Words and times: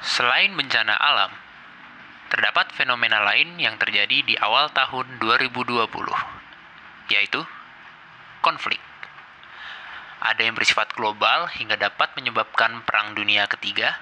Selain 0.00 0.48
bencana 0.56 0.96
alam, 0.96 1.28
terdapat 2.32 2.72
fenomena 2.72 3.20
lain 3.20 3.60
yang 3.60 3.76
terjadi 3.76 4.24
di 4.24 4.32
awal 4.40 4.72
tahun 4.72 5.20
2020, 5.20 5.84
yaitu 7.12 7.44
konflik. 8.40 8.80
Ada 10.24 10.48
yang 10.48 10.56
bersifat 10.56 10.96
global 10.96 11.52
hingga 11.52 11.76
dapat 11.76 12.16
menyebabkan 12.16 12.80
perang 12.88 13.12
dunia 13.12 13.44
ketiga. 13.44 14.00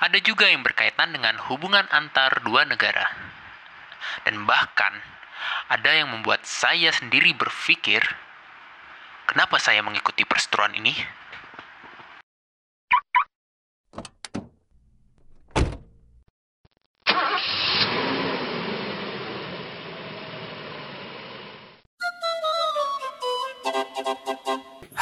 Ada 0.00 0.16
juga 0.24 0.48
yang 0.48 0.64
berkaitan 0.64 1.12
dengan 1.12 1.36
hubungan 1.52 1.84
antar 1.92 2.40
dua 2.40 2.64
negara. 2.64 3.04
Dan 4.24 4.48
bahkan 4.48 4.96
ada 5.68 5.92
yang 5.92 6.08
membuat 6.08 6.48
saya 6.48 6.88
sendiri 6.88 7.36
berpikir, 7.36 8.00
kenapa 9.28 9.60
saya 9.60 9.84
mengikuti 9.84 10.24
perseteruan 10.24 10.72
ini? 10.72 11.21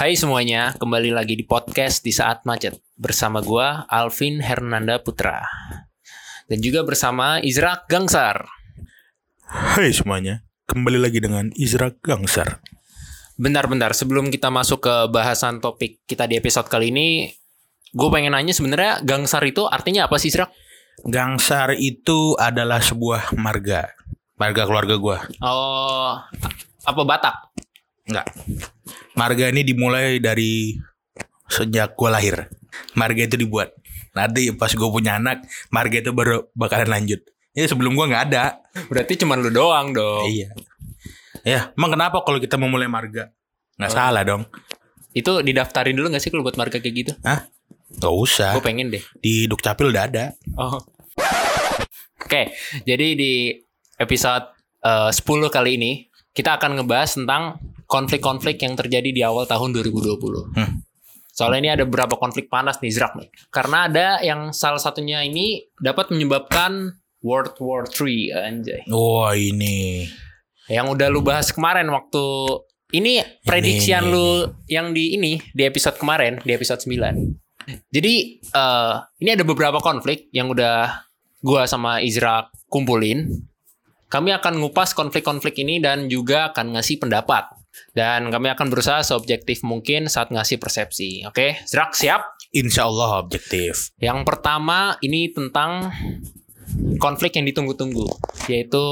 Hai 0.00 0.16
semuanya, 0.16 0.72
kembali 0.80 1.12
lagi 1.12 1.36
di 1.36 1.44
podcast 1.44 2.00
di 2.00 2.08
saat 2.08 2.48
macet 2.48 2.80
bersama 2.96 3.44
gua 3.44 3.84
Alvin 3.84 4.40
Hernanda 4.40 4.96
Putra 4.96 5.44
dan 6.48 6.58
juga 6.64 6.80
bersama 6.88 7.36
Izrak 7.44 7.84
Gangsar. 7.84 8.48
Hai 9.44 9.92
semuanya, 9.92 10.40
kembali 10.72 10.96
lagi 11.04 11.20
dengan 11.20 11.52
Izrak 11.52 12.00
Gangsar. 12.00 12.64
Bentar-bentar, 13.36 13.92
sebelum 13.92 14.32
kita 14.32 14.48
masuk 14.48 14.88
ke 14.88 14.94
bahasan 15.12 15.60
topik 15.60 16.00
kita 16.08 16.24
di 16.24 16.40
episode 16.40 16.72
kali 16.72 16.88
ini, 16.88 17.28
gue 17.92 18.08
pengen 18.08 18.32
nanya 18.32 18.56
sebenarnya 18.56 19.04
Gangsar 19.04 19.44
itu 19.44 19.68
artinya 19.68 20.08
apa 20.08 20.16
sih 20.16 20.32
Izrak? 20.32 20.48
Gangsar 21.04 21.76
itu 21.76 22.40
adalah 22.40 22.80
sebuah 22.80 23.36
marga, 23.36 23.92
marga 24.40 24.64
keluarga 24.64 24.96
gua. 24.96 25.28
Oh, 25.44 26.16
apa 26.88 27.02
Batak? 27.04 27.68
Enggak. 28.10 28.26
Marga 29.14 29.44
ini 29.54 29.62
dimulai 29.62 30.18
dari 30.18 30.74
sejak 31.46 31.94
gua 31.94 32.18
lahir. 32.18 32.50
Marga 32.98 33.22
itu 33.22 33.38
dibuat. 33.38 33.70
Nanti 34.10 34.50
pas 34.58 34.74
gue 34.74 34.90
punya 34.90 35.22
anak, 35.22 35.46
marga 35.70 36.02
itu 36.02 36.10
baru 36.10 36.50
bakalan 36.58 36.90
lanjut. 36.90 37.22
Ya 37.54 37.70
sebelum 37.70 37.94
gua 37.94 38.10
nggak 38.10 38.24
ada. 38.34 38.58
Berarti 38.90 39.14
cuma 39.22 39.38
lu 39.38 39.54
doang 39.54 39.94
dong. 39.94 40.26
Iya. 40.26 40.50
Ya, 41.40 41.60
emang 41.72 41.94
kenapa 41.94 42.20
kalau 42.26 42.42
kita 42.42 42.58
memulai 42.58 42.90
marga? 42.90 43.30
Nggak 43.78 43.92
salah 43.94 44.22
dong. 44.26 44.44
Itu 45.10 45.42
didaftarin 45.42 45.96
dulu 45.96 46.14
gak 46.14 46.22
sih 46.22 46.30
kalau 46.30 46.46
buat 46.46 46.54
marga 46.54 46.78
kayak 46.78 46.94
gitu? 46.94 47.12
Hah? 47.26 47.50
Gak 47.98 48.14
usah. 48.14 48.54
Gue 48.54 48.62
pengen 48.62 48.94
deh. 48.94 49.02
Di 49.18 49.50
Dukcapil 49.50 49.90
udah 49.90 50.04
ada. 50.06 50.24
Oh. 50.54 50.78
Oke, 52.22 52.54
jadi 52.86 53.18
di 53.18 53.58
episode 53.98 54.54
eh, 54.86 55.10
10 55.10 55.50
kali 55.50 55.70
ini 55.80 55.92
kita 56.30 56.62
akan 56.62 56.78
ngebahas 56.78 57.18
tentang 57.18 57.58
konflik-konflik 57.90 58.62
yang 58.62 58.78
terjadi 58.78 59.10
di 59.10 59.22
awal 59.26 59.50
tahun 59.50 59.74
2020. 59.74 60.54
Hmm. 60.54 60.86
Soalnya 61.34 61.58
ini 61.58 61.70
ada 61.74 61.84
beberapa 61.88 62.14
konflik 62.14 62.46
panas 62.46 62.78
nih 62.78 62.94
Zrak 62.94 63.18
nih. 63.18 63.28
Karena 63.50 63.90
ada 63.90 64.22
yang 64.22 64.54
salah 64.54 64.78
satunya 64.78 65.26
ini 65.26 65.66
dapat 65.82 66.14
menyebabkan 66.14 66.94
World 67.20 67.58
War 67.58 67.84
3 67.90 68.46
anjay. 68.46 68.86
Wah 68.86 69.34
ini. 69.34 70.06
Yang 70.70 70.86
udah 70.94 71.08
lu 71.10 71.20
bahas 71.26 71.50
kemarin 71.50 71.90
waktu 71.90 72.24
ini 72.94 73.22
prediksian 73.42 74.06
ini, 74.06 74.12
lu 74.14 74.28
yang 74.70 74.94
di 74.94 75.18
ini 75.18 75.42
di 75.50 75.62
episode 75.66 75.98
kemarin, 75.98 76.38
di 76.42 76.52
episode 76.54 76.78
9. 76.82 77.90
Jadi 77.90 78.14
eh 78.40 78.94
ini 79.22 79.30
ada 79.34 79.44
beberapa 79.46 79.78
konflik 79.82 80.30
yang 80.34 80.50
udah 80.50 81.06
gua 81.42 81.66
sama 81.66 82.02
Izra 82.02 82.50
kumpulin. 82.70 83.26
Kami 84.10 84.34
akan 84.34 84.58
ngupas 84.58 84.90
konflik-konflik 84.90 85.62
ini 85.62 85.78
dan 85.78 86.10
juga 86.10 86.50
akan 86.50 86.74
ngasih 86.74 86.98
pendapat. 86.98 87.59
Dan 87.90 88.30
kami 88.30 88.48
akan 88.48 88.66
berusaha 88.68 89.00
seobjektif 89.00 89.62
mungkin 89.62 90.06
saat 90.06 90.30
ngasih 90.30 90.56
persepsi. 90.56 91.24
Oke, 91.26 91.58
Zrak 91.64 91.92
siap? 91.92 92.38
Insya 92.50 92.86
Allah 92.86 93.22
objektif. 93.22 93.94
Yang 93.96 94.26
pertama 94.26 94.98
ini 95.00 95.30
tentang 95.30 95.90
konflik 96.98 97.34
yang 97.34 97.46
ditunggu-tunggu, 97.46 98.06
yaitu 98.46 98.84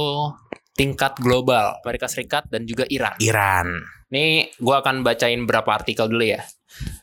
tingkat 0.74 1.18
global 1.18 1.74
Amerika 1.82 2.06
Serikat 2.06 2.46
dan 2.50 2.62
juga 2.64 2.86
Iran. 2.86 3.18
Iran. 3.18 3.68
Ini 4.08 4.54
gue 4.56 4.76
akan 4.78 5.02
bacain 5.04 5.42
beberapa 5.44 5.74
artikel 5.74 6.08
dulu 6.08 6.24
ya. 6.24 6.40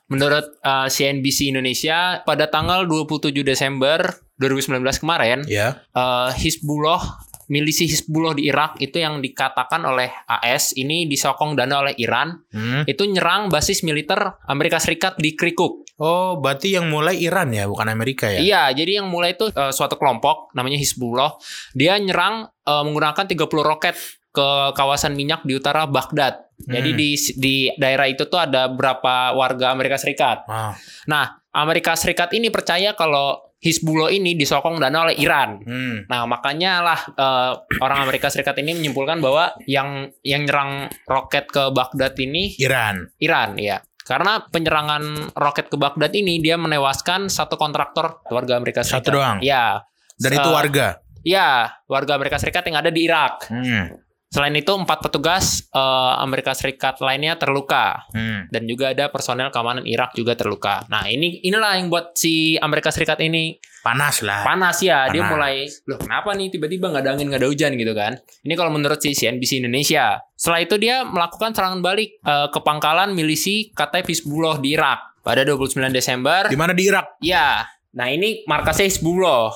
Menurut 0.08 0.58
uh, 0.62 0.88
CNBC 0.88 1.52
Indonesia, 1.52 2.22
pada 2.24 2.48
tanggal 2.48 2.86
27 2.88 3.34
Desember 3.42 4.00
2019 4.38 5.02
kemarin, 5.02 5.44
Ya. 5.46 5.82
uh, 5.92 6.30
Hizbullah, 6.32 7.02
milisi 7.48 7.86
Hizbullah 7.86 8.34
di 8.34 8.50
Irak 8.50 8.78
itu 8.80 8.98
yang 8.98 9.22
dikatakan 9.22 9.82
oleh 9.86 10.10
AS 10.26 10.74
ini 10.74 11.06
disokong 11.06 11.54
dana 11.54 11.86
oleh 11.86 11.94
Iran, 11.98 12.42
Hmm. 12.50 12.84
itu 12.86 13.06
nyerang 13.06 13.50
basis 13.50 13.82
militer 13.82 14.18
Amerika 14.46 14.82
Serikat 14.82 15.18
di 15.18 15.34
Kirkuk. 15.34 15.86
Oh, 15.96 16.36
berarti 16.42 16.76
yang 16.76 16.92
mulai 16.92 17.16
Iran 17.18 17.56
ya, 17.56 17.66
bukan 17.66 17.88
Amerika 17.88 18.28
ya? 18.28 18.40
Iya, 18.44 18.64
jadi 18.76 19.00
yang 19.00 19.08
mulai 19.08 19.32
itu 19.34 19.48
uh, 19.48 19.72
suatu 19.72 19.96
kelompok 19.96 20.52
namanya 20.52 20.76
Hizbullah, 20.76 21.40
dia 21.72 21.96
nyerang 21.96 22.52
uh, 22.68 22.84
menggunakan 22.84 23.24
30 23.24 23.40
roket 23.64 23.96
ke 24.30 24.48
kawasan 24.76 25.16
minyak 25.16 25.48
di 25.48 25.56
utara 25.56 25.88
Baghdad. 25.88 26.44
Jadi 26.56 26.92
Hmm. 26.92 27.00
di 27.00 27.10
di 27.36 27.56
daerah 27.76 28.08
itu 28.08 28.28
tuh 28.28 28.40
ada 28.40 28.68
berapa 28.68 29.36
warga 29.36 29.72
Amerika 29.72 29.96
Serikat. 30.00 30.44
Ah. 30.48 30.72
Nah, 31.08 31.40
Amerika 31.52 31.96
Serikat 31.96 32.32
ini 32.32 32.48
percaya 32.48 32.96
kalau 32.96 33.55
Hizbullah 33.66 34.14
ini 34.14 34.38
disokong 34.38 34.78
dana 34.78 35.10
oleh 35.10 35.18
Iran. 35.18 35.58
Hmm. 35.66 36.06
Nah, 36.06 36.30
makanya 36.30 36.86
lah 36.86 37.00
eh, 37.02 37.52
orang 37.82 38.06
Amerika 38.06 38.30
Serikat 38.30 38.62
ini 38.62 38.78
menyimpulkan 38.78 39.18
bahwa 39.18 39.58
yang 39.66 40.14
yang 40.22 40.46
nyerang 40.46 40.94
roket 41.10 41.50
ke 41.50 41.74
Baghdad 41.74 42.14
ini 42.22 42.54
Iran. 42.62 43.10
Iran, 43.18 43.58
ya. 43.58 43.82
Karena 44.06 44.38
penyerangan 44.46 45.34
roket 45.34 45.74
ke 45.74 45.82
Baghdad 45.82 46.14
ini 46.14 46.38
dia 46.38 46.62
menewaskan 46.62 47.26
satu 47.26 47.58
kontraktor 47.58 48.22
warga 48.30 48.54
Amerika 48.62 48.86
Serikat. 48.86 49.10
Satu 49.10 49.18
doang? 49.18 49.38
Ya. 49.42 49.82
Dan 50.22 50.38
itu 50.38 50.46
Eh, 50.46 50.54
warga. 50.54 50.88
Ya, 51.26 51.74
warga 51.90 52.22
Amerika 52.22 52.38
Serikat 52.38 52.70
yang 52.70 52.78
ada 52.78 52.94
di 52.94 53.02
Irak. 53.02 53.50
Hmm. 53.50 53.98
Selain 54.36 54.52
itu, 54.52 54.68
empat 54.68 55.00
petugas 55.00 55.64
eh, 55.72 56.14
Amerika 56.20 56.52
Serikat 56.52 57.00
lainnya 57.00 57.40
terluka 57.40 58.04
Hmm. 58.12 58.52
dan 58.52 58.68
juga 58.68 58.92
ada 58.92 59.08
personel 59.08 59.48
keamanan 59.48 59.88
Irak 59.88 60.12
juga 60.12 60.36
terluka. 60.36 60.84
Nah, 60.92 61.08
ini 61.08 61.40
inilah 61.40 61.80
yang 61.80 61.88
buat 61.88 62.12
si 62.14 62.60
Amerika 62.60 62.92
Serikat 62.92 63.24
ini 63.24 63.56
Panas 63.80 64.20
lah. 64.20 64.42
panas 64.42 64.82
ya. 64.82 65.06
Dia 65.08 65.22
Panas. 65.22 65.32
mulai, 65.32 65.56
loh 65.86 65.96
kenapa 65.96 66.34
nih 66.34 66.50
tiba-tiba 66.50 66.90
nggak 66.90 67.04
ada 67.06 67.12
angin 67.14 67.30
nggak 67.30 67.38
ada 67.40 67.48
hujan 67.48 67.72
gitu 67.78 67.94
kan? 67.94 68.18
Ini 68.42 68.54
kalau 68.54 68.74
menurut 68.74 68.98
si 68.98 69.14
CNBC 69.14 69.62
Indonesia. 69.62 70.20
Setelah 70.34 70.60
itu 70.60 70.76
dia 70.76 71.06
melakukan 71.06 71.54
serangan 71.54 71.80
balik 71.80 72.18
eh, 72.20 72.48
ke 72.50 72.60
pangkalan 72.60 73.14
milisi 73.14 73.72
Kataib 73.72 74.04
Hizbullah 74.04 74.58
di 74.58 74.74
Irak 74.74 75.22
pada 75.22 75.42
29 75.42 75.80
Desember. 75.90 76.50
Di 76.50 76.58
mana 76.58 76.74
di 76.74 76.84
Irak? 76.84 77.22
Ya, 77.22 77.62
nah 77.94 78.10
ini 78.10 78.44
markasnya 78.44 78.90
Hizbullah. 78.90 79.54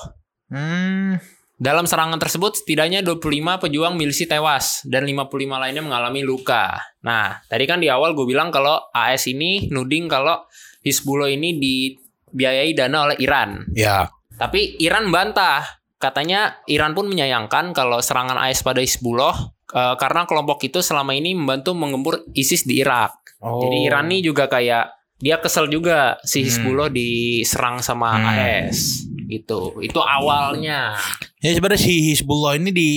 Hmm. 0.48 1.18
Dalam 1.60 1.84
serangan 1.84 2.16
tersebut, 2.16 2.64
setidaknya 2.64 3.04
25 3.04 3.60
pejuang 3.60 3.92
milisi 3.92 4.24
tewas 4.24 4.80
dan 4.88 5.04
55 5.04 5.60
lainnya 5.60 5.84
mengalami 5.84 6.24
luka. 6.24 6.72
Nah, 7.04 7.36
tadi 7.52 7.68
kan 7.68 7.84
di 7.84 7.92
awal 7.92 8.16
gue 8.16 8.24
bilang 8.24 8.48
kalau 8.48 8.80
AS 8.96 9.28
ini 9.28 9.68
nuding 9.68 10.08
kalau 10.08 10.40
Hizbullah 10.80 11.28
ini 11.28 11.60
dibiayai 11.60 12.72
dana 12.72 13.12
oleh 13.12 13.20
Iran. 13.20 13.68
Ya. 13.76 14.08
Tapi 14.40 14.80
Iran 14.80 15.12
bantah. 15.12 15.84
Katanya 16.00 16.64
Iran 16.64 16.96
pun 16.96 17.12
menyayangkan 17.12 17.76
kalau 17.76 18.00
serangan 18.00 18.40
AS 18.40 18.64
pada 18.64 18.80
Hizbullah 18.80 19.36
eh, 19.76 19.94
karena 20.00 20.24
kelompok 20.24 20.64
itu 20.64 20.80
selama 20.80 21.12
ini 21.12 21.36
membantu 21.36 21.76
mengembur 21.76 22.24
ISIS 22.32 22.64
di 22.64 22.80
Irak. 22.80 23.36
Oh. 23.44 23.60
Jadi 23.60 23.84
Iran 23.84 24.08
nih 24.08 24.24
juga 24.24 24.48
kayak 24.48 24.96
dia 25.20 25.36
kesel 25.36 25.68
juga 25.68 26.16
si 26.24 26.40
Hmm. 26.40 26.48
Hizbullah 26.48 26.88
diserang 26.88 27.84
sama 27.84 28.16
Hmm. 28.16 28.32
AS 28.32 29.04
gitu. 29.30 29.78
Itu 29.78 30.02
awalnya. 30.02 30.98
Ya 31.38 31.50
sebenarnya 31.54 31.80
si 31.80 32.10
Hizbullah 32.10 32.58
ini 32.58 32.70
di 32.70 32.88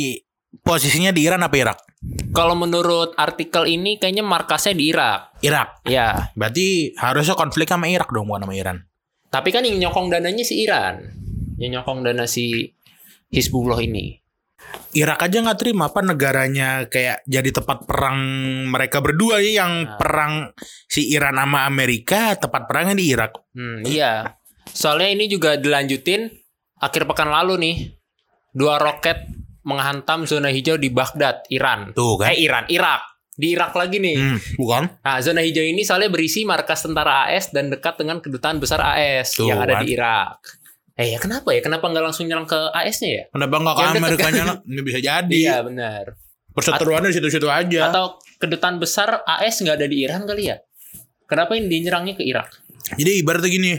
posisinya 0.60 1.10
di 1.10 1.24
Iran 1.24 1.42
apa 1.42 1.56
Irak? 1.56 1.80
Kalau 2.34 2.54
menurut 2.54 3.16
artikel 3.16 3.64
ini 3.66 3.96
kayaknya 3.96 4.22
markasnya 4.22 4.74
di 4.74 4.92
Irak. 4.92 5.40
Irak. 5.40 5.86
Ya, 5.86 6.34
Berarti 6.36 6.92
harusnya 6.98 7.34
konflik 7.34 7.70
sama 7.70 7.88
Irak 7.88 8.10
dong 8.10 8.28
bukan 8.28 8.44
sama 8.44 8.56
Iran. 8.58 8.78
tapi 9.30 9.50
kan 9.50 9.66
yang 9.66 9.82
nyokong 9.82 10.10
dananya 10.10 10.46
si 10.46 10.62
Iran. 10.62 11.10
Yang 11.58 11.82
nyokong 11.82 12.06
dana 12.06 12.26
si 12.26 12.70
Hizbullah 13.30 13.82
ini. 13.82 14.22
Irak 14.94 15.22
aja 15.22 15.42
nggak 15.42 15.58
terima 15.58 15.90
apa 15.90 16.02
negaranya 16.02 16.86
kayak 16.86 17.26
jadi 17.26 17.50
tempat 17.50 17.86
perang 17.86 18.18
mereka 18.70 19.02
berdua 19.02 19.42
ya 19.42 19.66
yang 19.66 19.74
Nah. 19.86 19.98
perang 19.98 20.34
si 20.86 21.10
Iran 21.10 21.34
sama 21.34 21.66
Amerika 21.66 22.38
tempat 22.38 22.70
perangnya 22.70 22.94
di 22.94 23.06
Irak. 23.10 23.34
Hmm, 23.54 23.82
iya. 23.86 24.38
Soalnya 24.74 25.10
ini 25.14 25.30
juga 25.30 25.56
dilanjutin 25.56 26.28
akhir 26.82 27.06
pekan 27.06 27.30
lalu 27.30 27.56
nih. 27.62 27.76
Dua 28.54 28.78
roket 28.78 29.26
menghantam 29.66 30.30
zona 30.30 30.54
hijau 30.54 30.78
di 30.78 30.94
Baghdad, 30.94 31.46
Iran. 31.50 31.96
Tuh 31.96 32.20
kan. 32.20 32.34
Eh 32.34 32.46
Iran, 32.46 32.66
Irak. 32.70 33.02
Di 33.34 33.58
Irak 33.58 33.74
lagi 33.74 33.98
nih. 33.98 34.14
Hmm, 34.14 34.38
bukan? 34.62 34.84
Nah, 35.02 35.18
zona 35.26 35.42
hijau 35.42 35.66
ini 35.66 35.82
soalnya 35.82 36.14
berisi 36.14 36.46
markas 36.46 36.86
tentara 36.86 37.26
AS 37.26 37.50
dan 37.50 37.74
dekat 37.74 37.98
dengan 37.98 38.22
kedutaan 38.22 38.62
besar 38.62 38.84
AS 38.94 39.34
Tuh, 39.34 39.50
yang 39.50 39.58
ada 39.58 39.82
kan. 39.82 39.82
di 39.82 39.98
Irak. 39.98 40.38
Eh 40.94 41.10
ya 41.10 41.18
kenapa 41.18 41.50
ya? 41.50 41.62
Kenapa 41.66 41.90
nggak 41.90 42.06
langsung 42.06 42.30
nyerang 42.30 42.46
ke 42.46 42.60
AS-nya 42.70 43.10
ya? 43.10 43.24
Kenapa 43.34 43.56
nggak 43.58 43.76
ke 44.14 44.18
kan? 44.22 44.34
lah? 44.46 44.58
Ini 44.62 44.82
bisa 44.86 45.00
jadi. 45.02 45.34
Iya 45.34 45.66
benar. 45.66 46.14
Perseteruannya 46.54 47.10
di 47.10 47.18
situ-situ 47.18 47.50
aja. 47.50 47.90
Atau 47.90 48.22
kedutaan 48.38 48.78
besar 48.78 49.26
AS 49.26 49.58
nggak 49.58 49.82
ada 49.82 49.88
di 49.90 50.06
Iran 50.06 50.30
kali 50.30 50.54
ya? 50.54 50.62
Kenapa 51.26 51.58
ini 51.58 51.66
dinyerangnya 51.66 52.14
ke 52.14 52.22
Irak? 52.22 52.62
Jadi 52.94 53.26
ibaratnya 53.26 53.50
gini, 53.50 53.74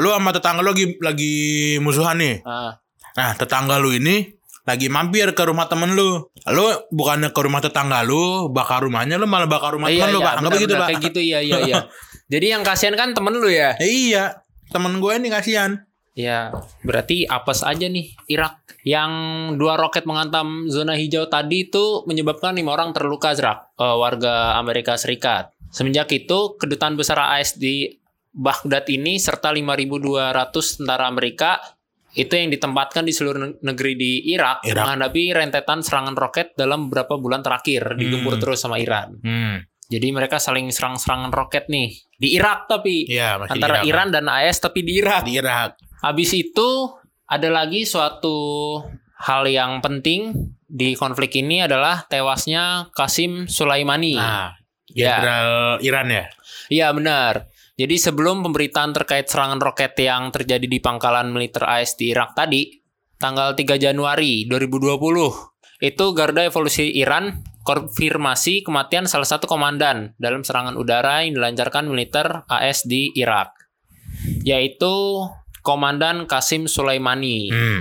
lu 0.00 0.08
sama 0.12 0.30
tetangga 0.32 0.64
lu 0.64 0.72
lagi 0.72 0.96
lagi 1.00 1.34
musuhan 1.80 2.16
nih. 2.20 2.40
Ah, 2.44 2.80
Nah, 3.14 3.30
tetangga 3.38 3.78
lu 3.78 3.94
ini 3.94 4.26
lagi 4.64 4.90
mampir 4.90 5.30
ke 5.36 5.42
rumah 5.46 5.70
temen 5.70 5.94
lu. 5.94 6.26
Lu 6.50 6.66
bukannya 6.90 7.30
ke 7.30 7.40
rumah 7.40 7.62
tetangga 7.62 8.02
lu, 8.02 8.50
bakar 8.50 8.82
rumahnya 8.82 9.20
lu 9.20 9.30
malah 9.30 9.46
bakar 9.46 9.78
rumah 9.78 9.92
iya, 9.92 10.08
temen 10.08 10.18
lu, 10.18 10.20
iya, 10.20 10.26
Pak. 10.26 10.34
Benar, 10.40 10.50
begitu. 10.50 10.74
Pak. 10.74 10.88
Kayak 10.90 11.02
gitu 11.10 11.20
iya 11.22 11.38
iya 11.40 11.58
iya. 11.62 11.76
Jadi 12.32 12.46
yang 12.50 12.62
kasihan 12.66 12.96
kan 12.98 13.14
temen 13.14 13.36
lu 13.38 13.46
ya? 13.46 13.78
Eh, 13.78 14.10
iya, 14.10 14.42
temen 14.74 14.98
gue 14.98 15.12
ini 15.14 15.28
kasihan. 15.30 15.86
Ya, 16.14 16.54
berarti 16.86 17.26
apes 17.26 17.66
aja 17.66 17.86
nih 17.90 18.14
Irak. 18.30 18.62
Yang 18.86 19.12
dua 19.58 19.74
roket 19.80 20.04
menghantam 20.04 20.70
zona 20.70 20.94
hijau 20.94 21.26
tadi 21.26 21.66
itu 21.70 22.06
menyebabkan 22.06 22.54
lima 22.54 22.76
orang 22.76 22.94
terluka 22.94 23.34
Zrak, 23.34 23.78
eh, 23.78 23.96
warga 23.98 24.58
Amerika 24.58 24.94
Serikat. 24.98 25.54
Semenjak 25.74 26.06
itu, 26.14 26.54
kedutaan 26.54 26.94
besar 26.94 27.18
AS 27.18 27.58
di 27.58 28.03
Baghdad 28.34 28.82
ini 28.88 29.16
serta 29.16 29.48
5.200 29.48 30.50
tentara 30.76 31.06
Amerika 31.06 31.62
itu 32.12 32.30
yang 32.30 32.46
ditempatkan 32.48 33.02
di 33.02 33.10
seluruh 33.10 33.40
ne- 33.40 33.58
negeri 33.60 33.94
di 33.94 34.12
Irak, 34.28 34.62
Irak. 34.62 34.86
menghadapi 34.86 35.22
rentetan 35.32 35.80
serangan 35.80 36.14
roket 36.14 36.54
dalam 36.54 36.86
beberapa 36.86 37.14
bulan 37.14 37.40
terakhir 37.40 37.94
digempur 37.94 38.34
Hmm. 38.34 38.42
terus 38.42 38.58
sama 38.58 38.78
Iran. 38.78 39.18
Hmm. 39.18 39.62
Jadi 39.84 40.08
mereka 40.10 40.38
saling 40.38 40.66
serang-serangan 40.68 41.30
roket 41.30 41.66
nih 41.68 41.90
di 42.12 42.34
Irak 42.34 42.66
tapi 42.66 43.06
masih 43.06 43.52
antara 43.52 43.82
di 43.82 43.88
Iran 43.88 44.08
dan 44.08 44.26
AS 44.26 44.58
tapi 44.58 44.80
di 44.80 44.96
Irak. 44.96 45.22
Di 45.24 45.36
Irak. 45.36 45.78
Habis 46.00 46.30
itu 46.32 46.68
ada 47.24 47.48
lagi 47.48 47.82
suatu 47.82 48.36
hal 49.20 49.44
yang 49.44 49.78
penting 49.78 50.34
di 50.64 50.94
konflik 50.94 51.34
ini 51.34 51.60
adalah 51.60 52.02
tewasnya 52.04 52.90
Qasim 52.90 53.46
Sulaimani. 53.46 54.14
Nah, 54.14 54.54
Ya. 54.86 55.18
Iran 55.80 56.06
ya. 56.06 56.24
Iya 56.70 56.94
benar. 56.94 57.50
Jadi 57.74 57.98
sebelum 57.98 58.46
pemberitaan 58.46 58.94
terkait 58.94 59.26
serangan 59.26 59.58
roket 59.58 59.98
yang 59.98 60.30
terjadi 60.30 60.62
di 60.62 60.78
pangkalan 60.78 61.34
militer 61.34 61.66
AS 61.66 61.98
di 61.98 62.14
Irak 62.14 62.38
tadi, 62.38 62.70
tanggal 63.18 63.58
3 63.58 63.82
Januari 63.82 64.46
2020, 64.46 65.82
itu 65.82 66.04
Garda 66.14 66.46
Evolusi 66.46 66.94
Iran 66.94 67.42
konfirmasi 67.66 68.62
kematian 68.62 69.10
salah 69.10 69.26
satu 69.26 69.50
komandan 69.50 70.14
dalam 70.22 70.46
serangan 70.46 70.78
udara 70.78 71.26
yang 71.26 71.34
dilancarkan 71.34 71.90
militer 71.90 72.46
AS 72.46 72.86
di 72.86 73.10
Irak, 73.18 73.50
yaitu 74.46 75.26
Komandan 75.64 76.30
Qasim 76.30 76.70
Sulaimani. 76.70 77.50
Hmm. 77.50 77.80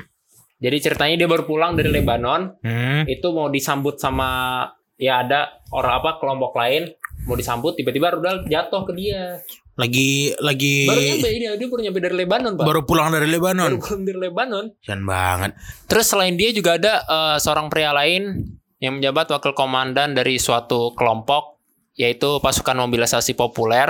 Jadi 0.58 0.78
ceritanya 0.80 1.16
dia 1.20 1.30
baru 1.30 1.44
pulang 1.44 1.76
dari 1.76 1.92
Lebanon, 1.92 2.56
Hmm. 2.64 3.04
itu 3.06 3.28
mau 3.36 3.52
disambut 3.52 4.00
sama 4.00 4.64
ya 4.98 5.22
ada 5.22 5.60
orang 5.76 6.00
apa 6.00 6.18
kelompok 6.18 6.56
lain 6.56 6.88
mau 7.28 7.36
disambut 7.36 7.76
tiba-tiba 7.76 8.16
rudal 8.16 8.48
jatuh 8.48 8.88
ke 8.88 8.94
dia. 8.96 9.40
Lagi 9.74 10.30
lagi 10.38 10.86
Baru 10.86 11.02
nyampe 11.02 11.30
ini 11.34 11.46
dia 11.50 11.66
baru 11.66 11.82
nyampe 11.82 12.00
dari 12.00 12.16
Lebanon, 12.16 12.52
Pak. 12.54 12.66
baru 12.66 12.82
pulang 12.86 13.10
dari 13.10 13.26
Baru 13.26 13.36
Lebanon. 13.42 13.72
pulang 13.82 14.02
dari 14.06 14.20
Lebanon. 14.22 14.66
Kasian 14.78 15.02
banget. 15.02 15.52
Terus 15.90 16.06
selain 16.06 16.36
dia 16.38 16.54
juga 16.54 16.78
ada 16.78 16.94
eh, 17.02 17.38
seorang 17.42 17.74
pria 17.74 17.90
lain 17.90 18.54
yang 18.78 19.02
menjabat 19.02 19.34
wakil 19.34 19.58
komandan 19.58 20.14
dari 20.14 20.38
suatu 20.38 20.94
kelompok 20.94 21.58
yaitu 21.96 22.38
pasukan 22.38 22.78
mobilisasi 22.86 23.34
populer. 23.34 23.90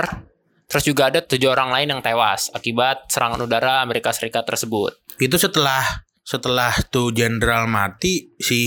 Terus 0.64 0.84
juga 0.88 1.12
ada 1.12 1.20
tujuh 1.20 1.52
orang 1.52 1.68
lain 1.68 1.92
yang 1.92 2.00
tewas 2.00 2.48
akibat 2.56 3.04
serangan 3.12 3.44
udara 3.44 3.84
Amerika 3.84 4.08
Serikat 4.16 4.48
tersebut. 4.48 4.96
Itu 5.20 5.36
setelah 5.36 5.84
setelah 6.24 6.72
tuh 6.88 7.12
jenderal 7.12 7.68
mati 7.68 8.32
si 8.40 8.60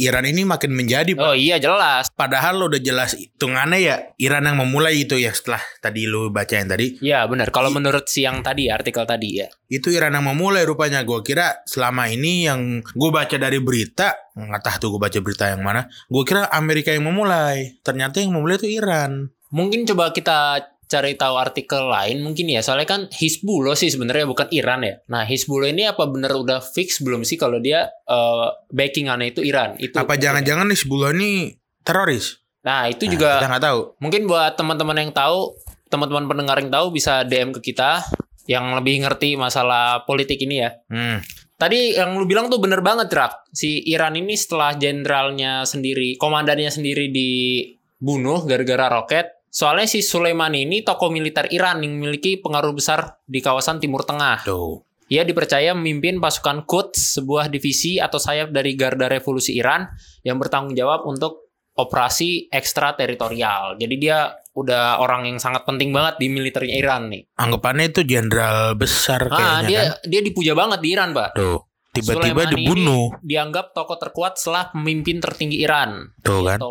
Iran 0.00 0.24
ini 0.24 0.48
makin 0.48 0.72
menjadi 0.72 1.12
Pak. 1.12 1.20
Oh 1.22 1.36
iya 1.36 1.60
jelas. 1.60 2.08
Padahal 2.10 2.56
lo 2.56 2.72
udah 2.72 2.80
jelas 2.80 3.12
hitungannya 3.14 3.78
ya 3.84 3.96
Iran 4.16 4.48
yang 4.48 4.64
memulai 4.64 5.04
itu 5.04 5.20
ya 5.20 5.30
setelah 5.36 5.60
tadi 5.84 6.08
lu 6.08 6.32
bacain 6.32 6.64
tadi 6.64 6.96
Ya 7.04 7.28
benar. 7.28 7.52
Kalau 7.52 7.68
menurut 7.68 8.08
siang 8.08 8.40
tadi 8.40 8.72
artikel 8.72 9.04
tadi 9.04 9.44
ya. 9.44 9.48
itu 9.70 9.92
Iran 9.92 10.16
yang 10.16 10.26
memulai 10.34 10.66
rupanya 10.66 11.04
gue 11.06 11.20
kira 11.22 11.62
selama 11.68 12.10
ini 12.10 12.48
yang 12.48 12.82
gue 12.82 13.10
baca 13.12 13.36
dari 13.38 13.60
berita 13.62 14.34
nggak 14.34 14.62
tahu 14.64 14.76
tuh 14.80 14.88
gue 14.96 15.00
baca 15.06 15.18
berita 15.22 15.44
yang 15.52 15.62
mana 15.62 15.86
gue 16.10 16.22
kira 16.26 16.50
Amerika 16.50 16.90
yang 16.90 17.06
memulai 17.06 17.78
ternyata 17.86 18.18
yang 18.18 18.34
memulai 18.34 18.58
itu 18.58 18.66
Iran 18.66 19.30
Mungkin 19.50 19.82
coba 19.82 20.14
kita 20.14 20.62
cari 20.90 21.14
tahu 21.14 21.38
artikel 21.38 21.86
lain 21.86 22.18
mungkin 22.20 22.50
ya. 22.50 22.60
Soalnya 22.66 22.90
kan 22.90 23.00
Hizbullah 23.14 23.78
sih 23.78 23.94
sebenarnya 23.94 24.26
bukan 24.26 24.50
Iran 24.50 24.82
ya. 24.82 24.98
Nah 25.06 25.22
Hizbullah 25.22 25.70
ini 25.70 25.86
apa 25.86 26.10
benar 26.10 26.34
udah 26.34 26.58
fix 26.58 26.98
belum 26.98 27.22
sih 27.22 27.38
kalau 27.38 27.62
dia 27.62 27.86
eh, 27.86 28.48
backingannya 28.74 29.30
itu 29.30 29.46
Iran? 29.46 29.78
Itu 29.78 29.94
apa 29.94 30.18
jangan-jangan 30.18 30.66
nih 30.66 30.78
sebulan 30.82 31.14
ini 31.14 31.54
teroris 31.86 32.42
Nah 32.60 32.92
itu 32.92 33.08
Nah, 33.08 33.12
juga 33.14 33.30
kita 33.40 33.48
nggak 33.48 33.64
tahu 33.64 33.80
mungkin 34.04 34.22
buat 34.28 34.52
teman-teman 34.58 34.96
yang 35.00 35.12
tahu, 35.16 35.56
teman-teman 35.88 36.28
pendengar 36.28 36.56
yang 36.60 36.68
tahu 36.68 36.92
bisa 36.92 37.24
DM 37.24 37.56
ke 37.56 37.72
kita 37.72 38.04
yang 38.50 38.74
lebih 38.76 39.06
ngerti 39.06 39.38
masalah 39.38 40.02
politik 40.04 40.42
ini 40.42 40.66
ya. 40.66 40.70
hmm. 40.90 41.18
Tadi 41.60 41.92
yang 41.92 42.16
lu 42.16 42.24
bilang 42.24 42.48
tuh 42.48 42.56
bener 42.56 42.80
banget, 42.80 43.12
Drak. 43.12 43.52
Si 43.52 43.84
Iran 43.84 44.16
ini 44.16 44.32
setelah 44.32 44.72
jenderalnya 44.80 45.68
sendiri, 45.68 46.16
komandannya 46.16 46.72
sendiri 46.72 47.12
dibunuh 47.12 48.48
gara-gara 48.48 48.88
roket. 48.88 49.39
Soalnya 49.50 49.90
si 49.90 49.98
Sulaiman 49.98 50.54
ini 50.54 50.86
tokoh 50.86 51.10
militer 51.10 51.50
Iran 51.50 51.82
yang 51.82 51.98
memiliki 51.98 52.38
pengaruh 52.38 52.70
besar 52.70 53.18
di 53.26 53.42
kawasan 53.42 53.82
Timur 53.82 54.06
Tengah. 54.06 54.46
tuh 54.46 54.86
Ia 55.10 55.26
dipercaya 55.26 55.74
memimpin 55.74 56.22
pasukan 56.22 56.62
Quds, 56.70 57.18
sebuah 57.18 57.50
divisi 57.50 57.98
atau 57.98 58.22
sayap 58.22 58.54
dari 58.54 58.78
Garda 58.78 59.10
Revolusi 59.10 59.58
Iran 59.58 59.90
yang 60.22 60.38
bertanggung 60.38 60.78
jawab 60.78 61.02
untuk 61.02 61.50
operasi 61.74 62.46
ekstrateritorial. 62.46 63.74
Jadi 63.74 63.94
dia 63.98 64.30
udah 64.54 65.02
orang 65.02 65.26
yang 65.26 65.42
sangat 65.42 65.66
penting 65.66 65.90
banget 65.90 66.22
di 66.22 66.26
militernya 66.30 66.78
Iran 66.78 67.10
nih. 67.10 67.26
anggapannya 67.34 67.90
itu 67.90 68.06
jenderal 68.06 68.78
besar 68.78 69.26
Ah, 69.30 69.34
kayaknya 69.34 69.66
dia 69.66 69.80
kan 69.82 69.90
dia 70.06 70.20
dipuja 70.22 70.52
banget 70.54 70.78
di 70.78 70.88
Iran, 70.94 71.10
Pak. 71.10 71.30
tuh 71.34 71.58
tiba-tiba 71.90 72.46
dibunuh 72.54 73.10
dianggap 73.18 73.74
tokoh 73.74 73.98
terkuat 73.98 74.38
setelah 74.38 74.70
pemimpin 74.70 75.18
tertinggi 75.18 75.58
Iran, 75.58 76.14
tuh 76.22 76.46
kan 76.46 76.62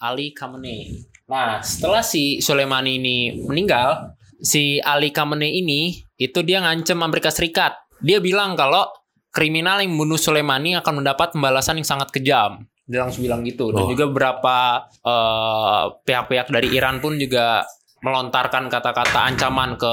Ali 0.00 0.32
Khamenei. 0.32 1.11
Nah, 1.28 1.62
setelah 1.62 2.02
si 2.04 2.42
Soleimani 2.42 2.98
ini 2.98 3.16
meninggal, 3.42 4.14
si 4.42 4.82
Ali 4.82 5.14
Khamenei 5.14 5.62
ini 5.62 5.96
itu 6.18 6.42
dia 6.44 6.60
ngancem 6.60 6.98
Amerika 7.00 7.30
Serikat. 7.30 7.74
Dia 8.02 8.18
bilang 8.18 8.58
kalau 8.58 8.86
kriminal 9.32 9.80
yang 9.80 9.96
membunuh 9.96 10.20
Soleimani 10.20 10.76
akan 10.76 11.00
mendapat 11.00 11.32
pembalasan 11.32 11.80
yang 11.80 11.88
sangat 11.88 12.12
kejam. 12.12 12.68
Dia 12.84 13.06
langsung 13.08 13.24
bilang 13.24 13.40
gitu. 13.46 13.72
Dan 13.72 13.86
Oh. 13.86 13.90
juga 13.90 14.04
beberapa 14.10 14.56
eh, 15.02 15.82
pihak-pihak 16.04 16.52
dari 16.52 16.68
Iran 16.76 17.00
pun 17.00 17.16
juga 17.16 17.64
melontarkan 18.02 18.68
kata-kata 18.68 19.24
ancaman 19.24 19.80
ke 19.80 19.92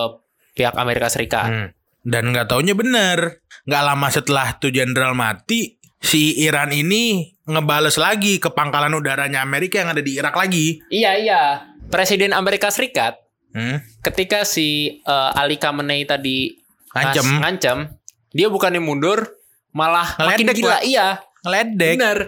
pihak 0.58 0.75
Amerika 0.75 1.08
Serikat. 1.08 1.48
Hmm. 1.48 1.70
Dan 2.04 2.34
nggak 2.36 2.51
taunya 2.51 2.75
bener. 2.75 3.46
Nggak 3.63 3.84
lama 3.86 4.08
setelah 4.10 4.48
tuh 4.58 4.74
jenderal 4.74 5.13
mati, 5.15 5.79
si 6.00 6.39
Iran 6.39 6.72
ini 6.72 7.36
ngebales 7.44 7.96
lagi 7.96 8.38
ke 8.38 8.50
pangkalan 8.50 8.91
udaranya 8.91 9.39
Amerika 9.39 9.79
yang 9.79 9.91
ada 9.91 10.00
di 10.00 10.15
Irak 10.15 10.34
lagi. 10.34 10.79
Iya 10.88 11.12
iya. 11.15 11.41
Presiden 11.88 12.32
Amerika 12.32 12.70
Serikat 12.70 13.18
Hmm. 13.50 13.82
ketika 14.00 14.46
si 14.46 15.01
eh, 15.01 15.29
Ali 15.34 15.58
Khamenei 15.58 16.06
tadi 16.06 16.53
Ngancem. 16.91 17.25
ngas- 17.25 17.39
ngancem, 17.39 17.77
dia 18.29 18.46
bukannya 18.46 18.77
mundur, 18.77 19.25
malah 19.72 20.06
makin 20.18 20.46
Ngeledek, 20.46 20.56
gila. 20.56 20.70
Pak. 20.72 20.82
Iya, 20.86 21.08
Ngeledek. 21.44 21.94
benar. 21.98 22.20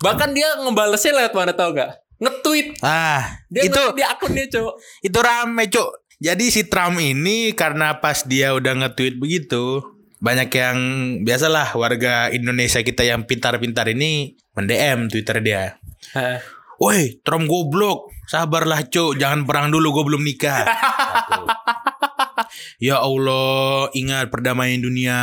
Bahkan 0.00 0.30
dia 0.32 0.48
ngebalesnya 0.58 1.12
lewat 1.14 1.32
mana 1.34 1.52
tau 1.52 1.70
gak? 1.70 2.00
Nge-tweet. 2.16 2.80
Ah, 2.80 3.44
Dia 3.48 3.64
itu 3.64 3.76
nge-tweet 3.76 3.92
di 3.94 4.04
akunnya, 4.04 4.44
Cok. 4.46 4.72
itu 5.02 5.18
rame, 5.18 5.64
Cuk. 5.68 5.90
Jadi 6.16 6.44
si 6.48 6.64
Trump 6.64 6.96
ini 6.96 7.52
karena 7.52 7.96
pas 7.96 8.24
dia 8.24 8.52
udah 8.52 8.72
nge-tweet 8.74 9.16
begitu, 9.16 9.84
banyak 10.20 10.48
yang 10.52 10.76
biasalah 11.24 11.72
warga 11.74 12.28
Indonesia 12.28 12.84
kita 12.84 13.02
yang 13.02 13.24
pintar-pintar 13.24 13.88
ini 13.88 14.36
mendm 14.52 15.08
Twitter 15.08 15.40
dia. 15.40 15.80
Hah. 16.12 16.38
Woi, 16.76 17.20
Trump 17.20 17.44
goblok. 17.44 18.08
Sabarlah, 18.24 18.88
Cuk. 18.88 19.20
Jangan 19.20 19.44
perang 19.44 19.68
dulu, 19.68 19.92
gue 19.92 20.04
belum 20.12 20.22
nikah. 20.24 20.64
Ya 22.80 22.96
Allah, 22.96 23.92
ingat 23.92 24.32
perdamaian 24.32 24.80
dunia. 24.80 25.20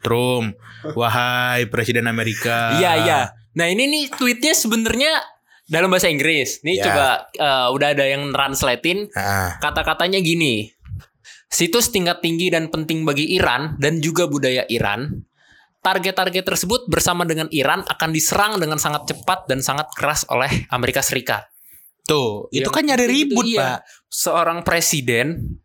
Trump, 0.00 0.54
wahai 0.94 1.66
Presiden 1.66 2.06
Amerika. 2.06 2.78
Iya, 2.78 2.92
iya. 3.02 3.20
Nah, 3.58 3.66
ini 3.66 3.90
nih 3.90 4.04
tweetnya 4.14 4.54
sebenarnya 4.54 5.10
dalam 5.66 5.90
bahasa 5.90 6.06
Inggris. 6.06 6.62
Nih 6.62 6.78
Ya. 6.78 6.84
coba 6.86 7.06
eh, 7.34 7.66
udah 7.74 7.88
ada 7.98 8.04
yang 8.06 8.30
translatein. 8.30 9.10
Ah, 9.18 9.58
Kata-katanya 9.58 10.22
gini. 10.22 10.70
Situs 11.54 11.94
tingkat 11.94 12.18
tinggi 12.18 12.50
dan 12.50 12.66
penting 12.66 13.06
bagi 13.06 13.30
Iran 13.30 13.78
dan 13.78 14.02
juga 14.02 14.26
budaya 14.26 14.66
Iran. 14.66 15.22
Target-target 15.78 16.42
tersebut 16.42 16.90
bersama 16.90 17.22
dengan 17.22 17.46
Iran 17.54 17.86
akan 17.86 18.10
diserang 18.10 18.58
dengan 18.58 18.82
sangat 18.82 19.06
cepat 19.06 19.46
dan 19.46 19.62
sangat 19.62 19.86
keras 19.94 20.26
oleh 20.26 20.50
Amerika 20.74 20.98
Serikat. 20.98 21.46
tuh, 22.04 22.52
itu 22.52 22.68
Yang 22.68 22.74
kan 22.74 22.84
nyari 22.84 23.04
itu- 23.08 23.12
ribut, 23.16 23.44
iya. 23.48 23.80
Pak. 23.80 23.88
Seorang 24.12 24.60
presiden 24.60 25.56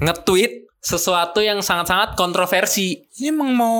nge-tweet 0.00 0.64
sesuatu 0.80 1.44
yang 1.44 1.60
sangat-sangat 1.60 2.16
kontroversi. 2.16 3.04
Ini 3.20 3.28
emang 3.28 3.52
mau 3.52 3.76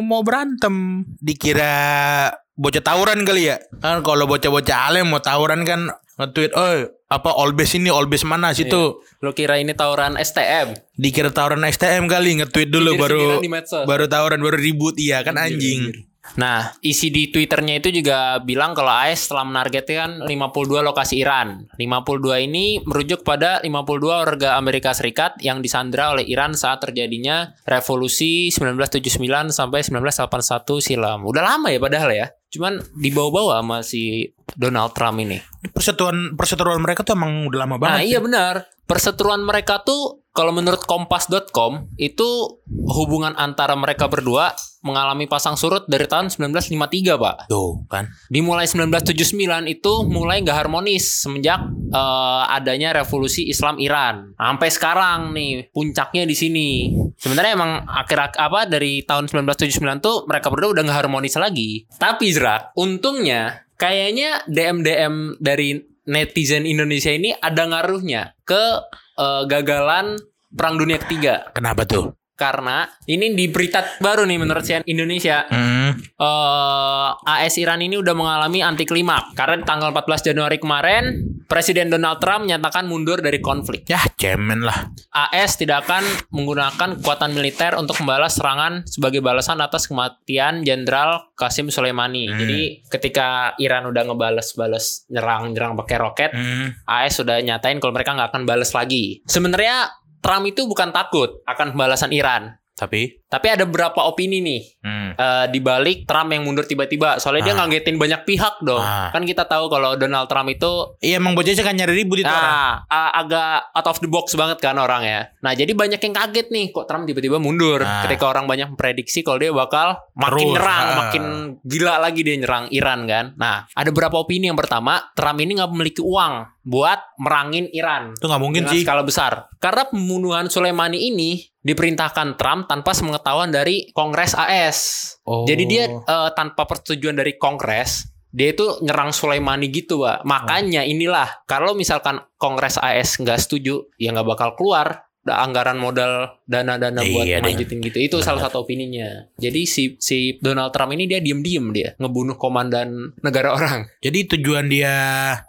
mau 0.00 0.24
berantem. 0.24 1.04
Dikira 1.20 2.32
bocah 2.56 2.80
tawuran 2.80 3.20
kali 3.28 3.52
ya. 3.52 3.60
Kan 3.84 4.00
kalau 4.00 4.24
bocah-bocah 4.24 4.78
alem 4.88 5.12
mau 5.12 5.20
tawuran 5.20 5.60
kan 5.68 5.92
nge-tweet, 6.16 6.56
"Oh, 6.56 6.88
apa 7.12 7.30
all 7.36 7.52
base 7.52 7.76
ini, 7.76 7.92
all 7.92 8.08
base 8.08 8.24
mana 8.24 8.56
situ?" 8.56 9.04
Lo 9.22 9.30
kira 9.36 9.60
ini 9.60 9.76
tawuran 9.76 10.18
STM? 10.18 10.74
Dikira 10.98 11.30
tawuran 11.30 11.62
STM 11.68 12.10
kali 12.10 12.42
nge-tweet 12.42 12.68
dulu 12.72 12.98
baru 12.98 13.38
baru 13.84 14.04
tawuran 14.10 14.40
baru 14.42 14.58
ribut 14.58 14.98
iya 14.98 15.22
kan 15.22 15.38
anjing. 15.38 16.10
Nah, 16.38 16.70
isi 16.80 17.10
di 17.10 17.28
Twitternya 17.34 17.82
itu 17.82 17.90
juga 17.90 18.38
bilang 18.40 18.78
kalau 18.78 18.94
AS 18.94 19.26
telah 19.26 19.42
menargetkan 19.42 20.22
52 20.24 20.80
lokasi 20.80 21.18
Iran. 21.18 21.66
52 21.76 22.46
ini 22.46 22.78
merujuk 22.86 23.26
pada 23.26 23.58
52 23.60 24.06
warga 24.06 24.54
Amerika 24.54 24.94
Serikat 24.94 25.36
yang 25.42 25.58
disandra 25.60 26.14
oleh 26.14 26.22
Iran 26.30 26.54
saat 26.54 26.78
terjadinya 26.78 27.52
revolusi 27.66 28.54
1979 28.54 29.50
sampai 29.50 29.82
1981 29.82 30.78
silam. 30.78 31.26
Udah 31.26 31.42
lama 31.42 31.68
ya 31.74 31.82
padahal 31.82 32.10
ya. 32.14 32.26
Cuman 32.52 32.78
dibawa-bawa 32.92 33.58
sama 33.58 33.80
si 33.80 34.28
Donald 34.52 34.92
Trump 34.92 35.18
ini. 35.18 35.40
Perseteruan 35.72 36.36
perseteruan 36.36 36.78
mereka 36.78 37.00
tuh 37.02 37.16
emang 37.16 37.48
udah 37.48 37.58
lama 37.64 37.74
Nah, 37.74 37.80
banget. 37.98 38.06
iya 38.06 38.20
benar. 38.20 38.54
Perseteruan 38.84 39.40
mereka 39.40 39.80
tuh 39.80 40.21
kalau 40.32 40.52
menurut 40.52 40.80
kompas.com 40.88 41.92
itu 42.00 42.60
hubungan 42.88 43.36
antara 43.36 43.76
mereka 43.76 44.08
berdua 44.08 44.56
mengalami 44.82 45.30
pasang 45.30 45.54
surut 45.54 45.86
dari 45.86 46.10
tahun 46.10 46.32
1953, 46.32 47.14
Pak. 47.14 47.36
Tuh 47.46 47.86
kan. 47.86 48.10
Dimulai 48.32 48.66
1979 48.66 49.70
itu 49.70 49.92
mulai 50.10 50.42
nggak 50.42 50.58
harmonis 50.66 51.22
semenjak 51.22 51.62
eh, 51.92 52.42
adanya 52.50 52.96
revolusi 52.96 53.46
Islam 53.46 53.78
Iran. 53.78 54.34
Sampai 54.34 54.68
sekarang 54.74 55.36
nih 55.36 55.70
puncaknya 55.70 56.26
di 56.26 56.34
sini. 56.34 56.68
Sebenarnya 57.14 57.52
emang 57.54 57.86
akhir 57.86 58.34
apa 58.34 58.66
dari 58.66 59.06
tahun 59.06 59.30
1979 59.30 60.02
tuh 60.02 60.26
mereka 60.26 60.50
berdua 60.50 60.74
udah 60.74 60.82
nggak 60.82 60.98
harmonis 61.06 61.38
lagi. 61.38 61.86
Tapi 62.00 62.34
Zrak, 62.34 62.74
untungnya 62.74 63.68
kayaknya 63.78 64.42
DM 64.50 64.82
DM 64.82 65.14
dari 65.38 65.92
netizen 66.02 66.66
Indonesia 66.66 67.14
ini 67.14 67.30
ada 67.38 67.62
ngaruhnya 67.70 68.34
ke 68.42 68.82
eh, 69.18 69.42
gagalan 69.48 70.16
Perang 70.52 70.76
Dunia 70.76 71.00
Ketiga. 71.00 71.50
Kenapa 71.56 71.88
tuh? 71.88 72.12
Karena 72.36 72.88
ini 73.06 73.32
di 73.36 73.48
berita 73.48 73.84
baru 74.02 74.26
nih 74.26 74.38
menurut 74.40 74.64
CNN 74.64 74.88
Indonesia 74.88 75.46
Hmm. 75.48 75.81
Eh 76.22 77.08
AS 77.26 77.58
Iran 77.58 77.82
ini 77.82 77.98
udah 77.98 78.14
mengalami 78.14 78.62
anti 78.62 78.86
klimaks 78.86 79.34
karena 79.34 79.58
di 79.58 79.66
tanggal 79.66 79.90
14 79.90 80.30
Januari 80.30 80.62
kemarin 80.62 81.32
Presiden 81.50 81.92
Donald 81.92 82.16
Trump 82.16 82.48
menyatakan 82.48 82.88
mundur 82.88 83.20
dari 83.20 83.36
konflik. 83.44 83.84
Ya 83.84 84.00
cemen 84.16 84.64
lah. 84.64 84.88
AS 85.12 85.60
tidak 85.60 85.84
akan 85.84 86.00
menggunakan 86.32 86.96
kekuatan 86.96 87.36
militer 87.36 87.76
untuk 87.76 88.00
membalas 88.00 88.40
serangan 88.40 88.88
sebagai 88.88 89.20
balasan 89.20 89.60
atas 89.60 89.84
kematian 89.84 90.64
Jenderal 90.64 91.28
Qasim 91.36 91.68
Soleimani. 91.68 92.32
Hmm. 92.32 92.38
Jadi 92.40 92.60
ketika 92.88 93.52
Iran 93.60 93.84
udah 93.84 94.00
ngebales-bales 94.08 95.04
nyerang-nyerang 95.12 95.76
pakai 95.76 95.96
roket, 96.00 96.30
Hmm. 96.32 96.72
AS 96.88 97.20
sudah 97.20 97.44
nyatain 97.44 97.76
kalau 97.76 97.92
mereka 97.92 98.16
nggak 98.16 98.32
akan 98.32 98.48
balas 98.48 98.72
lagi. 98.72 99.20
Sebenarnya 99.28 99.92
Trump 100.24 100.48
itu 100.48 100.64
bukan 100.64 100.88
takut 100.94 101.44
akan 101.44 101.76
pembalasan 101.76 102.14
Iran, 102.16 102.56
Tapi. 102.72 103.21
Tapi 103.32 103.48
ada 103.48 103.64
beberapa 103.64 104.04
opini 104.04 104.38
nih 104.38 104.60
Hmm. 104.78 105.10
eh, 105.14 105.46
di 105.48 105.58
balik 105.58 106.04
Trump 106.04 106.28
yang 106.28 106.42
mundur 106.42 106.62
tiba-tiba. 106.62 107.16
Soalnya 107.16 107.42
dia 107.42 107.54
Ah. 107.54 107.58
ngagetin 107.62 107.96
banyak 107.96 108.22
pihak 108.22 108.60
dong. 108.60 108.78
Ah. 108.78 109.08
Kan 109.08 109.22
kita 109.22 109.44
tahu 109.44 109.66
kalau 109.66 109.94
Donald 109.94 110.26
Trump 110.26 110.50
itu 110.50 110.92
Iya 110.98 111.16
emang 111.16 111.32
bocahnya 111.32 111.62
kan 111.62 111.72
nyari 111.72 111.94
ribut 111.94 112.18
itu 112.18 112.26
orang. 112.26 112.44
nah, 112.44 112.72
a- 112.84 113.12
agak 113.16 113.72
out 113.72 113.86
of 113.86 113.98
the 113.98 114.06
box 114.06 114.34
banget 114.34 114.58
kan 114.58 114.76
orang 114.76 115.00
ya. 115.02 115.32
Nah, 115.38 115.52
jadi 115.52 115.72
banyak 115.72 115.96
yang 115.98 116.12
kaget 116.12 116.46
nih 116.48 116.68
kok 116.70 116.84
Trump 116.84 117.04
tiba-tiba 117.04 117.38
mundur. 117.38 117.80
Ah. 117.80 118.02
Ketika 118.02 118.26
orang 118.26 118.44
banyak 118.44 118.68
memprediksi 118.68 119.22
kalau 119.22 119.38
dia 119.38 119.48
bakal 119.48 119.96
makin 120.12 120.36
Terus, 120.42 120.52
nyerang, 120.52 120.84
ah. 120.84 120.96
makin 120.98 121.24
gila 121.62 121.94
lagi 121.96 122.20
dia 122.20 122.36
nyerang 122.36 122.68
Iran 122.68 123.06
kan. 123.06 123.24
Nah, 123.34 123.64
ada 123.70 123.88
beberapa 123.88 124.18
opini 124.18 124.46
yang 124.46 124.58
pertama, 124.58 125.00
Trump 125.12 125.38
ini 125.38 125.54
nggak 125.54 125.70
memiliki 125.70 126.02
uang 126.02 126.34
buat 126.62 127.18
merangin 127.18 127.66
Iran 127.68 128.14
Itu 128.14 128.26
nggak 128.26 128.38
mungkin 128.38 128.62
sih. 128.68 128.82
skala 128.82 129.02
besar. 129.02 129.50
Karena 129.56 129.82
pembunuhan 129.84 130.46
Soleimani 130.46 131.00
ini 131.04 131.42
diperintahkan 131.58 132.34
Trump 132.34 132.66
tanpa 132.66 132.90
sepengetahuan 133.22 133.54
dari 133.54 133.86
Kongres 133.94 134.34
AS. 134.34 134.78
Oh. 135.22 135.46
Jadi 135.46 135.64
dia 135.70 135.86
eh, 135.86 136.30
tanpa 136.34 136.66
persetujuan 136.66 137.14
dari 137.14 137.38
Kongres, 137.38 138.10
dia 138.34 138.50
itu 138.50 138.82
nyerang 138.82 139.14
Soleimani 139.14 139.70
gitu, 139.70 140.02
Pak. 140.02 140.26
Makanya 140.26 140.82
inilah 140.82 141.46
kalau 141.46 141.78
misalkan 141.78 142.18
Kongres 142.34 142.82
AS 142.82 143.22
nggak 143.22 143.38
setuju, 143.38 143.86
ya 143.94 144.10
nggak 144.10 144.26
bakal 144.26 144.50
keluar 144.58 145.06
anggaran 145.22 145.78
modal 145.78 146.42
dana-dana 146.50 146.98
buat 146.98 147.26
Iya, 147.26 147.38
lanjutin 147.38 147.78
gitu. 147.78 147.98
Itu 148.02 148.16
salah 148.26 148.50
satu 148.50 148.66
opininya. 148.66 149.30
Jadi 149.38 149.62
si 149.70 149.94
si 150.02 150.42
Donald 150.42 150.74
Trump 150.74 150.90
ini 150.98 151.06
dia 151.06 151.22
diem-diem 151.22 151.66
dia 151.70 151.88
ngebunuh 152.02 152.34
komandan 152.34 153.14
negara 153.22 153.54
orang. 153.58 153.86
Jadi 154.02 154.34
tujuan 154.34 154.66
dia 154.66 154.94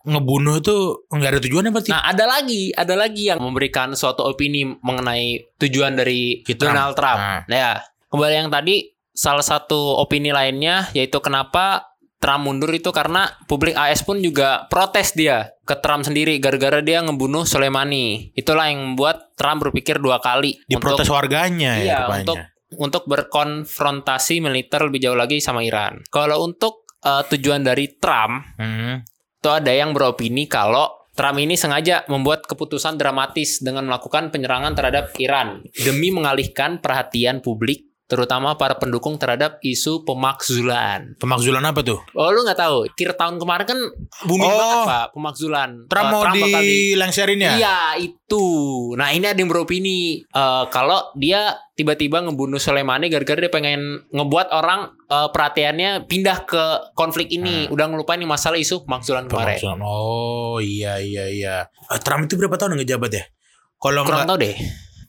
ngebunuh 0.06 0.62
tuh 0.62 1.10
nggak 1.10 1.32
ada 1.38 1.42
tujuannya 1.42 1.72
pasti. 1.74 1.90
Nah, 1.90 2.06
ada 2.06 2.26
lagi, 2.30 2.70
ada 2.74 2.94
lagi 2.94 3.34
yang 3.34 3.42
memberikan 3.42 3.98
suatu 3.98 4.22
opini 4.30 4.78
mengenai 4.86 5.42
tujuan 5.58 5.98
dari 5.98 6.46
Trump. 6.46 6.60
Donald 6.62 6.94
Trump. 6.94 7.22
Nah. 7.22 7.42
Nah, 7.50 7.58
ya, 7.58 7.74
kembali 8.14 8.36
yang 8.46 8.52
tadi 8.54 8.94
salah 9.14 9.46
satu 9.46 10.02
opini 10.02 10.34
lainnya 10.34 10.90
yaitu 10.98 11.22
kenapa 11.22 11.93
Trump 12.24 12.48
mundur 12.48 12.72
itu 12.72 12.88
karena 12.90 13.28
publik 13.46 13.76
AS 13.76 14.00
pun 14.02 14.24
juga 14.24 14.64
protes 14.72 15.12
dia 15.12 15.52
ke 15.68 15.76
Trump 15.76 16.08
sendiri 16.08 16.40
gara-gara 16.40 16.80
dia 16.80 17.04
ngebunuh 17.04 17.44
Soleimani. 17.44 18.32
Itulah 18.32 18.72
yang 18.72 18.80
membuat 18.80 19.36
Trump 19.36 19.68
berpikir 19.68 20.00
dua 20.00 20.24
kali 20.24 20.56
Diprotes 20.64 21.12
warganya 21.12 21.76
ya 21.76 21.84
Iya, 21.84 21.98
rupanya. 22.08 22.24
untuk 22.24 22.38
untuk 22.74 23.04
berkonfrontasi 23.06 24.40
militer 24.40 24.82
lebih 24.82 25.04
jauh 25.04 25.20
lagi 25.20 25.38
sama 25.38 25.62
Iran. 25.62 26.00
Kalau 26.08 26.42
untuk 26.42 26.88
eh, 27.04 27.24
tujuan 27.36 27.62
dari 27.62 27.92
Trump 28.00 28.56
Hmm. 28.56 29.04
itu 29.38 29.50
ada 29.52 29.76
yang 29.76 29.92
beropini 29.92 30.48
kalau 30.48 30.88
Trump 31.14 31.38
ini 31.38 31.54
sengaja 31.54 32.08
membuat 32.10 32.48
keputusan 32.48 32.98
dramatis 32.98 33.62
dengan 33.62 33.86
melakukan 33.86 34.34
penyerangan 34.34 34.74
terhadap 34.74 35.14
Iran 35.20 35.62
demi 35.76 36.10
mengalihkan 36.10 36.82
perhatian 36.82 37.38
publik 37.38 37.93
terutama 38.04 38.54
para 38.54 38.76
pendukung 38.76 39.16
terhadap 39.16 39.58
isu 39.60 40.04
pemakzulan. 40.04 41.16
Pemakzulan 41.18 41.64
apa 41.64 41.82
tuh? 41.82 42.04
Oh 42.14 42.30
lu 42.30 42.42
nggak 42.42 42.58
tahu? 42.58 42.86
Kira 42.92 43.12
tahun 43.12 43.38
kemarin 43.38 43.66
kan 43.66 43.80
booming 44.24 44.46
Oh. 44.46 44.54
banget 44.54 44.80
pak 44.86 45.06
pemakzulan. 45.12 45.70
Trump 45.88 46.06
Eh, 46.06 46.12
mau 46.12 46.22
dilengserin 46.62 47.40
ya? 47.40 47.52
Iya 47.56 47.78
itu. 47.98 48.46
Nah 48.94 49.10
ini 49.10 49.24
ada 49.24 49.36
yang 49.36 49.48
beropini 49.48 50.20
eh, 50.22 50.64
kalau 50.68 51.10
dia 51.14 51.54
tiba-tiba 51.74 52.22
ngebunuh 52.22 52.58
Soleimani 52.58 53.08
gara-gara 53.08 53.40
dia 53.40 53.50
pengen 53.50 53.82
ngebuat 54.10 54.52
orang 54.52 54.80
eh, 55.06 55.30
perhatiannya 55.30 56.06
pindah 56.06 56.38
ke 56.44 56.64
konflik 56.94 57.30
ini. 57.30 57.66
Udah 57.68 57.88
ngelupain 57.88 58.18
nih 58.18 58.28
masalah 58.28 58.58
isu 58.58 58.84
pemakzulan 58.84 59.26
kemarin. 59.26 59.58
Pemakzulan. 59.58 59.80
Oh 59.82 60.60
iya 60.60 61.00
iya 61.00 61.26
iya. 61.28 61.56
Eh, 61.88 62.00
Trump 62.00 62.28
itu 62.28 62.36
berapa 62.36 62.54
tahun 62.54 62.78
ngejabat 62.78 63.12
ya? 63.12 63.24
Kalau 63.80 64.04
Kurang 64.04 64.24
nggak, 64.24 64.30
tahu 64.30 64.40
deh. 64.40 64.56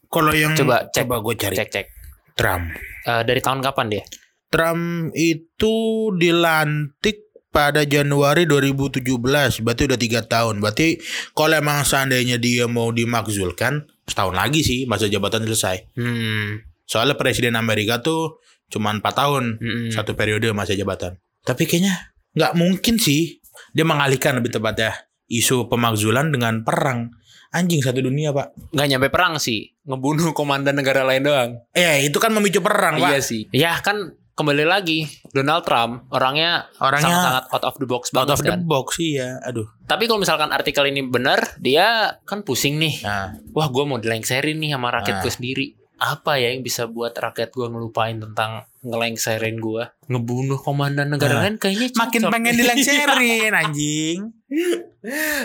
kalau 0.08 0.30
yang 0.30 0.54
Coba 0.54 0.86
cek. 0.88 1.04
coba 1.04 1.14
gue 1.20 1.34
cari 1.36 1.54
Cek 1.54 1.68
cek. 1.70 1.86
Trump. 2.34 2.74
Eh, 3.06 3.22
dari 3.22 3.40
tahun 3.40 3.62
kapan 3.62 3.86
dia? 3.90 4.04
Trump 4.50 5.10
itu 5.14 5.74
dilantik 6.14 7.24
pada 7.50 7.86
Januari 7.86 8.50
2017 8.50 9.62
berarti 9.62 9.82
udah 9.86 9.94
tiga 9.94 10.26
tahun 10.26 10.58
berarti 10.58 10.98
kalau 11.38 11.54
emang 11.54 11.86
seandainya 11.86 12.34
dia 12.34 12.66
mau 12.66 12.90
dimakzulkan 12.90 13.86
setahun 14.10 14.34
lagi 14.34 14.66
sih 14.66 14.90
masa 14.90 15.06
jabatan 15.06 15.46
selesai 15.46 15.94
Hmm. 15.94 16.66
soalnya 16.82 17.14
presiden 17.14 17.54
Amerika 17.54 18.02
tuh 18.02 18.42
cuma 18.74 18.90
empat 18.90 19.14
tahun 19.14 19.62
Mm-mm. 19.62 19.94
satu 19.94 20.18
periode 20.18 20.50
masa 20.50 20.74
jabatan 20.74 21.14
tapi 21.46 21.70
kayaknya 21.70 22.10
nggak 22.34 22.58
mungkin 22.58 22.98
sih 22.98 23.38
dia 23.70 23.86
mengalihkan 23.86 24.34
lebih 24.42 24.50
tepatnya 24.50 25.06
isu 25.30 25.70
pemakzulan 25.70 26.34
dengan 26.34 26.66
perang 26.66 27.14
anjing 27.54 27.78
satu 27.78 28.00
dunia 28.00 28.30
pak 28.30 28.50
Nggak 28.68 28.87
nyampe 28.88 29.08
perang 29.08 29.38
sih. 29.38 29.70
Ngebunuh 29.82 30.32
komandan 30.32 30.75
negara 30.75 31.00
lain 31.02 31.23
doang. 31.23 31.50
eh 31.70 32.02
itu 32.02 32.18
kan 32.18 32.28
memicu 32.30 32.58
perang 32.58 32.99
Iya 32.99 33.14
pak 33.14 33.23
sih. 33.23 33.46
Ya 33.49 33.78
kan 33.78 33.96
kembali 34.34 34.64
lagi 34.64 35.06
Donald 35.30 35.62
Trump 35.62 36.11
orangnya 36.11 36.66
Orangnya 36.76 37.06
sangat-sangat 37.06 37.44
out 37.49 37.64
of 37.64 37.75
the 37.78 37.87
box 37.87 38.02
out 38.08 38.14
banget 38.20 38.34
of 38.34 38.40
the 38.40 38.50
kan. 38.50 38.61
box 38.64 38.99
sih 38.99 39.14
ya 39.14 39.38
aduh 39.40 39.70
Tapi 39.84 40.04
kalau 40.04 40.18
misalkan 40.18 40.50
artikel 40.50 40.82
ini 40.84 41.02
benar, 41.02 41.54
dia 41.56 42.18
kan 42.23 42.42
pusing 42.42 42.75
nih. 42.76 42.99
nah 43.00 43.30
Wah, 43.52 43.68
gue 43.68 43.84
mau 43.84 43.96
dilengserin 43.96 44.58
nih 44.58 44.75
sama 44.75 44.90
rakyat 44.92 45.14
Nah. 45.14 45.23
gue 45.23 45.32
sendiri. 45.32 45.66
Apa 45.94 46.34
ya 46.34 46.50
yang 46.50 46.61
bisa 46.61 46.84
buat 46.84 47.14
rakyat 47.14 47.49
gue 47.49 47.66
ngelupain 47.68 48.18
tentang 48.18 48.66
ngelengserin 48.82 49.54
gue? 49.56 49.87
Ngebunuh 50.04 50.58
komandan 50.58 51.06
negara 51.08 51.38
Nah. 51.38 51.42
lain 51.44 51.54
kayaknya 51.54 51.94
makin 51.94 52.20
cocok. 52.20 52.32
pengen 52.32 52.54
dilengserin 52.58 53.52
anjing 53.54 54.18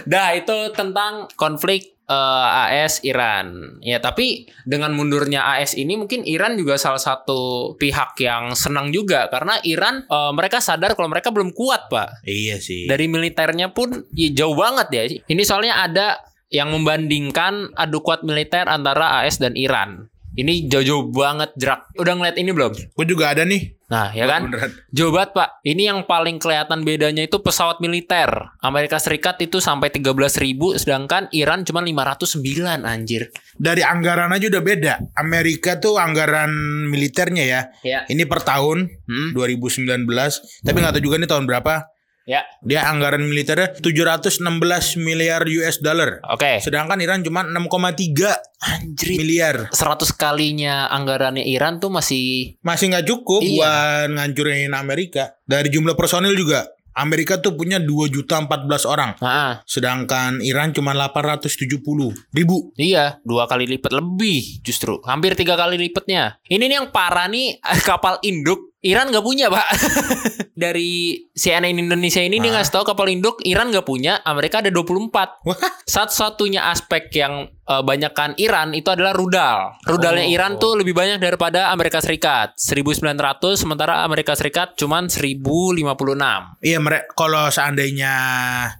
Dah 0.04 0.34
itu 0.34 0.58
tentang 0.72 1.30
konflik 1.36 1.99
eh, 2.10 2.84
AS 2.84 3.06
Iran. 3.06 3.78
Ya 3.86 4.02
tapi 4.02 4.50
dengan 4.66 4.98
mundurnya 4.98 5.46
AS 5.46 5.78
ini 5.78 5.96
mungkin 5.96 6.26
Iran 6.26 6.58
juga 6.58 6.82
salah 6.82 7.00
satu 7.00 7.74
pihak 7.78 8.18
yang 8.20 8.58
senang 8.58 8.90
juga 8.90 9.30
karena 9.30 9.62
Iran 9.62 10.10
eh, 10.10 10.32
mereka 10.34 10.58
sadar 10.60 10.98
kalau 10.98 11.08
mereka 11.14 11.30
belum 11.30 11.54
kuat 11.54 11.88
pak. 11.94 12.26
Iya 12.26 12.58
sih. 12.58 12.90
Dari 12.90 13.06
militernya 13.06 13.72
pun 13.72 14.10
ya, 14.18 14.34
jauh 14.34 14.58
banget 14.58 14.88
ya. 14.90 15.04
Ini 15.30 15.44
soalnya 15.46 15.86
ada 15.86 16.20
yang 16.50 16.74
membandingkan 16.74 17.78
adu 17.78 18.02
kuat 18.02 18.26
militer 18.26 18.66
antara 18.66 19.22
AS 19.22 19.38
dan 19.38 19.54
Iran. 19.54 20.10
Ini 20.40 20.72
jauh-jauh 20.72 21.12
banget 21.12 21.52
jerak. 21.60 21.92
Udah 22.00 22.16
ngeliat 22.16 22.40
ini 22.40 22.56
belum? 22.56 22.72
Gue 22.96 23.06
juga 23.06 23.36
ada 23.36 23.44
nih. 23.44 23.76
Nah, 23.90 24.14
ya 24.14 24.24
kan? 24.24 24.48
Beneran. 24.48 24.72
Jauh 24.94 25.10
banget, 25.10 25.34
Pak. 25.34 25.50
Ini 25.66 25.90
yang 25.90 26.00
paling 26.06 26.38
kelihatan 26.38 26.86
bedanya 26.86 27.26
itu 27.26 27.42
pesawat 27.42 27.82
militer. 27.82 28.30
Amerika 28.62 29.02
Serikat 29.02 29.42
itu 29.42 29.60
sampai 29.60 29.90
13.000 29.90 30.78
sedangkan 30.78 31.28
Iran 31.34 31.66
cuma 31.66 31.82
509 31.82 32.86
anjir. 32.86 33.34
Dari 33.58 33.84
anggaran 33.84 34.32
aja 34.32 34.48
udah 34.48 34.64
beda. 34.64 34.94
Amerika 35.18 35.76
tuh 35.76 36.00
anggaran 36.00 36.54
militernya 36.88 37.44
ya. 37.44 37.62
Ya. 37.84 38.00
Ini 38.08 38.24
per 38.24 38.46
tahun 38.46 38.88
Hmm. 39.10 39.34
2019. 39.34 40.06
Tapi 40.62 40.78
nggak 40.78 40.94
tahu 40.96 41.04
juga 41.04 41.18
nih 41.18 41.28
tahun 41.28 41.50
berapa. 41.50 41.74
Ya. 42.24 42.46
Dia 42.62 42.86
anggaran 42.86 43.24
militernya 43.24 43.74
716 43.78 44.38
miliar 44.96 45.42
US 45.44 45.80
dollar. 45.80 46.22
Oke. 46.30 46.62
Sedangkan 46.62 47.00
Iran 47.00 47.22
cuma 47.22 47.42
6,3 47.42 48.38
Anjir. 48.60 49.18
miliar. 49.18 49.56
100 49.72 50.14
kalinya 50.14 50.86
anggarannya 50.88 51.42
Iran 51.44 51.78
tuh 51.78 51.90
masih 51.90 52.56
Masih 52.62 52.92
nggak 52.92 53.08
cukup 53.08 53.42
Iya. 53.42 53.50
buat 53.52 54.08
ngancurin 54.14 54.72
Amerika. 54.72 55.38
Dari 55.42 55.70
jumlah 55.70 55.94
personil 55.94 56.34
juga. 56.34 56.68
Amerika 56.90 57.40
tuh 57.40 57.56
punya 57.56 57.80
2 57.80 58.12
juta 58.12 58.36
14 58.38 58.84
orang. 58.84 59.16
Nah, 59.24 59.64
Sedangkan 59.64 60.44
Iran 60.44 60.76
cuma 60.76 60.92
870 60.92 62.12
ribu. 62.30 62.76
iya, 62.76 63.18
dua 63.24 63.48
kali 63.48 63.66
lipat 63.66 63.96
lebih 63.96 64.60
justru. 64.62 65.00
Hampir 65.08 65.32
tiga 65.34 65.56
kali 65.56 65.80
lipatnya. 65.80 66.36
Ini 66.44 66.60
nih 66.60 66.78
yang 66.84 66.90
parah 66.92 67.26
nih 67.26 67.56
kapal 67.88 68.20
induk 68.22 68.69
Iran 68.80 69.12
nggak 69.12 69.22
punya, 69.22 69.52
Pak. 69.52 69.68
Dari 70.56 70.92
CNN 71.30 71.76
Indonesia 71.78 72.20
ini 72.20 72.40
dia 72.40 72.48
Ah. 72.50 72.56
ngasih 72.58 72.74
tahu 72.74 72.84
kapal 72.86 73.08
induk 73.08 73.44
Iran 73.44 73.70
nggak 73.70 73.84
punya, 73.84 74.24
Amerika 74.24 74.60
ada 74.60 74.72
24. 74.72 75.44
Wah, 75.44 75.56
Satu-satunya 75.84 76.64
aspek 76.66 77.12
yang 77.14 77.44
eh, 77.46 77.84
banyakkan 77.84 78.34
Iran 78.36 78.72
itu 78.72 78.88
adalah 78.88 79.12
rudal. 79.12 79.76
Rudalnya 79.84 80.26
Oh. 80.26 80.32
Iran 80.32 80.58
tuh 80.58 80.74
lebih 80.74 80.92
banyak 80.92 81.18
daripada 81.18 81.70
Amerika 81.70 82.00
Serikat. 82.00 82.56
1900 82.56 83.14
sementara 83.56 84.02
Amerika 84.02 84.34
Serikat 84.34 84.74
cuman 84.74 85.06
1056. 85.06 86.56
iya 86.60 86.80
mereka 86.80 87.14
kalau 87.14 87.46
seandainya 87.48 88.14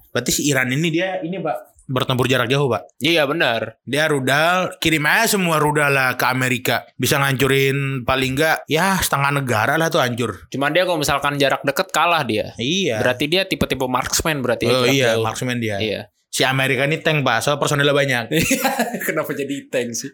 berarti 0.10 0.32
si 0.32 0.42
Iran 0.48 0.68
ini 0.70 0.90
dia 0.90 1.20
ini 1.20 1.38
Pak 1.38 1.69
bertempur 1.90 2.30
jarak 2.30 2.46
jauh 2.46 2.70
Pak. 2.70 3.02
Iya 3.02 3.26
benar. 3.26 3.82
Dia 3.84 4.06
rudal 4.06 4.78
kirim 4.78 5.10
aja 5.10 5.36
semua 5.36 5.58
rudal 5.58 5.90
lah 5.90 6.14
ke 6.14 6.26
Amerika. 6.30 6.86
Bisa 6.96 7.18
ngancurin 7.18 8.06
paling 8.06 8.38
enggak 8.38 8.64
ya 8.70 9.02
setengah 9.02 9.42
negara 9.42 9.76
lah 9.76 9.90
tuh 9.90 10.06
hancur. 10.06 10.48
Cuman 10.54 10.70
dia 10.70 10.86
kalau 10.86 11.02
misalkan 11.02 11.42
jarak 11.42 11.66
deket 11.66 11.90
kalah 11.90 12.22
dia. 12.22 12.54
Iya. 12.62 13.02
Berarti 13.02 13.26
dia 13.26 13.50
tipe-tipe 13.50 13.90
marksman 13.90 14.46
berarti. 14.46 14.70
ya, 14.70 14.78
oh 14.78 14.86
iya, 14.86 15.08
jauh. 15.18 15.26
marksman 15.26 15.58
dia. 15.58 15.82
Iya. 15.82 16.02
Si 16.30 16.46
Amerika 16.46 16.86
ini 16.86 17.02
tank 17.02 17.26
Pak, 17.26 17.42
soal 17.42 17.58
personilnya 17.58 17.90
banyak. 17.90 18.30
Kenapa 19.10 19.34
jadi 19.34 19.66
tank 19.66 19.98
sih? 19.98 20.14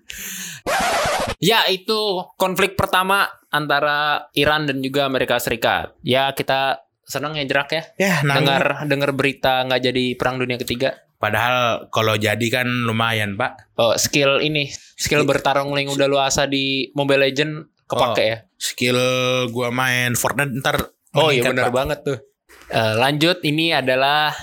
ya 1.43 1.67
itu 1.67 2.23
konflik 2.39 2.79
pertama 2.79 3.27
antara 3.51 4.31
Iran 4.31 4.63
dan 4.63 4.79
juga 4.79 5.11
Amerika 5.11 5.35
Serikat. 5.43 5.91
Ya 6.07 6.31
kita 6.31 6.87
senang 7.05 7.37
ya 7.37 7.45
jerak 7.45 7.69
ya. 7.69 7.83
ya, 8.01 8.13
nangis. 8.25 8.41
Dengar 8.41 8.63
dengar 8.89 9.11
berita 9.13 9.61
nggak 9.67 9.81
jadi 9.91 10.05
perang 10.17 10.41
dunia 10.41 10.57
ketiga. 10.57 11.04
Padahal 11.15 11.87
kalau 11.89 12.15
jadi 12.15 12.43
kan 12.51 12.67
lumayan 12.67 13.39
Pak. 13.39 13.75
Oh, 13.79 13.95
skill 13.95 14.39
ini, 14.39 14.67
skill 14.95 15.23
bertarung 15.23 15.71
yang 15.73 15.89
udah 15.89 16.07
lu 16.07 16.19
asah 16.19 16.45
di 16.45 16.91
Mobile 16.91 17.25
Legend 17.25 17.65
kepake 17.85 18.21
Oh, 18.21 18.29
ya. 18.35 18.37
Skill 18.55 18.99
gua 19.49 19.69
main 19.69 20.13
Fortnite 20.13 20.53
ntar 20.59 20.91
Oh 21.15 21.31
iya 21.31 21.47
benar 21.47 21.71
banget 21.71 22.03
tuh. 22.03 22.17
Eh, 22.67 22.93
lanjut 22.99 23.39
ini 23.41 23.71
adalah 23.71 24.35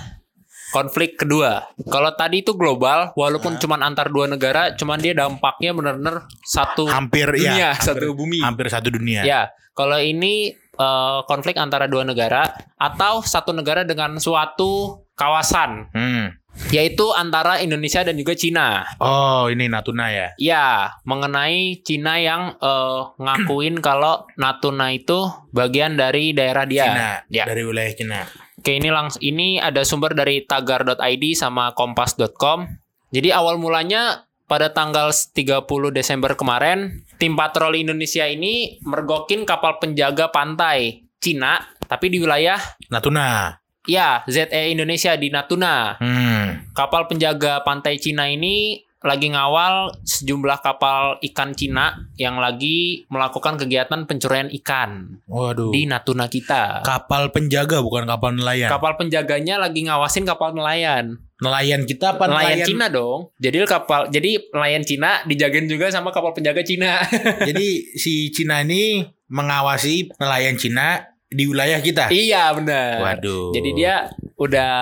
konflik 0.72 1.20
kedua. 1.20 1.68
Kalau 1.84 2.16
tadi 2.16 2.40
itu 2.40 2.56
global, 2.56 3.12
walaupun 3.12 3.60
cuman 3.60 3.84
antar 3.84 4.08
dua 4.08 4.24
negara, 4.24 4.72
cuman 4.72 4.96
dia 4.96 5.12
dampaknya 5.12 5.76
benar-benar 5.76 6.24
satu 6.40 6.88
Hampir 6.88 7.28
dunia, 7.28 7.52
ya, 7.52 7.70
satu 7.76 8.16
bumi. 8.16 8.40
hampir 8.40 8.72
satu 8.72 8.88
dunia. 8.88 9.20
Ya, 9.22 9.52
kalau 9.76 10.00
ini 10.00 10.56
eh, 10.56 11.20
konflik 11.28 11.60
antara 11.60 11.84
dua 11.84 12.08
negara 12.08 12.48
atau 12.80 13.20
satu 13.20 13.52
negara 13.52 13.84
dengan 13.84 14.16
suatu 14.16 15.04
kawasan, 15.12 15.92
Hmm. 15.92 16.32
Yaitu 16.72 17.12
antara 17.12 17.60
Indonesia 17.60 18.00
dan 18.00 18.16
juga 18.16 18.32
Cina. 18.32 18.88
Oh, 18.96 19.52
ini 19.52 19.68
Natuna 19.68 20.08
ya. 20.08 20.28
Ya, 20.40 20.66
mengenai 21.04 21.84
Cina 21.84 22.16
yang 22.16 22.56
eh, 22.56 23.00
ngakuin 23.20 23.78
kalau 23.86 24.24
Natuna 24.34 24.90
itu 24.90 25.20
bagian 25.52 25.94
dari 25.94 26.32
daerah 26.32 26.64
dia. 26.64 26.84
Cina, 26.88 27.08
Ya. 27.28 27.44
dari 27.44 27.62
wilayah 27.62 27.92
Cina. 27.92 28.20
Oke, 28.56 28.78
ini 28.78 28.88
langs 28.88 29.20
ini 29.20 29.60
ada 29.60 29.84
sumber 29.84 30.16
dari 30.16 30.42
tagar.id 30.42 31.24
sama 31.36 31.76
kompas.com. 31.76 32.64
Jadi 33.12 33.28
awal 33.28 33.60
mulanya 33.60 34.24
pada 34.48 34.72
tanggal 34.72 35.12
30 35.12 35.64
Desember 35.92 36.32
kemarin, 36.36 37.04
tim 37.20 37.36
patroli 37.36 37.84
Indonesia 37.84 38.24
ini 38.24 38.80
mergokin 38.80 39.44
kapal 39.44 39.76
penjaga 39.76 40.28
pantai 40.28 41.04
Cina, 41.18 41.60
tapi 41.88 42.08
di 42.08 42.18
wilayah 42.20 42.58
Natuna. 42.90 43.61
Ya 43.86 44.22
ZE 44.30 44.70
Indonesia 44.70 45.14
di 45.18 45.28
Natuna. 45.30 45.98
Hmm. 45.98 46.70
Kapal 46.74 47.10
penjaga 47.10 47.62
pantai 47.66 47.98
Cina 47.98 48.30
ini 48.30 48.82
lagi 49.02 49.34
ngawal 49.34 49.98
sejumlah 50.06 50.62
kapal 50.62 51.18
ikan 51.18 51.50
Cina 51.58 52.06
yang 52.14 52.38
lagi 52.38 53.02
melakukan 53.10 53.58
kegiatan 53.58 54.06
pencurian 54.06 54.46
ikan 54.62 55.18
Waduh. 55.26 55.74
di 55.74 55.90
Natuna 55.90 56.30
kita. 56.30 56.86
Kapal 56.86 57.34
penjaga 57.34 57.82
bukan 57.82 58.06
kapal 58.06 58.38
nelayan. 58.38 58.70
Kapal 58.70 58.94
penjaganya 58.94 59.58
lagi 59.58 59.82
ngawasin 59.90 60.22
kapal 60.22 60.54
nelayan. 60.54 61.18
nelayan 61.42 61.82
kita 61.90 62.14
apa 62.14 62.30
nelayan 62.30 62.62
nelayan? 62.62 62.68
Cina 62.70 62.86
dong. 62.86 63.34
Jadi 63.42 63.66
kapal 63.66 64.06
jadi 64.14 64.38
nelayan 64.54 64.86
Cina 64.86 65.26
dijagain 65.26 65.66
juga 65.66 65.90
sama 65.90 66.14
kapal 66.14 66.30
penjaga 66.38 66.62
Cina. 66.62 67.02
Jadi 67.50 67.98
si 67.98 68.30
Cina 68.30 68.62
ini 68.62 69.02
mengawasi 69.26 70.14
nelayan 70.22 70.54
Cina 70.54 71.11
di 71.32 71.44
wilayah 71.48 71.80
kita. 71.80 72.12
iya 72.12 72.52
benar. 72.52 73.00
Waduh. 73.00 73.52
Jadi 73.56 73.70
dia 73.74 74.12
udah 74.36 74.72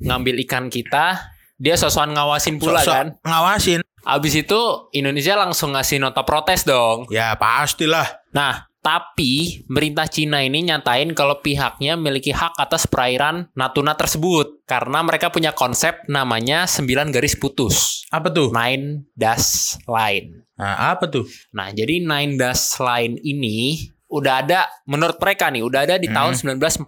ngambil 0.00 0.40
ikan 0.48 0.66
kita, 0.68 1.30
dia 1.58 1.74
sosokan 1.74 2.14
ngawasin 2.16 2.56
pula 2.56 2.80
Sok-sok 2.80 2.94
kan. 2.94 3.06
ngawasin. 3.22 3.80
Abis 4.08 4.40
itu 4.40 4.60
Indonesia 4.96 5.36
langsung 5.36 5.76
ngasih 5.76 6.00
nota 6.00 6.24
protes 6.24 6.64
dong. 6.64 7.04
Ya 7.12 7.36
pastilah. 7.36 8.08
Nah, 8.32 8.64
tapi 8.78 9.66
pemerintah 9.68 10.08
Cina 10.08 10.40
ini 10.40 10.64
nyatain 10.64 11.12
kalau 11.12 11.44
pihaknya 11.44 11.98
memiliki 11.98 12.32
hak 12.32 12.56
atas 12.56 12.88
perairan 12.88 13.52
Natuna 13.52 13.98
tersebut 13.98 14.64
karena 14.64 15.04
mereka 15.04 15.28
punya 15.28 15.52
konsep 15.52 15.98
namanya 16.08 16.64
9 16.64 17.12
garis 17.12 17.36
putus. 17.36 18.06
Apa 18.08 18.32
tuh? 18.32 18.48
Nine 18.54 19.10
dash 19.12 19.76
line. 19.84 20.46
Nah, 20.58 20.94
apa 20.94 21.06
tuh? 21.06 21.22
Nah, 21.54 21.70
jadi 21.70 22.02
Nine 22.02 22.34
Dash 22.34 22.82
Line 22.82 23.14
ini 23.22 23.78
udah 24.08 24.34
ada 24.44 24.66
menurut 24.84 25.16
mereka 25.20 25.52
nih, 25.52 25.62
udah 25.64 25.80
ada 25.84 25.96
di 26.00 26.08
tahun 26.08 26.34
1947 26.34 26.84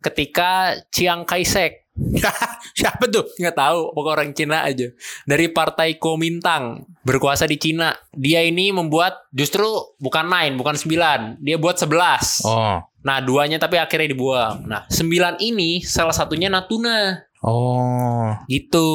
ketika 0.00 0.76
Chiang 0.92 1.24
Kai-shek. 1.24 1.84
Siapa 2.78 3.06
tuh? 3.06 3.22
nggak 3.38 3.54
tahu 3.54 3.94
pokok 3.94 4.12
orang 4.18 4.34
Cina 4.34 4.66
aja. 4.66 4.90
Dari 5.30 5.46
partai 5.46 5.94
Kuomintang 5.94 6.82
berkuasa 7.06 7.46
di 7.46 7.54
Cina. 7.54 7.94
Dia 8.10 8.42
ini 8.42 8.74
membuat 8.74 9.30
justru 9.30 9.62
bukan 10.02 10.26
nine 10.26 10.58
bukan 10.58 10.74
9 10.74 11.38
dia 11.38 11.54
buat 11.54 11.78
11 11.78 12.42
Oh. 12.50 12.82
nah 13.04 13.22
duanya 13.22 13.62
tapi 13.62 13.78
akhirnya 13.78 14.10
dibuang. 14.10 14.66
Nah 14.66 14.90
9 14.90 15.38
ini 15.38 15.86
salah 15.86 16.10
satunya 16.12 16.50
Natuna. 16.50 17.14
Oh. 17.46 18.34
gitu. 18.50 18.88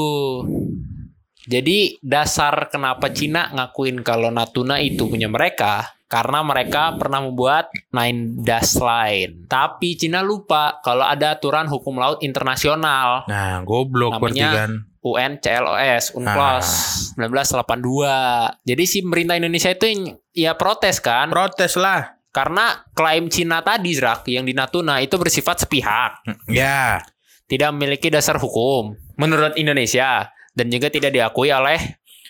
Jadi 1.49 1.97
dasar 2.03 2.67
kenapa 2.67 3.09
Cina 3.09 3.47
ngakuin 3.55 4.03
kalau 4.03 4.27
Natuna 4.29 4.77
itu 4.83 5.07
punya 5.07 5.25
mereka 5.31 5.87
karena 6.09 6.41
mereka 6.41 6.97
pernah 6.97 7.21
membuat 7.21 7.69
Nine 7.93 8.41
Dash 8.41 8.75
Line. 8.75 9.45
Tapi 9.45 9.93
Cina 9.93 10.19
lupa 10.19 10.81
kalau 10.81 11.05
ada 11.05 11.37
aturan 11.37 11.69
hukum 11.69 11.95
laut 11.95 12.19
internasional 12.19 13.29
Nah, 13.29 13.61
goblok 13.61 14.17
Namanya- 14.17 14.65
kan. 14.65 14.71
UNCLOS 14.99 16.11
UNCLOS 16.11 16.67
1982. 17.15 18.51
Jadi 18.65 18.83
si 18.83 18.99
pemerintah 18.99 19.37
Indonesia 19.37 19.71
itu 19.71 19.85
yang- 19.85 20.17
ya 20.33 20.51
protes 20.53 20.99
kan 20.99 21.29
Protes 21.29 21.77
lah. 21.77 22.19
karena 22.29 22.83
klaim 22.91 23.31
Cina 23.31 23.61
tadi 23.61 23.89
Zrak 23.89 24.27
yang 24.27 24.43
di 24.43 24.53
Natuna 24.53 24.99
itu 24.99 25.15
bersifat 25.15 25.63
sepihak, 25.63 26.19
Ya. 26.45 27.01
tidak 27.45 27.73
memiliki 27.73 28.11
dasar 28.11 28.37
hukum 28.37 28.93
menurut 29.15 29.55
Indonesia 29.55 30.29
dan 30.53 30.67
juga 30.67 30.91
tidak 30.91 31.09
diakui 31.09 31.49
oleh 31.49 31.79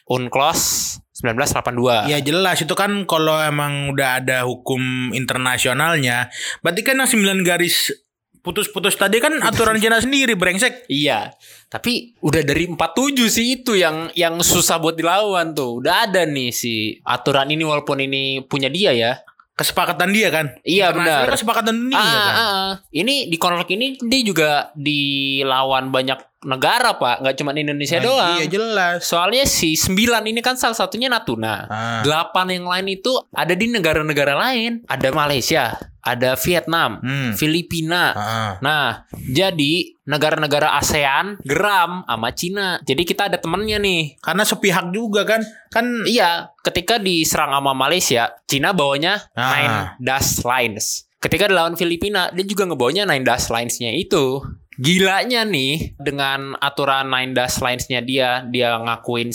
UNCLOS 0.07 0.98
1982. 1.19 2.07
Ya 2.07 2.19
jelas 2.23 2.63
itu 2.63 2.71
kan 2.73 3.03
kalau 3.03 3.35
emang 3.43 3.91
udah 3.91 4.23
ada 4.23 4.47
hukum 4.47 5.11
internasionalnya, 5.11 6.31
berarti 6.63 6.81
kan 6.81 6.99
yang 7.03 7.09
9 7.11 7.43
garis 7.43 7.91
putus-putus 8.39 8.95
tadi 8.95 9.19
kan 9.19 9.35
aturan 9.43 9.77
Cina 9.83 9.99
sendiri 9.99 10.33
brengsek. 10.39 10.87
Iya, 10.87 11.35
tapi 11.67 12.15
udah 12.23 12.41
dari 12.41 12.71
47 12.71 13.27
sih 13.27 13.59
itu 13.59 13.75
yang 13.75 14.07
yang 14.15 14.39
susah 14.39 14.79
buat 14.79 14.95
dilawan 14.95 15.51
tuh. 15.51 15.83
Udah 15.83 16.07
ada 16.07 16.23
nih 16.23 16.55
si 16.55 16.97
aturan 17.03 17.51
ini 17.51 17.67
walaupun 17.67 17.99
ini 17.99 18.41
punya 18.47 18.71
dia 18.71 18.95
ya. 18.95 19.19
Kesepakatan 19.59 20.15
dia 20.15 20.31
kan. 20.31 20.55
Iya, 20.63 20.95
benar. 20.95 21.27
Kesepakatan 21.27 21.75
dunia 21.75 21.99
Ah, 21.99 22.07
kan. 22.07 22.15
ah, 22.15 22.39
ah. 22.39 22.71
Ini 22.89 23.27
di 23.27 23.35
konflik 23.35 23.75
ini 23.75 23.99
dia 23.99 24.21
juga 24.23 24.49
dilawan 24.73 25.91
banyak 25.91 26.15
negara 26.39 26.95
pak, 26.95 27.19
nggak 27.19 27.35
cuma 27.35 27.51
Indonesia 27.51 27.99
Nah, 27.99 28.05
doang. 28.05 28.37
Iya 28.39 28.45
jelas. 28.47 29.03
Soalnya 29.03 29.43
si 29.43 29.75
sembilan 29.75 30.23
ini 30.23 30.39
kan 30.39 30.55
salah 30.55 30.79
satunya 30.79 31.11
Natuna. 31.11 31.67
Ah. 31.67 31.99
Delapan 31.99 32.47
yang 32.55 32.65
lain 32.65 32.95
itu 32.95 33.11
ada 33.29 33.51
di 33.51 33.67
negara-negara 33.67 34.39
lain. 34.39 34.87
Ada 34.87 35.11
Malaysia, 35.11 35.75
ada 36.13 36.33
Vietnam, 36.39 36.97
Hmm. 37.01 37.31
Filipina. 37.35 38.03
Ah. 38.13 38.53
Nah, 38.61 38.85
jadi 39.13 39.93
negara-negara 40.03 40.73
ASEAN 40.77 41.37
geram 41.45 42.01
sama 42.03 42.29
Cina. 42.33 42.81
Jadi 42.81 43.05
kita 43.05 43.29
ada 43.29 43.37
temennya 43.37 43.77
nih. 43.77 44.17
Karena 44.19 44.41
sepihak 44.41 44.89
juga 44.89 45.21
kan. 45.25 45.41
Kan 45.69 46.03
Iya, 46.05 46.49
ketika 46.61 46.97
diserang 46.97 47.53
sama 47.53 47.77
Malaysia, 47.77 48.33
Cina 48.49 48.73
bawanya 48.73 49.21
Ah. 49.37 49.53
Nine 49.53 49.75
Dash 50.01 50.41
Lines. 50.41 51.05
Ketika 51.19 51.51
dilawan 51.51 51.75
Filipina, 51.75 52.31
dia 52.31 52.47
juga 52.47 52.63
ngebawanya 52.63 53.03
Nine 53.03 53.27
Dash 53.27 53.51
Lines-nya 53.51 53.91
itu. 53.91 54.39
Gilanya 54.79 55.43
nih, 55.43 55.99
dengan 55.99 56.55
aturan 56.55 57.11
Nine 57.11 57.35
Dash 57.35 57.59
Lines-nya 57.59 57.99
dia, 57.99 58.47
dia 58.47 58.79
ngakuin 58.79 59.27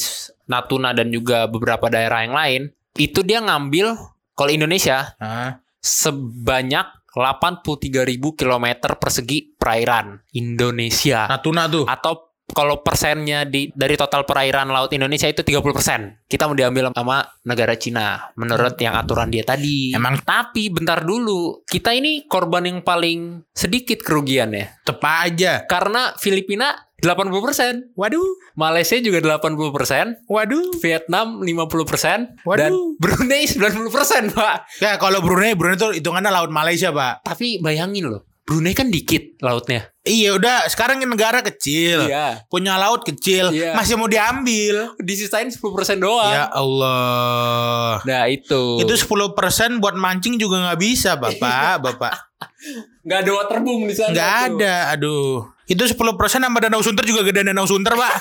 Natuna 0.48 0.96
dan 0.96 1.12
juga 1.12 1.44
beberapa 1.44 1.92
daerah 1.92 2.24
yang 2.24 2.32
lain, 2.32 2.62
itu 2.96 3.20
dia 3.20 3.44
ngambil, 3.44 3.96
kalau 4.32 4.48
Indonesia, 4.48 5.12
ah. 5.20 5.60
Sebanyak 5.84 7.04
83.000 7.12 8.18
km 8.18 8.66
persegi 8.96 9.54
perairan 9.54 10.18
Indonesia. 10.34 11.28
Natuna 11.30 11.68
tuh. 11.70 11.84
Atau 11.86 12.34
kalau 12.44 12.84
persennya 12.84 13.48
di 13.48 13.72
dari 13.72 13.96
total 13.96 14.28
perairan 14.28 14.68
laut 14.68 14.92
Indonesia 14.92 15.24
itu 15.30 15.40
30%. 15.40 16.28
Kita 16.28 16.44
mau 16.44 16.56
diambil 16.56 16.92
sama 16.92 17.24
negara 17.48 17.72
Cina 17.78 18.32
menurut 18.36 18.76
yang 18.76 18.98
aturan 18.98 19.32
dia 19.32 19.46
tadi. 19.46 19.96
Emang- 19.96 20.20
tapi 20.20 20.68
bentar 20.68 21.00
dulu, 21.00 21.64
kita 21.64 21.96
ini 21.96 22.28
korban 22.28 22.68
yang 22.68 22.80
paling 22.84 23.48
sedikit 23.54 24.04
kerugiannya. 24.04 24.84
Tepa 24.84 25.24
aja. 25.24 25.64
Karena 25.64 26.12
Filipina 26.20 26.74
80%, 27.04 27.92
Waduh. 27.92 28.28
Malaysia 28.56 28.96
juga 28.96 29.20
80%, 29.20 30.24
Waduh. 30.24 30.80
Vietnam 30.80 31.38
50%, 31.38 32.40
Waduh. 32.42 32.56
dan 32.56 32.72
Brunei 32.96 33.44
90%, 33.44 34.32
Pak. 34.32 34.56
Ya 34.80 34.96
kalau 34.96 35.20
Brunei, 35.20 35.52
Brunei 35.52 35.76
tuh 35.76 35.92
hitungannya 35.92 36.32
laut 36.32 36.48
Malaysia, 36.48 36.88
Pak. 36.88 37.22
Tapi 37.22 37.60
bayangin 37.60 38.08
loh, 38.08 38.24
Brunei 38.44 38.72
kan 38.72 38.88
dikit 38.88 39.36
lautnya. 39.40 39.88
Iya 40.04 40.36
udah, 40.36 40.68
sekarang 40.68 41.00
ini 41.00 41.08
negara 41.08 41.40
kecil. 41.40 42.04
Iya. 42.04 42.44
Punya 42.48 42.76
laut 42.76 43.00
kecil, 43.00 43.48
Iya. 43.48 43.72
masih 43.72 43.96
mau 43.96 44.04
diambil. 44.04 44.92
Disisain 45.00 45.48
10% 45.48 45.64
doang. 45.96 46.28
Ya 46.28 46.52
Allah. 46.52 48.04
Nah, 48.04 48.28
itu. 48.28 48.84
Itu 48.84 48.92
10% 48.92 49.80
buat 49.80 49.96
mancing 49.96 50.36
juga 50.36 50.60
nggak 50.60 50.76
bisa, 50.76 51.16
Bapak. 51.16 51.80
Bapak. 51.80 52.12
Nggak 53.04 53.18
ada 53.20 53.30
waterboom 53.36 53.84
di 53.84 53.92
sana. 53.92 54.12
Tuh. 54.12 54.20
ada, 54.56 54.74
aduh. 54.92 55.44
Itu 55.64 55.84
10% 55.88 55.96
sama 56.18 56.58
Danau 56.60 56.84
Sunter 56.84 57.04
juga 57.08 57.24
gede 57.24 57.46
Danau 57.46 57.64
Sunter, 57.64 57.96
Pak. 57.96 58.14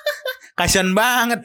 Kasian 0.58 0.94
banget. 0.94 1.42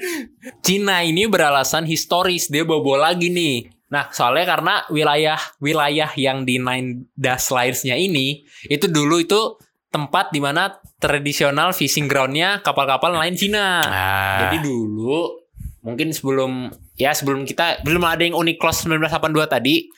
Cina 0.61 1.01
ini 1.01 1.25
beralasan 1.25 1.89
historis 1.89 2.45
dia 2.53 2.61
bobo 2.61 2.93
lagi 2.93 3.33
nih. 3.33 3.73
Nah, 3.89 4.13
soalnya 4.13 4.45
karena 4.45 4.73
wilayah 4.93 5.41
wilayah 5.57 6.13
yang 6.13 6.45
di 6.45 6.61
Nine 6.61 7.09
Dash 7.17 7.49
Lines-nya 7.49 7.97
ini 7.97 8.45
itu 8.69 8.85
dulu 8.85 9.17
itu 9.17 9.57
tempat 9.89 10.29
di 10.29 10.37
mana 10.37 10.77
tradisional 11.01 11.73
fishing 11.73 12.05
ground-nya 12.05 12.61
kapal-kapal 12.61 13.17
nelayan 13.17 13.33
Cina. 13.33 13.81
Ah. 13.81 14.39
Jadi 14.45 14.61
dulu 14.61 15.41
mungkin 15.81 16.13
sebelum 16.13 16.69
ya 16.93 17.09
sebelum 17.17 17.49
kita 17.49 17.81
belum 17.81 18.05
ada 18.05 18.21
yang 18.21 18.37
Uniclos 18.37 18.85
1982 18.85 19.49
tadi 19.49 19.89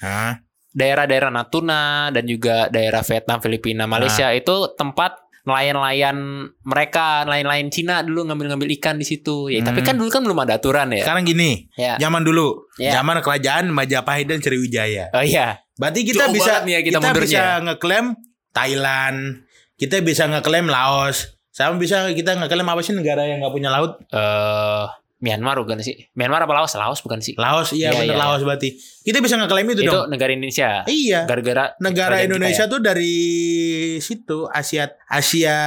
daerah-daerah 0.72 1.28
Natuna 1.28 2.08
dan 2.16 2.24
juga 2.24 2.72
daerah 2.72 3.04
Vietnam, 3.04 3.44
Filipina, 3.44 3.84
Malaysia 3.84 4.32
itu 4.32 4.72
tempat 4.80 5.20
nelayan-nelayan 5.41 6.17
mereka, 6.62 7.25
nelayan-nelayan 7.25 7.69
Cina 7.73 8.06
dulu 8.06 8.30
ngambil-ngambil 8.30 8.69
ikan 8.77 9.01
di 9.01 9.06
situ. 9.06 9.49
Ya, 9.49 9.65
tapi 9.65 9.82
Hmm. 9.82 9.88
kan 9.89 9.95
dulu 9.97 10.10
kan 10.13 10.21
belum 10.21 10.39
ada 10.45 10.62
aturan 10.62 10.93
ya. 10.93 11.01
Sekarang 11.01 11.25
gini, 11.25 11.65
Ya. 11.73 11.97
zaman 11.97 12.21
dulu, 12.21 12.69
Ya. 12.77 12.93
zaman 13.01 13.17
kerajaan 13.19 13.73
Majapahit 13.73 14.30
dan 14.30 14.39
Sriwijaya. 14.39 15.10
Oh 15.12 15.25
iya. 15.25 15.65
Berarti 15.75 16.06
kita 16.06 16.30
Jauh 16.30 16.36
bisa 16.38 16.62
ya 16.69 16.80
kita 16.86 16.97
kita, 16.97 16.99
mundurnya 17.01 17.25
bisa 17.25 17.43
ngeklaim 17.65 18.06
Thailand, 18.54 19.17
kita 19.82 19.95
bisa 20.06 20.23
ngeklaim 20.30 20.69
Laos, 20.69 21.39
sama 21.49 21.82
bisa 21.82 22.06
kita 22.13 22.38
ngeklaim 22.38 22.69
apa 22.69 22.82
sih 22.86 22.93
negara 22.93 23.25
yang 23.25 23.41
nggak 23.41 23.54
punya 23.56 23.73
laut? 23.73 23.97
Eh 24.13 24.86
Myanmar 25.22 25.54
bukan 25.56 25.78
sih? 25.80 26.10
Myanmar 26.14 26.44
apa 26.44 26.52
Laos? 26.52 26.74
Laos 26.74 27.00
bukan 27.00 27.22
sih? 27.22 27.38
Laos, 27.38 27.70
iya 27.72 27.94
Iya, 27.94 28.10
bener 28.10 28.18
iya, 28.18 28.26
Laos 28.26 28.42
berarti. 28.42 28.74
Kita 29.02 29.22
bisa 29.22 29.38
ngeklaim 29.38 29.70
itu, 29.70 29.86
Itu 29.86 29.94
dong. 29.94 30.10
negara 30.10 30.34
Indonesia. 30.34 30.82
Iya. 30.84 31.30
Gara-gara 31.30 31.78
Negara 31.78 32.16
Indonesia 32.20 32.66
ya. 32.66 32.70
tuh 32.70 32.82
dari 32.82 33.14
situ 33.98 34.46
Asia 34.48 34.90
Asia 35.06 35.58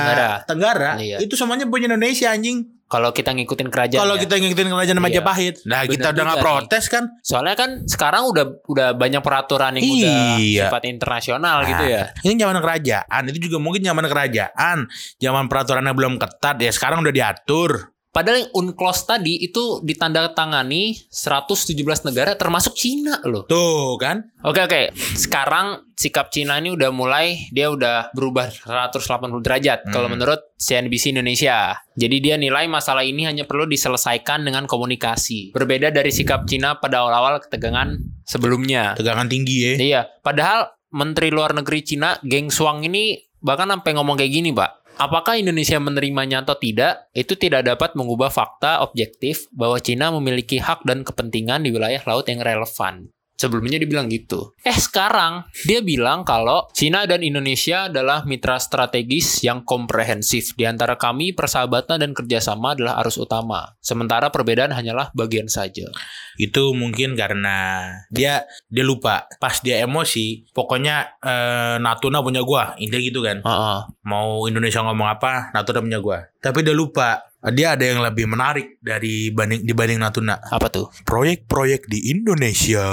Tenggara. 0.00 0.28
Tenggara. 0.44 0.90
Iya. 0.96 1.16
Itu 1.20 1.36
semuanya 1.36 1.68
punya 1.68 1.86
Indonesia 1.86 2.32
anjing. 2.32 2.72
Kalau 2.84 3.10
kita 3.10 3.32
ngikutin 3.32 3.68
kerajaan. 3.68 4.00
Kalau 4.00 4.14
ya. 4.14 4.22
kita 4.22 4.34
ngikutin 4.38 4.68
kerajaan 4.70 4.96
Iya. 4.96 5.04
Majapahit. 5.04 5.54
Nah, 5.64 5.82
Bener 5.82 5.92
kita 5.98 6.06
udah 6.10 6.24
nggak 6.24 6.40
protes 6.40 6.84
kan? 6.86 7.04
Soalnya 7.20 7.56
kan 7.56 7.70
sekarang 7.84 8.22
udah 8.24 8.44
udah 8.64 8.88
banyak 8.94 9.20
peraturan 9.20 9.76
yang 9.76 9.84
udah 9.84 10.14
Iya. 10.38 10.64
sifat 10.68 10.82
internasional 10.86 11.64
gitu 11.64 11.80
Nah, 11.80 11.90
ya. 11.90 12.02
Ini 12.22 12.32
zaman 12.38 12.56
kerajaan, 12.60 13.22
itu 13.28 13.38
juga 13.42 13.56
mungkin 13.58 13.82
zaman 13.82 14.04
kerajaan. 14.04 14.78
Zaman 15.16 15.44
peraturannya 15.48 15.92
belum 15.92 16.16
ketat 16.16 16.56
ya, 16.56 16.70
sekarang 16.70 17.00
udah 17.02 17.12
diatur. 17.12 17.93
Padahal 18.14 18.46
yang 18.46 18.50
UNCLOS 18.54 19.10
tadi 19.10 19.42
itu 19.42 19.82
ditandatangani 19.82 20.94
117 21.10 21.74
negara 22.06 22.38
termasuk 22.38 22.78
Cina 22.78 23.18
loh. 23.26 23.42
Tuh 23.50 23.98
kan? 23.98 24.30
Oke 24.46 24.62
oke. 24.62 24.94
Sekarang 25.18 25.82
sikap 25.98 26.30
Cina 26.30 26.62
ini 26.62 26.70
udah 26.70 26.94
mulai 26.94 27.50
dia 27.50 27.74
udah 27.74 28.14
berubah 28.14 28.54
180 28.54 29.42
derajat 29.42 29.82
Hmm. 29.84 29.90
kalau 29.90 30.06
menurut 30.06 30.38
CNBC 30.54 31.10
Indonesia. 31.10 31.74
Jadi 31.98 32.16
dia 32.22 32.38
nilai 32.38 32.70
masalah 32.70 33.02
ini 33.02 33.26
hanya 33.26 33.50
perlu 33.50 33.66
diselesaikan 33.66 34.46
dengan 34.46 34.70
komunikasi. 34.70 35.50
Berbeda 35.50 35.90
dari 35.90 36.14
sikap 36.14 36.46
Cina 36.46 36.78
pada 36.78 37.02
awal-awal 37.02 37.42
ketegangan 37.42 37.98
sebelumnya. 38.22 38.94
Tegangan 38.94 39.26
tinggi 39.26 39.56
ya. 39.58 39.72
Iya, 39.74 40.00
padahal 40.22 40.70
Menteri 40.94 41.34
Luar 41.34 41.50
Negeri 41.50 41.82
Cina 41.82 42.14
Geng 42.22 42.54
Shuang 42.54 42.86
ini 42.86 43.18
bahkan 43.42 43.66
sampai 43.66 43.92
ngomong 43.98 44.14
kayak 44.16 44.32
gini, 44.32 44.54
Pak. 44.54 44.83
Apakah 44.94 45.38
Indonesia 45.38 45.78
menerimanya 45.82 46.46
atau 46.46 46.54
tidak, 46.54 47.10
itu 47.14 47.34
tidak 47.34 47.66
dapat 47.66 47.98
mengubah 47.98 48.30
fakta 48.30 48.82
objektif 48.82 49.50
bahwa 49.50 49.82
Cina 49.82 50.14
memiliki 50.14 50.62
hak 50.62 50.86
dan 50.86 51.02
kepentingan 51.02 51.66
di 51.66 51.74
wilayah 51.74 52.02
laut 52.06 52.30
yang 52.30 52.42
relevan. 52.42 53.13
Sebelumnya 53.34 53.82
dia 53.82 53.90
bilang 53.90 54.06
gitu. 54.06 54.54
Eh 54.62 54.78
sekarang 54.78 55.42
dia 55.66 55.82
bilang 55.82 56.22
kalau 56.22 56.70
Cina 56.70 57.02
dan 57.02 57.26
Indonesia 57.26 57.90
adalah 57.90 58.22
mitra 58.22 58.62
strategis 58.62 59.42
yang 59.42 59.66
komprehensif. 59.66 60.54
Di 60.54 60.62
antara 60.70 60.94
kami 60.94 61.34
persahabatan 61.34 61.98
dan 61.98 62.14
kerjasama 62.14 62.78
adalah 62.78 63.02
arus 63.02 63.18
utama. 63.18 63.74
Sementara 63.82 64.30
perbedaan 64.30 64.70
hanyalah 64.70 65.10
bagian 65.18 65.50
saja. 65.50 65.90
Itu 66.38 66.78
mungkin 66.78 67.18
karena 67.18 67.82
dia 68.14 68.46
dia 68.70 68.84
lupa. 68.86 69.26
Pas 69.42 69.58
dia 69.58 69.82
emosi, 69.82 70.46
pokoknya 70.54 71.18
eh, 71.18 71.76
Natuna 71.82 72.22
punya 72.22 72.46
gua, 72.46 72.78
intinya 72.78 73.02
gitu 73.02 73.20
kan. 73.22 73.42
Heeh. 73.42 73.78
Mau 74.06 74.46
Indonesia 74.46 74.78
ngomong 74.86 75.10
apa, 75.10 75.50
Natuna 75.50 75.82
punya 75.82 75.98
gua. 75.98 76.22
Tapi 76.38 76.62
dia 76.62 76.74
lupa. 76.74 77.33
Dia 77.52 77.76
ada 77.76 77.84
yang 77.84 78.00
lebih 78.00 78.24
menarik 78.24 78.80
dari 78.80 79.28
banding 79.28 79.68
dibanding 79.68 80.00
Natuna. 80.00 80.40
Apa 80.48 80.72
tuh? 80.72 80.88
Proyek-proyek 81.04 81.92
di 81.92 82.08
Indonesia 82.08 82.86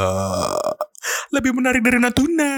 lebih 1.33 1.55
menarik 1.55 1.81
dari 1.81 1.97
Natuna. 1.97 2.51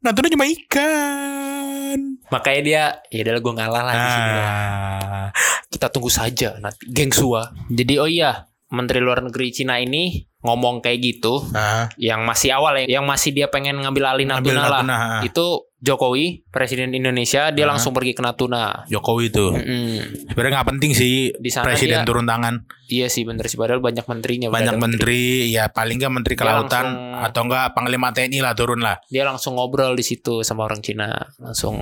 Natuna 0.00 0.28
cuma 0.30 0.46
ikan. 0.48 1.98
Makanya 2.30 2.60
dia 2.64 2.84
ya 3.12 3.20
udah 3.28 3.42
gue 3.42 3.54
ngalah 3.58 3.82
lah 3.84 3.94
di 3.94 4.08
sini 4.08 4.32
lah. 4.32 4.46
Ah, 4.48 5.28
Kita 5.68 5.86
tunggu 5.90 6.08
saja 6.08 6.56
nanti 6.62 6.86
geng 6.88 7.12
Sua. 7.12 7.44
Jadi 7.68 7.94
oh 8.00 8.08
iya, 8.08 8.46
Menteri 8.72 9.02
Luar 9.02 9.20
Negeri 9.20 9.52
Cina 9.52 9.76
ini 9.82 10.24
ngomong 10.44 10.84
kayak 10.84 11.00
gitu 11.00 11.40
ah, 11.56 11.88
yang 11.96 12.22
masih 12.28 12.52
awal 12.52 12.76
ya, 12.84 13.00
yang 13.00 13.04
masih 13.08 13.32
dia 13.32 13.48
pengen 13.48 13.80
ngambil 13.80 14.16
alih 14.16 14.26
Ngambil 14.28 14.54
Natuna 14.54 14.70
lah. 14.70 14.82
Natuna, 14.84 14.96
ah. 14.96 15.20
Itu 15.26 15.46
Jokowi, 15.84 16.48
Presiden 16.48 16.90
Indonesia, 16.90 17.52
dia 17.52 17.68
Ah. 17.68 17.76
langsung 17.76 17.92
pergi 17.92 18.16
ke 18.16 18.24
Natuna. 18.24 18.88
Jokowi 18.88 19.28
itu. 19.28 19.52
Mm-mm. 19.52 20.00
Sebenarnya 20.26 20.52
nggak 20.56 20.68
penting 20.72 20.90
sih 20.90 21.28
Di 21.30 21.52
sana 21.52 21.68
presiden 21.68 22.00
dia- 22.00 22.08
turun 22.08 22.24
tangan. 22.24 22.64
Iya 22.86 23.06
sih 23.06 23.22
bener 23.22 23.44
sih 23.44 23.54
padahal 23.54 23.78
banyak 23.78 24.02
menterinya. 24.02 24.48
Banyak 24.48 24.74
bener. 24.74 24.84
menteri, 24.96 25.52
ya 25.52 25.68
paling 25.68 26.00
nggak 26.00 26.14
menteri 26.14 26.34
kelautan 26.34 26.84
langsung- 26.88 27.20
atau 27.20 27.40
enggak 27.44 27.66
panglima 27.70 28.08
TNI 28.10 28.38
lah 28.40 28.54
turun 28.54 28.80
lah. 28.80 28.96
Dia 29.06 29.22
langsung 29.22 29.54
ngobrol 29.54 29.92
di 29.92 30.02
situ 30.02 30.40
sama 30.40 30.64
orang 30.64 30.80
Cina, 30.80 31.12
langsung 31.36 31.76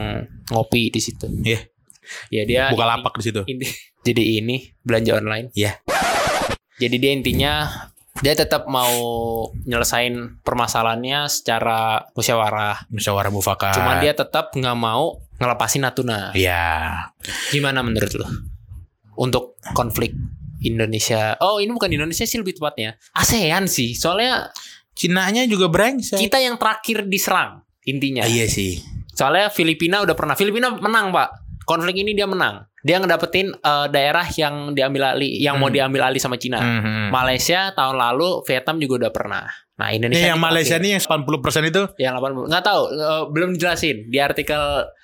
ngopi 0.49 0.91
di 0.91 0.99
situ. 0.99 1.31
Iya. 1.39 1.63
Ya 2.29 2.43
dia 2.43 2.63
Buka 2.69 2.83
lapak 2.85 3.15
di 3.17 3.25
situ. 3.25 3.43
Jadi 4.03 4.23
ini 4.37 4.67
belanja 4.83 5.15
online. 5.17 5.55
Iya. 5.55 5.79
Jadi 6.75 6.97
dia 6.99 7.15
intinya 7.15 7.53
dia 8.23 8.35
tetap 8.39 8.71
mau 8.71 8.95
nyelesain 9.67 10.41
permasalahannya 10.47 11.27
secara 11.27 12.07
musyawarah. 12.15 12.89
Musyawarah 12.89 13.31
mufakat. 13.35 13.77
Cuman 13.77 13.99
dia 13.99 14.15
tetap 14.15 14.55
nggak 14.55 14.79
mau 14.79 15.19
ngelepasin 15.43 15.83
Natuna. 15.83 16.31
Iya. 16.33 16.95
Gimana 17.51 17.83
menurut 17.83 18.13
lo? 18.15 18.29
Untuk 19.19 19.59
konflik 19.75 20.15
Indonesia. 20.63 21.35
Oh, 21.43 21.59
ini 21.59 21.75
bukan 21.75 21.91
Indonesia 21.91 22.23
sih 22.23 22.39
lebih 22.39 22.57
tepatnya. 22.57 22.95
ASEAN 23.13 23.67
sih. 23.67 23.99
Soalnya 23.99 24.55
Cinanya 24.93 25.49
juga 25.49 25.73
brengsek. 25.73 26.21
Kita 26.21 26.37
yang 26.39 26.61
terakhir 26.61 27.09
diserang 27.09 27.65
intinya. 27.89 28.29
Iya 28.29 28.47
sih. 28.47 28.79
Soalnya 29.13 29.49
Filipina 29.49 30.05
udah 30.05 30.13
pernah. 30.13 30.37
Filipina 30.37 30.73
menang, 30.73 31.13
Pak. 31.13 31.42
Konflik 31.63 31.95
ini 31.97 32.13
dia 32.13 32.25
menang. 32.25 32.67
Dia 32.79 32.99
ngedapetin 32.99 33.53
eh, 33.53 33.87
daerah 33.89 34.27
yang 34.29 34.73
diambil 34.73 35.13
alih, 35.13 35.31
yang 35.37 35.57
mau 35.57 35.67
Hmm. 35.67 35.77
diambil 35.77 36.03
alih 36.05 36.19
sama 36.19 36.35
Cina. 36.35 36.59
Mhm. 36.59 37.09
Malaysia 37.09 37.71
tahun 37.71 37.97
lalu, 37.97 38.43
Vietnam 38.43 38.77
juga 38.77 38.95
udah 39.01 39.13
pernah. 39.13 39.45
Nah, 39.73 39.89
Indonesia 39.91 40.21
Ini 40.21 40.29
yang 40.29 40.39
ini 40.39 40.45
Malaysia 40.45 40.77
nih 40.77 40.91
yang 40.93 41.03
80% 41.03 41.65
itu 41.65 41.83
yang 41.97 42.15
80 42.15 42.47
nggak 42.47 42.63
tahu 42.63 42.83
eh, 42.89 43.23
belum 43.29 43.49
dijelasin 43.53 44.07
di 44.07 44.19
artikel 44.19 44.63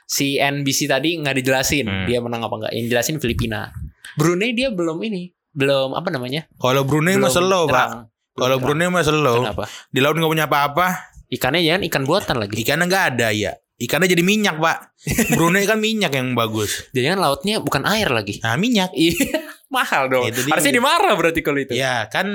CNBC 0.08 0.86
tadi 0.86 1.16
nggak 1.16 1.36
dijelasin 1.36 1.84
Hmm. 1.84 2.04
dia 2.04 2.18
menang 2.18 2.40
apa 2.40 2.54
enggak 2.56 2.72
yang 2.72 2.86
jelasin 2.86 3.16
Filipina 3.16 3.68
Brunei 4.14 4.50
dia 4.52 4.68
belum 4.68 4.98
ini 5.00 5.30
belum 5.50 5.92
apa 5.92 6.08
namanya 6.08 6.46
kalau 6.54 6.82
Brunei 6.82 7.14
Belum 7.14 7.26
slow, 7.28 7.64
Pak. 7.64 7.74
nyerang. 7.74 7.92
Belum 8.32 8.38
Kalau. 8.38 8.56
Brunei 8.60 8.86
mah 8.88 9.02
slow. 9.02 9.36
kenapa 9.42 9.64
Di 9.88 9.98
laut 9.98 10.14
nggak 10.14 10.30
punya 10.30 10.46
apa-apa. 10.46 10.86
ikannya 11.28 11.60
jangan 11.60 11.82
ikan 11.84 12.02
buatan 12.04 12.36
lagi 12.38 12.54
Ikannya 12.56 12.84
nggak 12.86 13.04
ada 13.10 13.28
ya. 13.30 13.52
Ikannya 13.78 14.10
jadi 14.10 14.20
minyak, 14.20 14.58
Pak. 14.58 14.98
Brunei 15.32 15.62
kan 15.62 15.78
minyak 15.78 16.10
yang 16.10 16.34
bagus. 16.34 16.82
jangan 16.94 17.22
lautnya 17.22 17.58
bukan 17.58 17.86
air 17.86 18.10
lagi 18.10 18.42
Nah, 18.42 18.54
minyak. 18.54 18.90
iya 18.92 19.14
mahal 19.68 20.08
dong 20.08 20.26
Itu 20.26 20.42
dia. 20.42 20.52
harusnya 20.52 20.74
dimarah 20.74 21.14
berarti 21.14 21.40
kalau 21.40 21.58
itu 21.58 21.72
Ya, 21.72 22.06
kan 22.06 22.26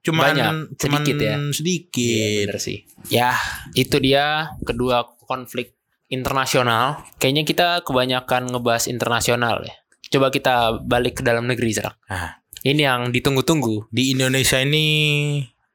cuman 0.00 0.22
Banyak, 0.30 0.52
cuman 0.78 1.02
sedikit 1.02 1.16
ya. 1.18 1.34
sedikit. 1.50 2.44
Bener 2.46 2.60
sih 2.62 2.78
ya 3.06 3.34
itu 3.72 3.98
dia 3.98 4.54
kedua 4.60 5.02
konflik 5.20 5.74
internasional 6.06 7.02
kayaknya 7.16 7.42
kita 7.42 7.68
kebanyakan 7.82 8.46
ngebahas 8.46 8.86
internasional 8.86 9.62
ya 9.62 9.74
coba 10.08 10.30
kita 10.30 10.54
balik 10.80 11.18
ke 11.18 11.22
dalam 11.22 11.44
negeri 11.44 11.74
serak 11.74 11.98
Nah, 12.06 12.38
ini 12.62 12.82
yang 12.82 13.10
ditunggu-tunggu 13.10 13.90
di 13.90 14.14
Indonesia 14.14 14.58
ini 14.58 14.86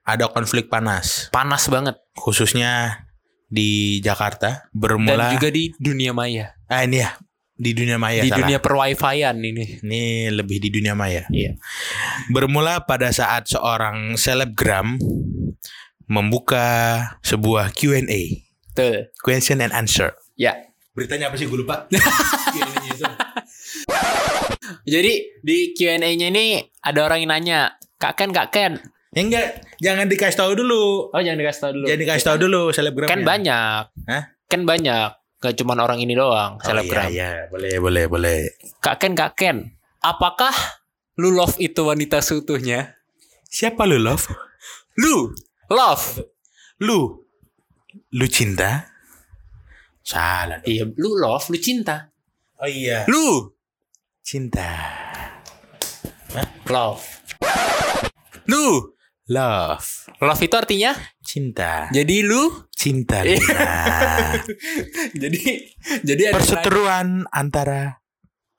ada 0.02 0.28
konflik 0.28 0.66
panas, 0.66 1.28
panas 1.30 1.68
banget 1.68 2.00
khususnya 2.16 3.04
di 3.52 4.00
Jakarta 4.00 4.72
dan 4.72 4.74
bermula 4.74 5.36
juga 5.36 5.52
di 5.52 5.76
dunia 5.76 6.16
maya 6.16 6.56
ah 6.72 6.88
ini 6.88 7.04
ya 7.04 7.12
di 7.62 7.78
dunia 7.78 8.02
maya 8.02 8.26
di 8.26 8.34
salah. 8.34 8.42
dunia 8.42 8.58
perwifian 8.58 9.38
ini 9.38 9.86
Ini 9.86 10.34
lebih 10.34 10.58
di 10.58 10.74
dunia 10.74 10.98
maya. 10.98 11.30
Iya. 11.30 11.62
Bermula 12.34 12.90
pada 12.90 13.14
saat 13.14 13.54
seorang 13.54 14.18
selebgram 14.18 14.98
membuka 16.10 16.66
sebuah 17.22 17.70
Q&A, 17.78 18.42
tuh 18.74 19.14
question 19.22 19.62
and 19.62 19.78
answer. 19.78 20.10
ya 20.34 20.58
Beritanya 20.92 21.32
apa 21.32 21.40
sih 21.40 21.48
gue 21.48 21.56
lupa. 21.56 21.88
jadi 24.92 25.14
di 25.40 25.72
Q&A-nya 25.78 26.28
ini 26.34 26.60
ada 26.84 27.00
orang 27.06 27.24
yang 27.24 27.32
nanya 27.32 27.80
kak 27.96 28.20
Ken 28.20 28.36
kak 28.36 28.52
Ken 28.52 28.76
ya 29.12 29.22
enggak, 29.22 29.48
jangan 29.78 30.08
dikasih 30.08 30.38
tahu 30.38 30.52
dulu. 30.56 31.12
oh 31.12 31.20
jangan 31.20 31.36
dikasih 31.38 31.62
tahu 31.62 31.72
dulu 31.74 31.86
Jangan 31.86 32.02
dikasih 32.02 32.26
tahu 32.26 32.38
dulu 32.40 32.62
selebgram. 32.72 33.08
Ken 33.08 33.22
banyak 33.22 33.82
Hah? 34.08 34.24
Ken 34.46 34.64
banyak 34.64 35.10
gak 35.38 35.56
cuma 35.56 35.74
orang 35.76 35.98
ini 35.98 36.14
doang 36.14 36.60
selebgram 36.60 37.06
Oh, 37.06 37.10
iya, 37.10 37.28
iya, 37.28 37.30
boleh, 37.48 37.76
boleh, 37.78 38.04
boleh. 38.06 38.38
kak 38.78 38.98
Ken 38.98 39.12
kak 39.12 39.36
Ken 39.36 39.58
apakah 40.00 40.54
lu 41.18 41.30
love 41.30 41.58
itu 41.58 41.82
wanita 41.82 42.20
seutuhnya 42.20 42.96
Siapa 43.44 43.84
lu, 43.84 44.00
Love? 44.00 44.32
lu 44.98 45.36
love 45.68 46.24
Lu. 46.80 47.20
Lu 48.10 48.26
cinta? 48.26 48.88
Salah. 50.02 50.64
iya 50.64 50.88
lu 50.88 51.14
love 51.14 51.46
lu 51.48 51.58
cinta 51.58 52.08
Oh 52.58 52.66
iya. 52.66 53.04
lu 53.06 53.52
Cinta. 54.22 54.72
love 56.66 57.04
lu 58.48 58.94
Love. 59.32 60.12
love 60.20 60.42
itu 60.44 60.56
artinya 60.60 60.92
Cinta. 61.24 61.88
jadi 61.96 62.28
lu 62.28 62.68
Cinta 62.76 63.24
Iya. 63.24 63.40
Jadi 65.22 65.42
jadi 66.04 66.22
ada 66.34 66.36
Perseteruan 66.36 67.24
antara 67.32 68.04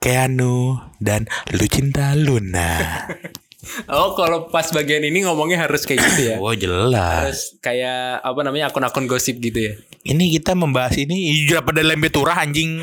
Keanu 0.00 0.80
dan 1.02 1.28
Lucinta 1.52 2.16
Luna. 2.16 2.72
Oh, 3.86 4.18
kalau 4.18 4.50
pas 4.50 4.66
bagian 4.74 5.06
ini 5.06 5.22
ngomongnya 5.22 5.70
harus 5.70 5.86
kayak 5.86 6.02
gitu 6.02 6.34
ya. 6.34 6.36
Oh 6.42 6.50
jelas. 6.50 7.30
Harus 7.30 7.42
kayak 7.62 8.18
apa 8.18 8.40
namanya 8.42 8.74
akun-akun 8.74 9.06
gosip 9.06 9.38
gitu 9.38 9.70
ya. 9.70 9.78
Ini 10.02 10.34
kita 10.34 10.58
membahas 10.58 10.98
ini 10.98 11.30
juga 11.46 11.62
pada 11.62 11.78
lembe 11.86 12.10
turah 12.10 12.42
anjing. 12.42 12.82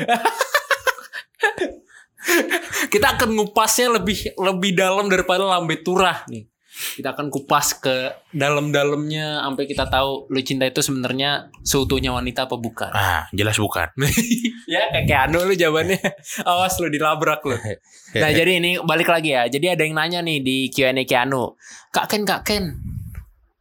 Kita 2.90 3.16
akan 3.16 3.38
ngupasnya 3.38 4.02
lebih 4.02 4.34
lebih 4.34 4.74
dalam 4.74 5.06
daripada 5.06 5.46
lambe 5.46 5.78
turah 5.78 6.26
nih. 6.26 6.49
Kita 6.80 7.12
akan 7.12 7.28
kupas 7.28 7.76
ke 7.76 8.10
dalam-dalamnya 8.32 9.44
sampai 9.44 9.64
kita 9.68 9.86
tahu 9.92 10.30
lu 10.32 10.40
cinta 10.40 10.64
itu 10.64 10.80
sebenarnya 10.80 11.52
seutuhnya 11.60 12.16
wanita 12.16 12.48
apa 12.48 12.56
bukan. 12.56 12.90
Ah 12.92 13.28
jelas 13.36 13.60
bukan. 13.60 13.88
ya 14.72 14.88
kayak 14.88 15.04
kayak 15.04 15.22
anu 15.28 15.44
lu 15.44 15.54
jawabannya. 15.54 16.00
Awas 16.48 16.80
lu 16.80 16.88
dilabrak 16.88 17.44
lu. 17.44 17.56
Nah, 18.10 18.26
jadi 18.34 18.58
ini 18.58 18.82
balik 18.82 19.06
lagi 19.06 19.38
ya. 19.38 19.46
Jadi 19.46 19.70
ada 19.70 19.86
yang 19.86 19.94
nanya 19.94 20.18
nih 20.18 20.42
di 20.42 20.66
Q&A 20.66 21.06
Keanu. 21.06 21.54
Kak 21.94 22.10
Ken, 22.10 22.26
Kak 22.26 22.42
Ken. 22.42 22.74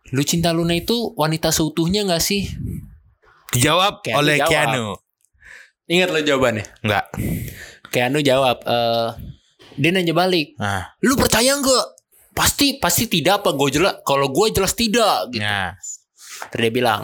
Lu 0.10 0.26
cinta 0.26 0.50
Luna 0.50 0.74
itu 0.74 1.14
wanita 1.14 1.54
seutuhnya 1.54 2.02
gak 2.10 2.18
sih? 2.18 2.50
Dijawab 3.54 4.02
Keanu 4.02 4.18
oleh 4.26 4.42
jawab. 4.42 4.50
Keanu. 4.50 4.86
Ingat 5.86 6.10
lo 6.10 6.20
jawabannya. 6.26 6.66
Enggak. 6.82 7.06
Keanu 7.94 8.26
jawab, 8.26 8.58
eh 8.66 9.10
dia 9.80 9.90
nanya 9.96 10.12
balik, 10.12 10.60
Nah, 10.60 10.92
lu 11.02 11.16
percaya 11.16 11.56
nggak? 11.56 11.86
Pasti 12.32 12.78
pasti 12.78 13.06
tidak 13.06 13.42
apa 13.42 13.52
gue 13.52 13.70
jelas. 13.72 14.00
Kalau 14.02 14.30
gue 14.30 14.46
jelas 14.50 14.74
tidak. 14.74 15.30
Gitu. 15.30 15.42
nah, 15.42 15.76
Terus 16.50 16.62
dia 16.62 16.72
bilang, 16.72 17.02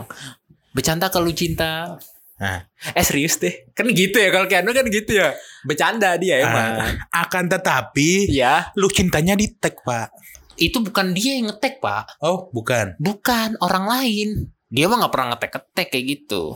bercanda 0.71 1.07
kalau 1.07 1.27
cinta. 1.29 1.99
nah. 2.35 2.63
Eh 2.91 3.01
serius 3.01 3.35
deh, 3.35 3.71
kan 3.71 3.88
gitu 3.88 4.15
ya 4.15 4.29
kalau 4.29 4.45
Keanu 4.45 4.69
kan 4.69 4.85
gitu 4.85 5.15
ya. 5.15 5.33
Bercanda 5.63 6.15
dia 6.15 6.39
emang. 6.41 6.71
Ah, 7.07 7.23
akan 7.23 7.47
tetapi 7.47 8.27
Ya, 8.27 8.69
lu 8.73 8.88
cintanya 8.88 9.33
di 9.33 9.49
tag 9.51 9.79
pak. 9.81 10.11
itu 10.55 10.79
bukan 10.79 11.11
dia 11.11 11.35
yang 11.35 11.51
ngetek 11.51 11.79
pak, 11.79 12.15
Oh 12.19 12.47
bukan. 12.49 12.95
bukan 12.95 13.59
orang 13.59 13.85
lain. 13.85 14.29
Dia 14.67 14.88
mah 14.88 14.99
nggak 14.99 15.11
pernah 15.11 15.27
ngetek-ngetek 15.33 15.88
kayak 15.89 16.05
gitu. 16.07 16.55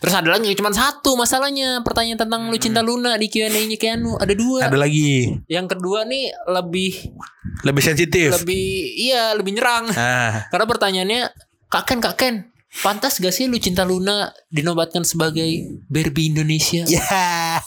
Terus 0.00 0.14
ada 0.14 0.28
lagi 0.30 0.52
cuma 0.52 0.70
satu 0.70 1.12
masalahnya 1.12 1.80
pertanyaan 1.80 2.16
tentang 2.18 2.48
lu 2.48 2.56
cinta 2.56 2.80
Luna 2.80 3.14
di 3.14 3.26
Q&A-nya 3.26 3.76
Keanu 3.76 4.16
ada 4.16 4.32
dua. 4.32 4.66
Ada 4.66 4.76
lagi 4.76 5.28
Yang 5.44 5.76
kedua 5.76 6.04
nih 6.04 6.32
lebih 6.46 6.92
lebih 7.62 7.82
sensitif. 7.82 8.32
lebih 8.36 8.64
iya 8.96 9.32
lebih 9.32 9.54
nyerang. 9.54 9.92
Ah, 9.92 10.48
Karena 10.48 10.64
pertanyaannya 10.64 11.20
Kak 11.66 11.84
Ken, 11.84 11.98
Kak 11.98 12.16
Ken 12.16 12.36
Pantas 12.70 13.18
gak 13.18 13.30
sih 13.30 13.44
lu 13.44 13.58
cinta 13.58 13.82
Luna 13.82 14.30
dinobatkan 14.46 15.02
sebagai 15.02 15.46
Barbie 15.86 16.30
Indonesia? 16.30 16.86
ya 16.86 17.02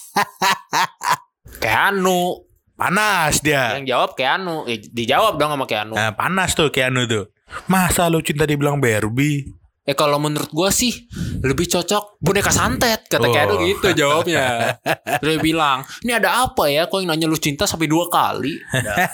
Keanu 1.59 2.43
panas 2.73 3.39
dia. 3.39 3.77
Yang 3.77 3.87
jawab 3.89 4.09
Keanu 4.15 4.63
eh, 4.65 4.79
Dijawab 4.81 5.35
dong 5.37 5.51
sama 5.51 5.65
Keanu 5.65 5.93
Nah, 5.93 6.11
panas 6.11 6.51
tuh 6.51 6.67
Keanu 6.69 7.05
tuh. 7.05 7.29
Masa 7.67 8.09
lu 8.09 8.19
cinta 8.19 8.43
dibilang 8.43 8.79
Barbie? 8.79 9.45
Eh 9.83 9.93
kalau 9.93 10.15
menurut 10.15 10.47
gua 10.49 10.71
sih 10.71 10.95
Lebih 11.39 11.67
cocok 11.67 12.17
boneka 12.17 12.49
santet 12.49 13.03
Kata 13.05 13.27
Oh. 13.27 13.31
Keanu 13.31 13.59
gitu 13.61 13.91
jawabnya 13.93 14.79
dia 15.19 15.37
bilang 15.37 15.83
Ini 15.99 16.17
ada 16.17 16.47
apa 16.47 16.67
ya 16.67 16.87
Kok 16.87 16.99
yang 16.99 17.11
nanya 17.11 17.27
lu 17.27 17.35
cinta 17.35 17.63
sampai 17.63 17.85
dua 17.85 18.07
kali 18.07 18.55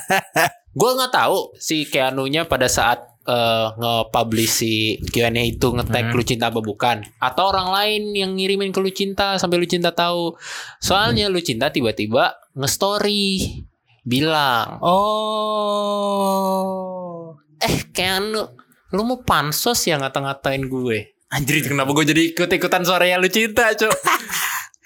Gue 0.80 0.90
nggak 0.94 1.10
tahu 1.10 1.58
Si 1.58 1.84
Keanu-nya 1.84 2.46
pada 2.46 2.66
saat 2.66 3.02
eh, 3.26 3.68
nge-publish 3.76 4.50
si 4.52 4.74
Q&A 5.04 5.30
itu 5.44 5.68
nge-tag 5.70 6.06
Hmm. 6.06 6.14
lu 6.14 6.24
cinta 6.24 6.50
apa 6.50 6.62
bukan 6.62 7.02
atau 7.18 7.44
orang 7.48 7.70
lain 7.70 8.02
yang 8.12 8.34
ngirimin 8.34 8.70
ke 8.70 8.78
lu 8.78 8.90
cinta 8.90 9.38
sampai 9.38 9.58
lu 9.58 9.66
cinta 9.66 9.90
tahu 9.90 10.34
soalnya 10.78 11.26
lu 11.28 11.38
cinta 11.38 11.70
tiba-tiba 11.70 12.30
nge-story 12.54 13.62
bilang 14.02 14.82
Oh. 15.60 17.38
eh 17.60 17.86
Keanu 17.92 18.59
lu 18.94 19.06
mau 19.06 19.22
pansos 19.22 19.80
ya 19.86 20.02
ngata-ngatain 20.02 20.66
gue? 20.66 21.16
Anjir 21.30 21.62
kenapa 21.62 21.94
gue 21.94 22.06
jadi 22.10 22.22
ikut-ikutan 22.34 22.82
suara 22.82 23.06
yang 23.06 23.22
lu 23.22 23.30
cinta 23.30 23.70
cok? 23.74 23.94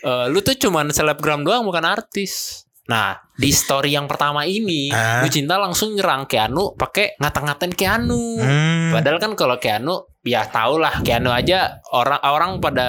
Eh, 0.04 0.28
lu 0.28 0.44
tuh 0.44 0.60
cuman 0.60 0.92
selebgram 0.92 1.48
doang 1.48 1.64
bukan 1.64 1.88
artis. 1.88 2.64
Nah 2.92 3.16
di 3.40 3.56
story 3.56 3.96
yang 3.96 4.04
pertama 4.04 4.44
ini 4.44 4.92
lu 4.92 5.28
cinta 5.32 5.56
langsung 5.56 5.96
nyerang 5.96 6.28
Keanu 6.28 6.76
pakai 6.76 7.16
ngata-ngatain 7.24 7.72
Keanu. 7.72 8.36
Hmm. 8.36 8.92
padahal 8.92 9.24
kan 9.24 9.32
kalau 9.40 9.56
Keanu 9.56 10.13
ya 10.24 10.48
tau 10.48 10.76
lah 10.76 11.04
Keanu 11.04 11.30
aja 11.30 11.84
orang 11.90 12.20
orang 12.20 12.52
pada 12.58 12.88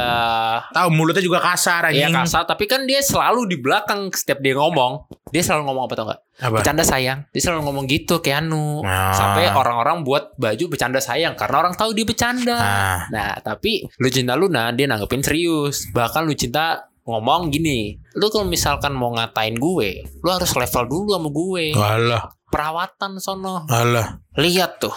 Tahu 0.70 0.88
mulutnya 0.88 1.18
juga 1.18 1.42
kasar 1.42 1.90
Iya 1.90 2.07
anjing. 2.07 2.14
kasar 2.16 2.42
tapi 2.44 2.64
kan 2.64 2.83
dia 2.83 2.99
selalu 2.99 3.47
di 3.47 3.57
belakang 3.59 4.07
setiap 4.09 4.38
dia 4.38 4.55
ngomong 4.55 5.03
dia 5.29 5.42
selalu 5.42 5.66
ngomong 5.66 5.85
apa 5.85 5.94
tau 5.94 6.07
gak 6.07 6.20
Apa? 6.40 6.55
bercanda 6.57 6.83
sayang 6.83 7.27
dia 7.29 7.40
selalu 7.40 7.61
ngomong 7.64 7.85
gitu 7.87 8.18
Keanu 8.18 8.81
Ah. 8.81 9.11
sampai 9.12 9.51
orang-orang 9.51 10.01
buat 10.01 10.35
baju 10.35 10.64
bercanda 10.68 10.99
sayang 10.99 11.35
karena 11.35 11.57
orang 11.61 11.75
tahu 11.75 11.90
dia 11.90 12.03
bercanda 12.03 12.55
Ah. 12.55 12.99
nah 13.11 13.35
tapi 13.37 13.83
lu 13.99 14.09
cinta 14.09 14.35
Luna 14.35 14.70
dia 14.70 14.87
nanggepin 14.87 15.20
serius 15.20 15.90
bahkan 15.90 16.23
lu 16.23 16.33
cinta 16.33 16.87
ngomong 17.03 17.51
gini 17.51 17.99
lu 18.14 18.31
kalau 18.31 18.47
misalkan 18.47 18.90
mau 18.90 19.11
ngatain 19.11 19.55
gue 19.55 19.90
lu 20.16 20.29
harus 20.29 20.49
level 20.51 20.85
dulu 20.87 21.11
sama 21.12 21.29
gue 21.29 21.64
Alah, 21.75 22.23
perawatan 22.49 23.18
sono 23.18 23.66
alah. 23.66 24.23
lihat 24.35 24.79
tuh 24.79 24.94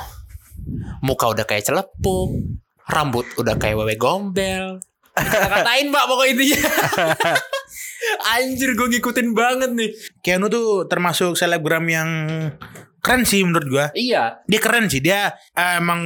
muka 1.04 1.32
udah 1.32 1.46
kayak 1.48 1.66
celepuk, 1.68 2.32
rambut 2.88 3.26
udah 3.40 3.56
kayak 3.60 3.78
wewe 3.78 3.96
gombel. 4.00 4.80
Kata-katain 5.18 5.90
pak 5.90 6.06
pokok 6.06 6.28
intinya. 6.30 6.62
Anjir 8.38 8.78
gue 8.78 8.88
ngikutin 8.94 9.34
banget 9.34 9.72
nih. 9.74 9.90
Keanu 10.22 10.46
tuh 10.48 10.86
termasuk 10.86 11.34
selebgram 11.34 11.84
yang 11.90 12.10
keren 13.08 13.24
sih 13.24 13.40
menurut 13.42 13.68
gua. 13.72 13.86
Iya. 13.96 14.44
Dia 14.46 14.60
keren 14.60 14.92
sih. 14.92 15.00
Dia 15.00 15.32
eh, 15.32 15.80
emang 15.80 16.04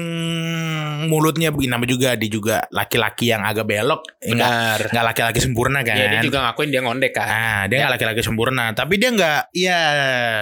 mulutnya 1.10 1.50
begini 1.50 1.74
nama 1.74 1.86
juga 1.89 2.13
dia 2.13 2.30
juga 2.30 2.62
laki-laki 2.69 3.34
yang 3.34 3.41
agak 3.41 3.65
belok. 3.65 4.21
Enggak 4.21 4.47
Benar. 4.47 4.80
enggak 4.93 5.06
laki-laki 5.10 5.39
sempurna 5.41 5.80
kan. 5.82 5.97
Iya 5.97 6.06
dia 6.13 6.21
juga 6.21 6.38
ngakuin 6.45 6.69
dia 6.69 6.82
ngondek 6.86 7.12
kan. 7.17 7.28
Ah, 7.28 7.62
dia 7.65 7.76
nggak 7.82 7.93
laki-laki 7.97 8.21
sempurna, 8.21 8.65
tapi 8.78 9.02
dia 9.02 9.10
nggak, 9.10 9.41
ya 9.58 9.82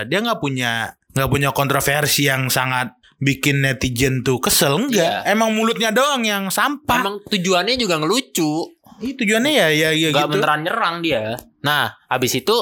dia 0.04 0.20
nggak 0.20 0.40
punya 0.44 1.00
nggak 1.10 1.30
punya 1.32 1.50
kontroversi 1.56 2.28
yang 2.30 2.52
sangat 2.52 2.99
bikin 3.20 3.62
netizen 3.62 4.24
tuh 4.24 4.40
kesel 4.40 4.80
enggak. 4.80 5.28
Iya. 5.28 5.32
Emang 5.32 5.52
mulutnya 5.52 5.92
doang 5.92 6.24
yang 6.24 6.48
sampah. 6.48 7.00
Emang 7.00 7.16
tujuannya 7.28 7.76
juga 7.76 8.00
ngelucu. 8.00 8.80
Ih, 9.00 9.16
tujuannya 9.16 9.52
ya 9.54 9.68
ya 9.72 9.90
ya 9.92 10.10
Gak 10.12 10.28
gitu. 10.28 10.34
beneran 10.36 10.60
nyerang 10.64 10.96
dia. 11.00 11.36
Nah, 11.64 11.96
habis 12.08 12.36
itu 12.36 12.56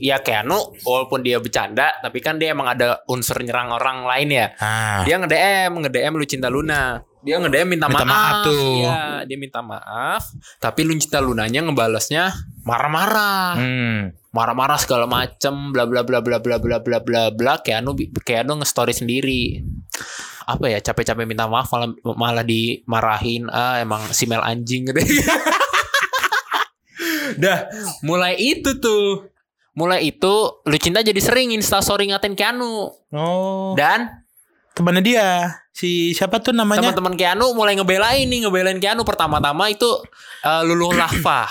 ya 0.00 0.20
Keanu 0.20 0.56
walaupun 0.80 1.20
dia 1.20 1.36
bercanda 1.36 1.92
tapi 2.00 2.24
kan 2.24 2.40
dia 2.40 2.56
emang 2.56 2.72
ada 2.72 3.04
unsur 3.06 3.40
nyerang 3.40 3.68
orang 3.70 4.04
lain 4.04 4.28
ya. 4.28 4.46
Ah, 4.56 5.04
Dia 5.04 5.20
nge-DM, 5.20 5.72
nge-DM 5.76 6.12
lu 6.16 6.24
cinta 6.24 6.48
Luna. 6.48 7.00
Dia 7.20 7.36
nge-DM 7.36 7.68
minta, 7.68 7.84
Minta 7.84 8.04
maaf 8.04 8.48
tuh. 8.48 8.80
Iya, 8.80 9.28
dia 9.28 9.36
minta 9.36 9.60
maaf, 9.60 10.24
tapi 10.56 10.88
lu 10.88 10.96
cinta 10.96 11.20
Lunanya 11.20 11.60
ngebalesnya 11.60 12.32
marah-marah. 12.64 13.60
hmm. 13.60 14.00
Marah-marah 14.30 14.78
segala 14.78 15.04
macem 15.04 15.74
bla 15.74 15.84
bla 15.84 16.06
bla 16.06 16.22
bla 16.22 16.38
bla 16.38 16.56
bla 16.62 16.78
bla 16.78 16.98
bla 17.02 17.22
bla 17.34 17.52
Keanu 17.60 17.92
Keanu 18.22 18.62
nge-story 18.62 18.94
sendiri. 18.94 19.60
Apa 20.44 20.66
ya 20.66 20.78
capek-capek 20.78 21.24
minta 21.24 21.46
maaf 21.46 21.70
malah 21.70 21.88
malah 22.16 22.42
dimarahin 22.42 23.46
ah 23.48 23.78
emang 23.78 24.02
si 24.10 24.26
Mel 24.26 24.42
anjing 24.42 24.88
gitu. 24.88 24.98
Dah, 27.38 27.70
mulai 28.02 28.34
itu 28.36 28.76
tuh. 28.76 29.30
Mulai 29.70 30.10
itu 30.10 30.34
lu 30.66 30.76
cinta 30.76 31.00
jadi 31.00 31.16
sering 31.16 31.54
instastory 31.54 32.10
ngatain 32.10 32.34
Keanu 32.34 32.90
Oh, 33.14 33.72
dan 33.78 34.26
temannya 34.74 34.98
dia 35.00 35.26
si 35.70 36.10
siapa 36.10 36.42
tuh 36.42 36.50
namanya? 36.50 36.90
teman-teman 36.90 37.14
Keanu 37.14 37.54
mulai 37.54 37.78
ngebelain 37.78 38.26
nih 38.26 38.44
ngebelain 38.44 38.82
Keanu 38.82 39.06
pertama-tama 39.06 39.70
itu 39.70 39.86
eh, 40.42 40.62
Luluh 40.66 40.90
Lava 40.92 41.46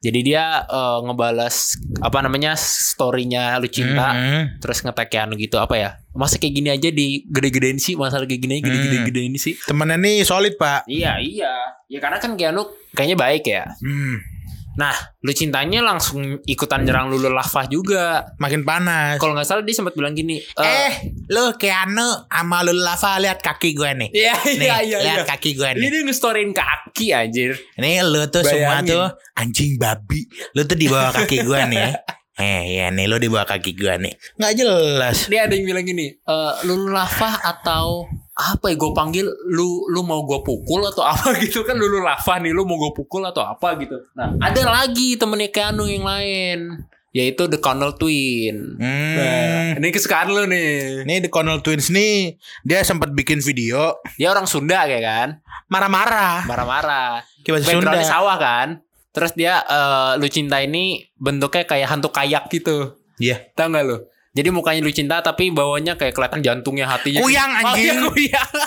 jadi 0.00 0.20
dia 0.20 0.44
eh, 0.62 0.98
ngebalas 1.02 1.76
apa 2.00 2.18
namanya 2.20 2.56
storynya 2.56 3.56
Lucinta 3.56 4.08
Hmm. 4.10 4.44
terus 4.58 4.80
ngetek 4.80 5.08
Keanu 5.08 5.36
gitu 5.36 5.56
apa 5.56 5.74
ya 5.74 5.90
masa 6.10 6.36
kayak 6.36 6.54
gini 6.54 6.68
aja 6.68 6.88
di 6.88 7.22
gede-gedein 7.24 7.76
sih 7.76 7.94
masalah 7.94 8.24
kayak 8.24 8.40
gini 8.40 8.58
gede-gede-gedein 8.58 9.36
sih 9.36 9.54
Temannya 9.60 9.96
nih 9.96 10.18
solid 10.22 10.56
pak. 10.56 10.84
iya 10.86 11.16
iya 11.16 11.52
ya 11.86 11.98
karena 11.98 12.16
kan 12.16 12.32
Keanu 12.32 12.64
kayaknya 12.90 13.16
baik 13.16 13.44
ya 13.44 13.64
Hmm. 13.78 14.39
Nah 14.72 14.94
Lucintanya 15.20 15.80
langsung 15.80 16.20
ikutan 16.42 16.80
nyerang 16.80 17.06
Luluh 17.06 17.28
Lava 17.28 17.66
juga 17.66 18.24
Makin 18.36 18.62
panas. 18.62 19.18
kalau 19.18 19.32
nggak 19.32 19.44
salah 19.44 19.60
dia 19.60 19.72
sempat 19.72 19.92
bilang 19.92 20.12
gini 20.12 20.38
eh, 20.38 20.64
Eh, 20.86 20.92
lu 21.28 21.52
Keanu 21.54 22.06
sama 22.24 22.62
lu 22.62 22.72
Lava 22.72 23.18
lihat 23.18 23.38
kaki 23.38 23.72
gue 23.72 23.90
nih. 23.96 24.08
iya 24.10 24.34
iya 24.46 24.76
iya 24.80 24.98
lihat 25.00 25.18
iya. 25.18 25.26
kaki 25.26 25.50
gue 25.52 25.68
Ini 25.68 25.76
nih. 25.76 25.90
dia 25.90 26.00
nge-storyin 26.02 26.50
kaki 26.50 27.06
anjir. 27.10 27.52
Nih 27.76 28.00
lu 28.00 28.24
tuh 28.26 28.40
semua 28.40 28.78
Bayangin. 28.78 28.90
tuh 28.90 29.06
anjing 29.34 29.72
babi. 29.76 30.20
Lu 30.52 30.62
tuh 30.62 30.74
di 30.74 30.86
bawah 30.86 31.12
kaki 31.14 31.42
gue 31.42 31.60
nih. 31.68 31.78
ya. 31.78 31.90
Eh 32.40 32.80
ya 32.80 32.88
nih 32.88 33.04
lu 33.04 33.20
di 33.20 33.28
bawah 33.28 33.44
kaki 33.44 33.76
gue 33.76 33.94
nih. 34.00 34.14
Nggak 34.34 34.52
jelas. 34.56 35.16
Dia 35.28 35.44
ada 35.44 35.52
yang 35.52 35.66
bilang 35.66 35.84
gini, 35.84 36.08
eh 36.08 36.52
lu 36.64 36.88
lava 36.88 37.36
atau 37.36 38.08
apa 38.40 38.72
ya 38.72 38.76
gue 38.80 38.90
panggil 38.96 39.26
lu 39.52 39.84
lu 39.92 40.00
mau 40.00 40.24
gue 40.24 40.40
pukul 40.40 40.80
atau 40.88 41.04
apa 41.04 41.36
gitu 41.44 41.60
kan 41.62 41.76
lu 41.76 42.00
lava 42.00 42.34
nih 42.40 42.56
lu 42.56 42.64
mau 42.64 42.80
gue 42.80 42.92
pukul 42.96 43.22
atau 43.28 43.44
apa 43.44 43.76
gitu. 43.76 44.00
Nah 44.16 44.34
ada 44.40 44.62
lagi 44.64 45.20
temennya 45.20 45.52
Keanu 45.52 45.84
yang 45.84 46.08
lain 46.08 46.88
yaitu 47.10 47.50
The 47.50 47.58
Connell 47.58 47.98
Twin. 47.98 48.78
Hmm. 48.78 49.14
Nah, 49.18 49.82
ini 49.82 49.90
kesukaan 49.90 50.30
lu 50.30 50.46
nih. 50.46 51.02
Nih 51.02 51.18
The 51.26 51.30
Connell 51.30 51.58
Twins 51.58 51.90
nih 51.90 52.38
dia 52.62 52.86
sempat 52.86 53.10
bikin 53.10 53.42
video 53.42 53.98
Dia 54.14 54.30
orang 54.30 54.46
Sunda 54.46 54.86
kayak 54.86 55.02
kan, 55.02 55.28
marah-marah. 55.66 56.46
marah-marah. 56.46 57.26
Backgroundnya 57.42 58.06
sawah 58.06 58.38
kan. 58.38 58.68
Terus 59.10 59.34
dia 59.34 59.58
eh, 59.58 60.10
lu 60.22 60.30
cinta 60.30 60.62
ini 60.62 61.02
bentuknya 61.18 61.66
kayak 61.66 61.90
hantu 61.90 62.14
kayak 62.14 62.46
gitu. 62.46 62.94
Iya. 63.18 63.52
Tahu 63.58 63.74
gak 63.74 63.84
lu? 63.84 63.96
Jadi 64.30 64.48
mukanya 64.48 64.80
lu 64.80 64.90
cinta 64.90 65.20
tapi 65.20 65.50
bawahnya 65.50 65.94
kayak 65.94 66.14
kelihatan 66.14 66.40
jantungnya 66.40 66.86
hatinya. 66.86 67.18
Kuyang, 67.18 67.50
Oh, 67.50 67.74
iya, 67.74 67.76
anjing. 67.92 67.98
kuyang. 68.06 68.50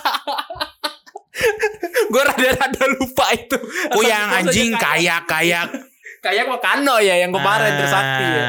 gue 2.13 2.21
rada-rada 2.21 2.83
lupa 2.99 3.25
itu. 3.31 3.57
Kuyang 3.89 4.27
anjing 4.43 4.69
kayak 4.75 5.23
kayak 5.25 5.65
kayak. 6.25 6.45
Wakano 6.47 6.99
ya 6.99 7.15
yang 7.17 7.31
kemarin 7.31 7.71
Ah. 7.73 7.77
tersakti 7.79 8.25
ya. 8.27 8.45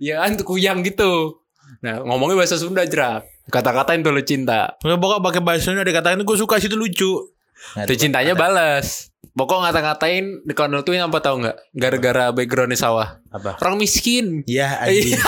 Ya 0.00 0.14
kan 0.24 0.30
tuh 0.34 0.46
kuyang 0.46 0.82
gitu. 0.82 1.40
Nah 1.80 2.02
ngomongnya 2.02 2.38
bahasa 2.38 2.58
Sunda 2.58 2.82
jerak. 2.84 3.26
Kata-katain 3.48 4.02
tuh 4.02 4.10
lu 4.10 4.22
cinta. 4.22 4.76
Nggak 4.82 4.98
pokok 4.98 5.18
pakai 5.22 5.40
bahasa 5.42 5.70
Sunda 5.70 5.82
dikatain 5.82 6.20
gue 6.20 6.36
suka 6.36 6.58
situ 6.58 6.74
lucu. 6.74 7.30
Tuh 7.86 7.96
cintanya 7.96 8.34
balas. 8.34 9.14
Pokok 9.32 9.64
ngata-ngatain 9.64 10.44
di 10.44 10.52
Twin 10.84 11.00
apa 11.00 11.18
tau 11.22 11.38
nggak? 11.40 11.56
Gara-gara 11.72 12.24
backgroundnya 12.34 12.76
sawah. 12.76 13.22
Apa? 13.30 13.56
Orang 13.62 13.80
miskin. 13.80 14.42
Iya 14.44 14.82
anjing. 14.82 15.16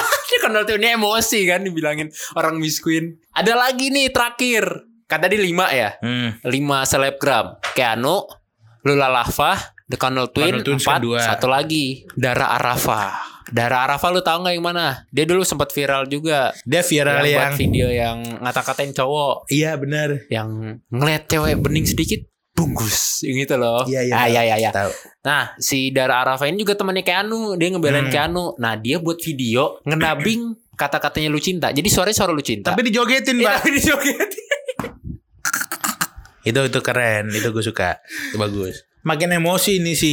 Dia 0.44 0.52
Connell 0.52 0.68
Twin 0.68 0.84
emosi 0.84 1.40
kan 1.48 1.64
dibilangin 1.64 2.12
orang 2.36 2.60
miskin. 2.60 3.16
Ada 3.32 3.56
lagi 3.56 3.88
nih 3.88 4.12
terakhir. 4.12 4.84
Kan 5.08 5.24
tadi 5.24 5.40
lima 5.40 5.72
ya. 5.72 5.96
Hmm. 6.04 6.36
lima 6.44 6.84
selebgram 6.84 7.56
Keanu 7.72 8.28
Lula 8.84 9.08
Lava 9.08 9.56
The 9.88 9.96
Connell 9.96 10.28
Twin 10.28 10.60
Twins 10.60 10.84
empat 10.84 11.00
kedua. 11.00 11.16
satu 11.16 11.48
lagi 11.48 12.04
Dara 12.12 12.60
Arafa 12.60 13.16
Dara 13.48 13.88
Arafa 13.88 14.12
lu 14.12 14.20
tahu 14.20 14.44
nggak 14.44 14.54
yang 14.56 14.64
mana 14.64 15.08
dia 15.08 15.24
dulu 15.24 15.44
sempat 15.44 15.72
viral 15.72 16.04
juga 16.08 16.52
Dia 16.64 16.84
viral 16.84 17.20
yang, 17.20 17.28
yang, 17.28 17.36
buat 17.40 17.52
video 17.56 17.86
yang 17.88 18.16
ngata-katain 18.40 18.92
cowok 18.92 19.48
Iya 19.48 19.80
benar. 19.80 20.28
yang 20.28 20.80
ngeliat 20.92 21.24
cewek 21.24 21.56
bening 21.56 21.88
sedikit 21.88 22.20
bungkus 22.54 23.20
yang 23.20 23.36
gitu 23.40 23.54
loh 23.54 23.82
Iya 23.82 24.00
iya. 24.02 24.14
ah, 24.14 24.26
iya 24.26 24.42
iya 24.44 24.56
iya. 24.58 24.70
Tahu. 24.70 24.90
nah 25.20 25.52
si 25.56 25.90
Dara 25.90 26.22
Arafa 26.22 26.46
ini 26.46 26.56
juga 26.56 26.74
temannya 26.74 27.02
Keanu 27.02 27.54
dia 27.54 27.68
ngebelain 27.68 28.06
Hmm. 28.06 28.14
Keanu 28.14 28.54
nah 28.56 28.74
dia 28.74 28.96
buat 28.96 29.18
video 29.18 29.82
ngenabing 29.82 30.54
kata-katanya 30.74 31.28
lu 31.28 31.38
cinta 31.38 31.68
jadi 31.68 31.84
suaranya 31.84 32.14
suara 32.16 32.30
lu 32.30 32.40
cinta 32.40 32.70
Tapi 32.70 32.82
dijogetin, 32.84 33.38
Pak. 33.38 33.52
tapi 33.58 33.70
dijogetin. 33.78 34.42
Itu 36.42 36.60
itu 36.62 36.80
keren, 36.80 37.30
itu 37.30 37.48
gue 37.48 37.64
suka. 37.64 37.96
Itu 38.28 38.36
bagus. 38.36 38.84
Makin 39.00 39.32
emosi 39.34 39.80
nih 39.80 39.94
si 39.94 40.12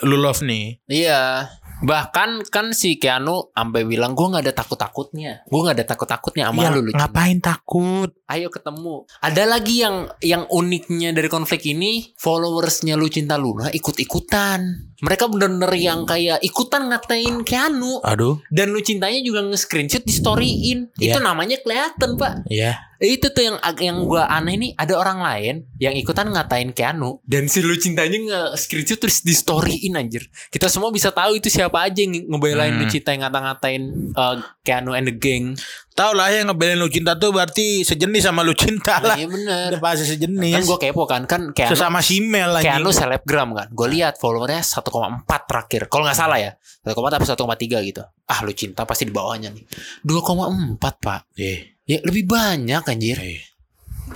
Lulov 0.00 0.38
nih. 0.40 0.78
Iya. 0.86 1.50
Bahkan 1.82 2.46
kan 2.48 2.70
si 2.70 2.96
Keanu 2.96 3.50
sampai 3.50 3.82
bilang 3.82 4.14
gue 4.14 4.26
nggak 4.26 4.44
ada 4.46 4.54
takut 4.54 4.78
takutnya, 4.78 5.42
gue 5.44 5.60
nggak 5.60 5.76
ada 5.82 5.86
takut 5.86 6.08
takutnya 6.08 6.48
sama 6.48 6.62
Ya, 6.62 6.70
lu. 6.70 6.80
Lu 6.82 6.90
Cinta. 6.94 6.98
ngapain 7.04 7.38
takut? 7.42 8.10
Ayo 8.30 8.48
ketemu. 8.48 9.04
Ada 9.18 9.42
lagi 9.44 9.82
yang 9.82 9.96
yang 10.22 10.46
uniknya 10.48 11.10
dari 11.10 11.26
konflik 11.26 11.66
ini, 11.66 12.14
followersnya 12.16 12.94
lu 12.94 13.10
cinta 13.10 13.34
Luna 13.36 13.68
ikut 13.68 13.98
ikutan. 13.98 14.90
Mereka 15.02 15.26
bener-bener 15.26 15.74
yang 15.74 16.06
kayak 16.06 16.38
ikutan 16.46 16.86
ngatain 16.86 17.42
Keanu. 17.42 17.98
Aduh. 18.06 18.38
Dan 18.54 18.70
lu 18.70 18.78
cintanya 18.78 19.18
juga 19.18 19.42
nge-screenshot 19.42 20.06
di 20.06 20.14
storyin. 20.14 20.78
Iya. 20.94 21.18
Itu 21.18 21.18
namanya 21.18 21.58
kelihatan 21.58 22.14
pak. 22.14 22.46
Ya. 22.46 22.78
Itu 23.02 23.34
tuh 23.34 23.42
yang 23.42 23.56
yang 23.82 24.06
gua 24.06 24.30
aneh 24.30 24.54
nih 24.54 24.70
ada 24.78 24.94
orang 24.94 25.18
lain 25.18 25.54
yang 25.76 25.90
ikutan 25.92 26.30
ngatain 26.30 26.70
Keanu 26.70 27.18
dan 27.22 27.50
si 27.50 27.58
lu 27.58 27.74
cintanya 27.74 28.14
nge-screenshot 28.14 28.94
terus 28.96 29.20
di 29.20 29.34
storyin 29.34 29.98
anjir. 29.98 30.22
Kita 30.46 30.70
semua 30.70 30.88
bisa 30.88 31.10
tahu 31.10 31.34
itu 31.34 31.50
siapa 31.50 31.82
aja 31.82 31.98
yang 31.98 32.14
ngebelain 32.30 32.70
Hmm. 32.72 32.78
lu 32.78 32.86
cinta 32.86 33.10
yang 33.10 33.26
ngata-ngatain 33.26 33.82
uh, 34.14 34.38
Keanu 34.62 34.94
and 34.94 35.10
the 35.10 35.14
gang. 35.14 35.58
Tahu 35.92 36.14
lah 36.14 36.30
yang 36.30 36.46
ngebelain 36.46 36.78
lu 36.78 36.86
cinta 36.86 37.12
tuh 37.12 37.30
berarti 37.30 37.82
sejenis 37.82 38.22
sama 38.22 38.40
lu 38.40 38.54
cinta 38.54 38.96
lah. 38.96 39.18
Iya 39.18 39.26
bener. 39.26 39.74
Udah 39.74 39.82
pasti 39.82 40.06
Kan 40.06 40.10
sejenis. 40.14 40.62
gue 40.62 40.78
kepo 40.80 41.02
kan 41.04 41.26
kan 41.26 41.50
Keanu 41.50 41.74
Sesama 41.74 41.98
simel 42.00 42.54
lagi. 42.54 42.64
Keanu 42.64 42.94
selebgram 42.94 43.50
kan. 43.50 43.66
Gue 43.68 43.90
lihat 43.90 44.14
followernya 44.16 44.62
1,4 44.62 44.78
terakhir. 45.26 45.90
Kalau 45.90 46.06
nggak 46.06 46.14
salah 46.14 46.38
ya. 46.38 46.54
1,4 46.86 47.18
atau 47.18 47.26
1,3 47.50 47.82
gitu. 47.82 48.00
Ah 48.24 48.40
lu 48.40 48.54
cinta 48.54 48.86
pasti 48.86 49.04
di 49.04 49.12
bawahnya 49.12 49.50
nih. 49.50 49.66
2,4 50.06 50.78
pak. 50.96 51.26
Eh, 51.36 51.71
Ya 51.84 51.98
lebih 52.00 52.24
banyak 52.24 52.82
anjir. 52.82 53.18
eh, 53.18 53.42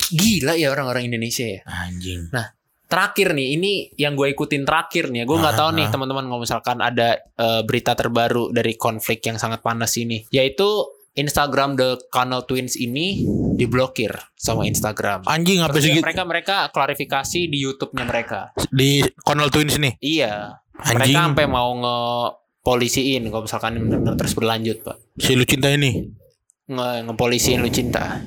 Gila 0.08 0.54
ya 0.54 0.70
orang-orang 0.70 1.06
Indonesia 1.06 1.44
ya. 1.44 1.60
anjing. 1.64 2.30
terakhir 2.86 3.34
nih 3.34 3.58
ini 3.58 3.72
yang 3.96 4.14
gue 4.14 4.30
ikutin 4.30 4.62
terakhir 4.62 5.10
nih 5.10 5.26
gue 5.26 5.34
nggak 5.34 5.58
tahu 5.58 5.74
nih 5.74 5.86
Ah. 5.86 5.90
teman-teman 5.90 6.22
kalau 6.24 6.38
misalkan 6.38 6.78
ada 6.78 7.18
eh, 7.18 7.62
berita 7.62 7.92
terbaru 7.92 8.54
dari 8.54 8.78
konflik 8.78 9.18
yang 9.22 9.34
sangat 9.36 9.58
panas 9.58 9.90
ini 9.96 10.22
yaitu 10.30 10.86
Instagram 11.12 11.74
The 11.74 12.06
Connell 12.06 12.44
Twins 12.44 12.76
ini 12.76 13.26
diblokir 13.52 14.14
sama 14.34 14.62
Instagram. 14.64 15.26
Anjing 15.26 15.64
apa 15.64 15.74
sih 15.76 15.90
ya 15.90 15.98
mereka 15.98 16.22
mereka 16.22 16.56
klarifikasi 16.70 17.40
di 17.42 17.58
YouTube-nya 17.58 18.04
mereka. 18.04 18.54
di 18.68 19.00
Connell 19.18 19.50
Twins 19.50 19.74
nih? 19.76 19.98
Iya. 19.98 20.60
Anjing. 20.76 20.94
Mereka 21.02 21.18
sampai 21.26 21.44
mau 21.48 21.72
nge 21.74 21.98
polisiin 22.60 23.26
kalau 23.26 23.42
misalkan 23.42 23.70
ini 23.72 23.82
benar-benar 23.82 24.14
terus 24.14 24.34
berlanjut, 24.34 24.78
Pak. 24.82 24.96
Si 25.16 25.32
lu 25.32 25.42
cinta 25.42 25.70
ini. 25.70 26.04
Nge 26.66 27.06
ngepolisiin 27.06 27.62
lu 27.62 27.70
cinta. 27.70 28.18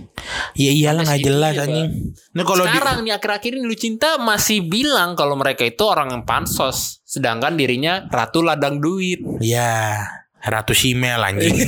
Ya 0.55 0.71
iyalah 0.71 1.03
nggak 1.03 1.21
jelas 1.21 1.53
anjing. 1.59 2.15
Nah 2.31 2.43
kalau 2.43 2.63
di 2.63 2.71
Sekarang 2.71 2.97
nih 3.03 3.13
akhir-akhir 3.13 3.51
ini 3.53 3.63
lu 3.63 3.75
cinta 3.75 4.15
masih 4.15 4.63
bilang 4.63 5.13
kalau 5.13 5.35
mereka 5.35 5.67
itu 5.67 5.83
orang 5.83 6.09
yang 6.09 6.23
pansos, 6.23 7.03
sedangkan 7.03 7.59
dirinya 7.59 8.07
ratu 8.07 8.39
ladang 8.39 8.79
duit. 8.79 9.19
ya 9.39 9.99
Ratu 10.39 10.71
Simel 10.71 11.19
anjing. 11.19 11.51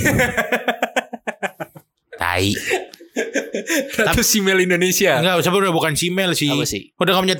Tai. 2.22 2.48
Ratu 4.00 4.24
Simel 4.24 4.64
Indonesia. 4.64 5.20
Enggak, 5.20 5.44
sebenarnya 5.44 5.76
bukan 5.76 5.94
Simel 5.98 6.32
sih. 6.32 6.48
Apa 6.48 6.64
sih? 6.64 6.88
Udah 6.96 7.12
kamu 7.12 7.24
punya 7.28 7.38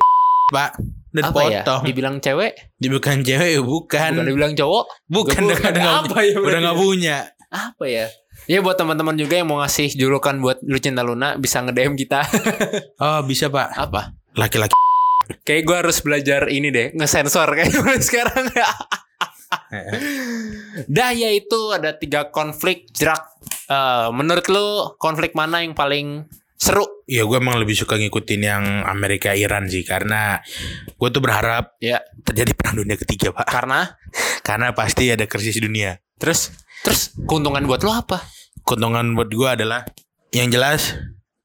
Pak. 0.52 0.70
Udah 1.12 1.22
Apa 1.28 1.40
ya? 1.44 1.60
dipotong. 1.60 1.80
Dibilang 1.84 2.16
cewek, 2.20 2.52
Bukan 2.76 3.18
cewek, 3.20 3.60
bukan. 3.60 4.10
bukan 4.16 4.26
dibilang 4.28 4.52
cowok. 4.52 4.84
Bukan, 5.08 5.40
Bukan. 5.44 5.72
udah, 5.72 6.04
Apa 6.04 6.18
ya 6.20 6.36
udah 6.36 6.58
nggak 6.60 6.76
punya. 6.76 7.16
Apa 7.48 7.84
ya? 7.84 8.06
Ya 8.44 8.58
buat 8.58 8.74
teman-teman 8.74 9.14
juga 9.14 9.38
yang 9.38 9.46
mau 9.46 9.62
ngasih 9.62 9.94
julukan 9.94 10.34
buat 10.38 10.58
Lucinta 10.62 11.00
Luna 11.00 11.38
bisa 11.38 11.62
nge-DM 11.62 11.94
kita. 11.96 12.26
Oh 13.02 13.22
bisa 13.22 13.46
pak. 13.48 13.70
Apa? 13.72 14.14
Laki-laki. 14.34 14.74
Kayak 15.42 15.62
gue 15.64 15.76
harus 15.76 15.98
belajar 16.00 16.46
ini 16.48 16.70
deh, 16.70 16.90
ngesensor 16.94 17.46
kayak 17.48 17.70
mulai 17.78 17.98
sekarang. 17.98 18.46
Dah 20.88 21.10
ya 21.10 21.30
itu 21.30 21.60
ada 21.72 21.94
tiga 21.94 22.28
konflik 22.28 22.88
jerak. 22.90 23.22
Eh, 23.66 24.08
menurut 24.10 24.46
lu 24.48 24.66
konflik 24.96 25.32
mana 25.32 25.62
yang 25.62 25.74
paling 25.74 26.26
seru? 26.56 26.86
Ya 27.06 27.26
gue 27.26 27.36
emang 27.36 27.58
lebih 27.58 27.74
suka 27.74 27.98
ngikutin 27.98 28.40
yang 28.40 28.64
Amerika 28.86 29.34
Iran 29.34 29.66
sih 29.66 29.82
karena 29.82 30.38
gue 30.86 31.08
tuh 31.10 31.18
berharap 31.18 31.74
Ya 31.78 32.00
terjadi 32.22 32.54
perang 32.54 32.78
dunia 32.78 32.94
ketiga 32.96 33.34
pak. 33.34 33.46
karena 33.50 33.98
Karena 34.42 34.70
pasti 34.72 35.10
ada 35.10 35.26
krisis 35.26 35.58
dunia. 35.58 35.98
terus 36.18 36.54
terus 36.82 37.14
keuntungan 37.26 37.64
buat 37.64 37.82
lo 37.86 37.92
apa? 37.94 38.22
Keuntungan 38.66 39.14
buat 39.14 39.30
gue 39.30 39.48
adalah 39.48 39.86
yang 40.34 40.50
jelas 40.50 40.94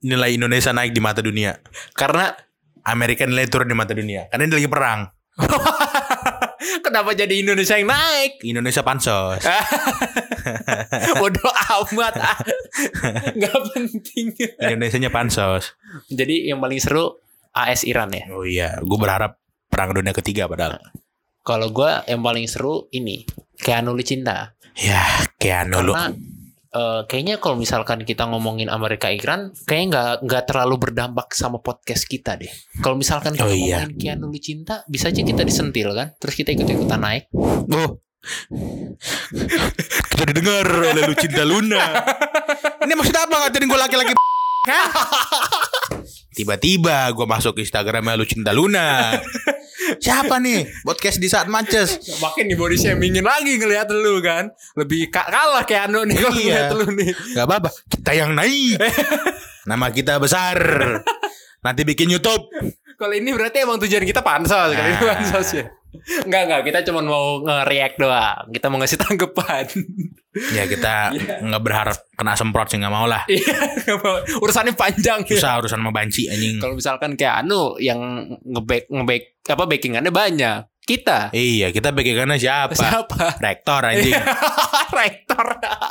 nilai 0.01 0.37
Indonesia 0.37 0.73
naik 0.73 0.93
di 0.93 1.01
mata 1.01 1.21
dunia. 1.23 1.57
Karena 1.93 2.33
Amerika 2.87 3.25
nilai 3.25 3.49
turun 3.49 3.67
di 3.69 3.75
mata 3.75 3.91
dunia. 3.97 4.29
Karena 4.29 4.47
ini 4.47 4.53
lagi 4.57 4.69
perang. 4.69 5.01
kenapa 6.85 7.13
jadi 7.13 7.35
Indonesia 7.43 7.77
yang 7.77 7.89
naik? 7.89 8.41
Indonesia 8.41 8.81
pansos. 8.81 9.43
Bodoh 11.19 11.51
amat 11.51 12.15
ah. 12.17 12.37
Gak 13.41 13.57
penting 13.73 14.33
Indonesia 14.57 15.11
pansos. 15.11 15.77
Jadi 16.09 16.49
yang 16.49 16.63
paling 16.63 16.79
seru 16.81 17.21
AS 17.53 17.83
Iran 17.89 18.13
ya 18.13 18.29
Oh 18.33 18.45
iya, 18.45 18.77
gue 18.81 18.97
berharap 18.97 19.41
perang 19.67 19.93
dunia 19.93 20.13
ketiga 20.15 20.49
padahal. 20.49 20.79
Kalau 21.43 21.71
gue 21.71 21.91
yang 22.11 22.21
paling 22.23 22.45
seru 22.49 22.91
ini 22.91 23.23
Keanu 23.57 23.95
Lucinta 23.95 24.56
Ya, 24.77 25.01
Keanu 25.41 25.81
lu. 25.81 25.93
Eh, 26.67 27.01
kayaknya 27.09 27.41
kalau 27.41 27.57
misalkan 27.57 28.05
kita 28.05 28.27
ngomongin 28.27 28.67
Amerika 28.69 29.07
Iran 29.09 29.55
Kayaknya 29.65 29.87
nggak 29.89 30.09
nggak 30.29 30.43
terlalu 30.45 30.75
berdampak 30.77 31.31
sama 31.31 31.57
podcast 31.57 32.05
kita 32.05 32.35
deh 32.37 32.51
Kalau 32.83 32.99
misalkan 32.99 33.33
kita 33.33 33.47
Oh, 33.47 33.55
iya. 33.55 33.81
ngomongin 33.87 33.97
Keanu 33.97 34.27
Lucinta 34.29 34.83
Bisa 34.85 35.09
aja 35.09 35.23
kita 35.23 35.41
disentil 35.41 35.95
kan 35.95 36.13
Terus 36.19 36.35
kita 36.35 36.51
ikut-ikutan 36.53 36.99
naik 36.99 37.31
Oh. 37.71 37.97
Kita 40.11 40.23
didengar 40.27 40.67
oleh 40.67 41.07
Lucinta 41.07 41.47
Luna. 41.47 42.03
Ini 42.83 42.91
maksudnya 42.91 43.23
apa 43.23 43.35
ngatain 43.39 43.63
gue 43.63 43.79
laki-laki? 43.79 44.11
Hah? 44.67 44.87
Tiba-tiba 46.35 47.07
gue 47.15 47.23
masuk 47.23 47.55
Instagramnya 47.55 48.19
Lucinta 48.19 48.51
Luna. 48.51 49.15
Siapa 49.97 50.35
nih? 50.37 50.67
Podcast 50.81 51.17
di 51.17 51.25
saat 51.25 51.47
mances. 51.47 51.95
Makin 52.17 52.45
di 52.45 52.53
body 52.53 52.75
shamingin 52.75 53.23
lagi 53.23 53.55
ngelihat 53.55 53.87
lu 53.89 54.19
kan 54.19 54.51
Lebih 54.73 55.07
ka- 55.07 55.25
kalah 55.25 55.63
Keanu 55.63 56.03
nih 56.03 56.17
kalau 56.17 56.35
Iya. 56.35 56.61
lu 56.73 56.87
nih 56.91 57.11
Gak 57.33 57.45
apa-apa. 57.45 57.69
Kita 57.87 58.11
yang 58.11 58.31
naik. 58.33 58.75
Nama 59.63 59.87
kita 59.89 60.17
besar. 60.17 60.57
Nanti 61.59 61.81
bikin 61.83 62.07
YouTube. 62.09 62.51
Kalau 62.93 63.13
ini 63.13 63.29
berarti 63.29 63.61
emang 63.61 63.77
tujuan 63.77 64.01
kita 64.01 64.19
pansos 64.19 64.73
ini 64.73 64.81
Nah. 64.81 64.99
pansos 65.13 65.49
ya 65.53 65.65
Enggak, 66.25 66.41
enggak. 66.47 66.61
Kita 66.67 66.79
cuma 66.89 66.99
mau 67.03 67.41
nge-react 67.43 67.95
doang. 67.99 68.45
Kita 68.51 68.65
mau 68.69 68.77
ngasih 68.81 68.99
tanggapan. 68.99 69.65
Ya 70.53 70.63
kita 70.69 71.17
nggak 71.41 71.63
berharap 71.65 71.97
kena 72.13 72.37
semprot 72.37 72.69
sih 72.69 72.77
nggak 72.77 72.93
mau 72.93 73.09
lah. 73.09 73.25
Iya, 73.25 73.93
mau. 74.03 74.21
urusannya 74.43 74.77
panjang 74.77 75.25
ya. 75.25 75.37
Susah 75.37 75.57
urusan 75.61 75.81
sama 75.81 75.89
banci 75.89 76.29
anjing. 76.29 76.61
Kalau 76.61 76.77
misalkan 76.77 77.17
kayak 77.17 77.45
Anu 77.45 77.77
yang 77.81 77.99
nge-back 78.45 78.89
nge-back 78.89 79.23
apa 79.49 79.63
backingannya 79.65 80.13
banyak. 80.13 80.59
Kita. 80.87 81.35
Iya 81.35 81.75
kita 81.75 81.91
backingannya 81.91 82.39
siapa? 82.39 82.71
Siapa? 82.71 83.41
Rektor 83.43 83.81
anjing. 83.83 84.15
Rektor. 84.99 85.45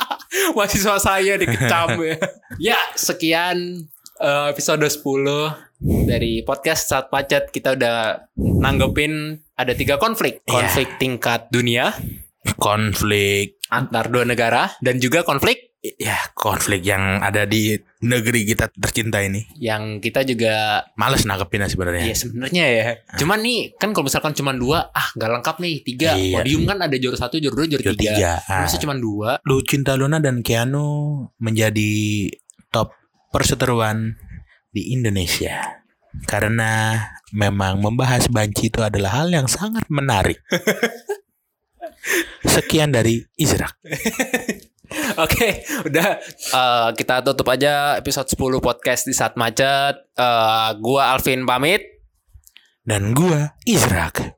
Mahasiswa 0.57 0.97
saya 0.99 1.33
dikecam 1.39 2.01
ya. 2.01 2.17
ya, 2.59 2.79
sekian 2.97 3.87
eh, 4.21 4.45
episode 4.51 4.85
10 4.85 5.77
dari 6.09 6.41
podcast 6.41 6.89
saat 6.89 7.05
pacet 7.13 7.53
kita 7.53 7.77
udah 7.77 8.29
nanggepin 8.37 9.37
ada 9.57 9.73
tiga 9.77 10.01
konflik. 10.01 10.41
Iya. 10.45 10.65
konflik 10.65 10.89
tingkat 10.97 11.49
dunia 11.53 11.93
Konflik 12.55 13.59
antar 13.67 14.07
dua 14.07 14.23
negara 14.23 14.71
dan 14.79 15.03
juga 15.03 15.27
konflik 15.27 15.67
ya 15.83 16.17
konflik 16.33 16.83
yang 16.83 17.21
ada 17.21 17.45
di 17.45 17.77
negeri 18.01 18.43
kita 18.43 18.71
tercinta 18.75 19.21
ini. 19.21 19.45
yang 19.61 20.01
kita 20.01 20.25
juga 20.25 20.83
males 20.97 21.23
nangkepinnya 21.23 21.69
sebenarnya. 21.69 22.03
Ya 22.07 22.15
sebenarnya 22.17 22.65
ya. 22.65 22.83
Cuman 23.19 23.39
nih 23.43 23.77
kan 23.77 23.93
kalau 23.93 24.09
misalkan 24.09 24.33
cuma 24.33 24.51
dua 24.55 24.89
ah 24.91 25.07
nggak 25.13 25.29
lengkap 25.39 25.55
nih 25.61 25.75
tiga. 25.85 26.09
Iya. 26.17 26.41
podium 26.41 26.63
kan 26.65 26.77
ada 26.81 26.95
juara 26.97 27.17
satu 27.19 27.37
juara 27.37 27.55
dua 27.55 27.67
juara 27.69 27.83
Juara 27.83 27.99
tiga, 27.99 28.13
tiga, 28.15 28.31
ah. 28.49 28.63
masa 28.65 28.81
cuma 28.81 28.95
dua? 28.97 29.29
Lucinta 29.45 29.93
Luna 29.93 30.17
dan 30.17 30.41
Keanu 30.41 30.87
menjadi 31.37 31.93
top 32.73 32.96
perseteruan 33.33 34.15
di 34.71 34.93
Indonesia 34.93 35.83
karena 36.25 36.97
memang 37.35 37.83
membahas 37.83 38.31
banci 38.31 38.71
itu 38.71 38.81
adalah 38.81 39.21
hal 39.21 39.29
yang 39.29 39.45
sangat 39.45 39.85
menarik 39.91 40.41
sekian 42.55 42.93
dari 42.93 43.21
Izrak 43.35 43.75
Oke, 45.19 45.67
udah 45.83 46.15
eh, 46.31 46.89
kita 46.95 47.19
tutup 47.19 47.51
aja 47.51 47.99
episode 47.99 48.23
10 48.31 48.63
podcast 48.63 49.03
di 49.03 49.11
saat 49.11 49.35
macet. 49.35 49.99
Eh, 50.15 50.71
gua 50.79 51.11
Alvin 51.11 51.43
pamit, 51.43 51.83
dan 52.87 53.11
gua 53.11 53.51
Izrak 53.67 54.31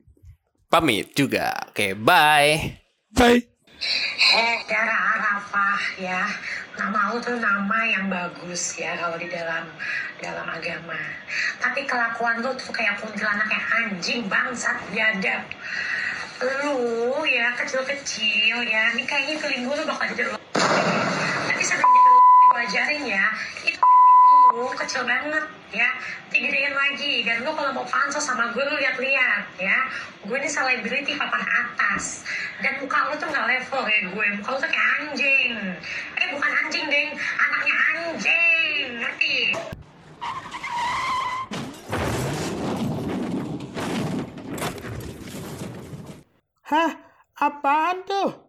pamit 0.74 1.14
juga. 1.14 1.54
Oke, 1.70 1.94
bye. 1.94 2.82
bye 3.14 3.38
Eh, 3.38 4.56
Dara 4.66 4.98
Arafah 5.16 5.82
ya. 6.02 6.22
Nama 6.78 7.00
lu 7.10 7.18
tuh 7.24 7.40
nama 7.42 7.80
yang 7.88 8.12
bagus 8.12 8.78
ya 8.78 8.94
kalau 9.00 9.18
di 9.18 9.32
dalam 9.32 9.66
dalam 10.22 10.48
agama. 10.48 11.00
Tapi 11.58 11.88
kelakuan 11.90 12.46
lu 12.46 12.52
tuh 12.60 12.70
kayak 12.70 13.02
kuntilanak 13.02 13.50
yang 13.50 13.66
anjing 13.82 14.22
bangsat 14.30 14.78
biadab. 14.94 15.44
Lu 16.40 17.26
ya 17.28 17.52
kecil-kecil 17.58 18.64
ya, 18.64 18.84
ini 18.96 19.04
kayaknya 19.04 19.36
feeling 19.42 19.68
gue 19.68 19.76
lu 19.76 19.86
bakal 19.90 20.08
jadi 20.14 20.32
lu. 20.32 20.40
Tapi 21.50 21.64
semenjak 21.66 22.06
lu 22.08 22.20
gue 22.22 22.60
ajarin 22.64 23.04
ya, 23.04 23.26
itu 23.68 23.89
lu 24.50 24.66
kecil 24.74 25.06
banget 25.06 25.46
ya. 25.70 25.90
Digedein 26.34 26.74
lagi 26.74 27.22
dan 27.22 27.46
lu 27.46 27.54
kalau 27.54 27.70
mau 27.74 27.86
pansos 27.86 28.26
sama 28.26 28.50
gue 28.50 28.64
lu 28.66 28.76
lihat-lihat 28.82 29.46
ya. 29.62 29.78
Gue 30.26 30.42
ini 30.42 30.50
selebriti 30.50 31.14
papan 31.14 31.46
atas 31.46 32.26
dan 32.66 32.82
muka 32.82 32.98
lu 33.10 33.14
tuh 33.22 33.30
nggak 33.30 33.46
level 33.46 33.82
kayak 33.86 34.04
gue. 34.10 34.26
Muka 34.42 34.50
lu 34.50 34.58
tuh 34.58 34.70
kayak 34.70 34.90
anjing. 35.02 35.54
Eh 36.18 36.28
bukan 36.34 36.52
anjing 36.66 36.86
deng. 36.90 37.10
Anaknya 37.38 37.76
anjing 37.94 38.86
ngerti? 39.06 39.38
Hah? 46.70 46.92
Apaan 47.40 48.06
tuh? 48.06 48.49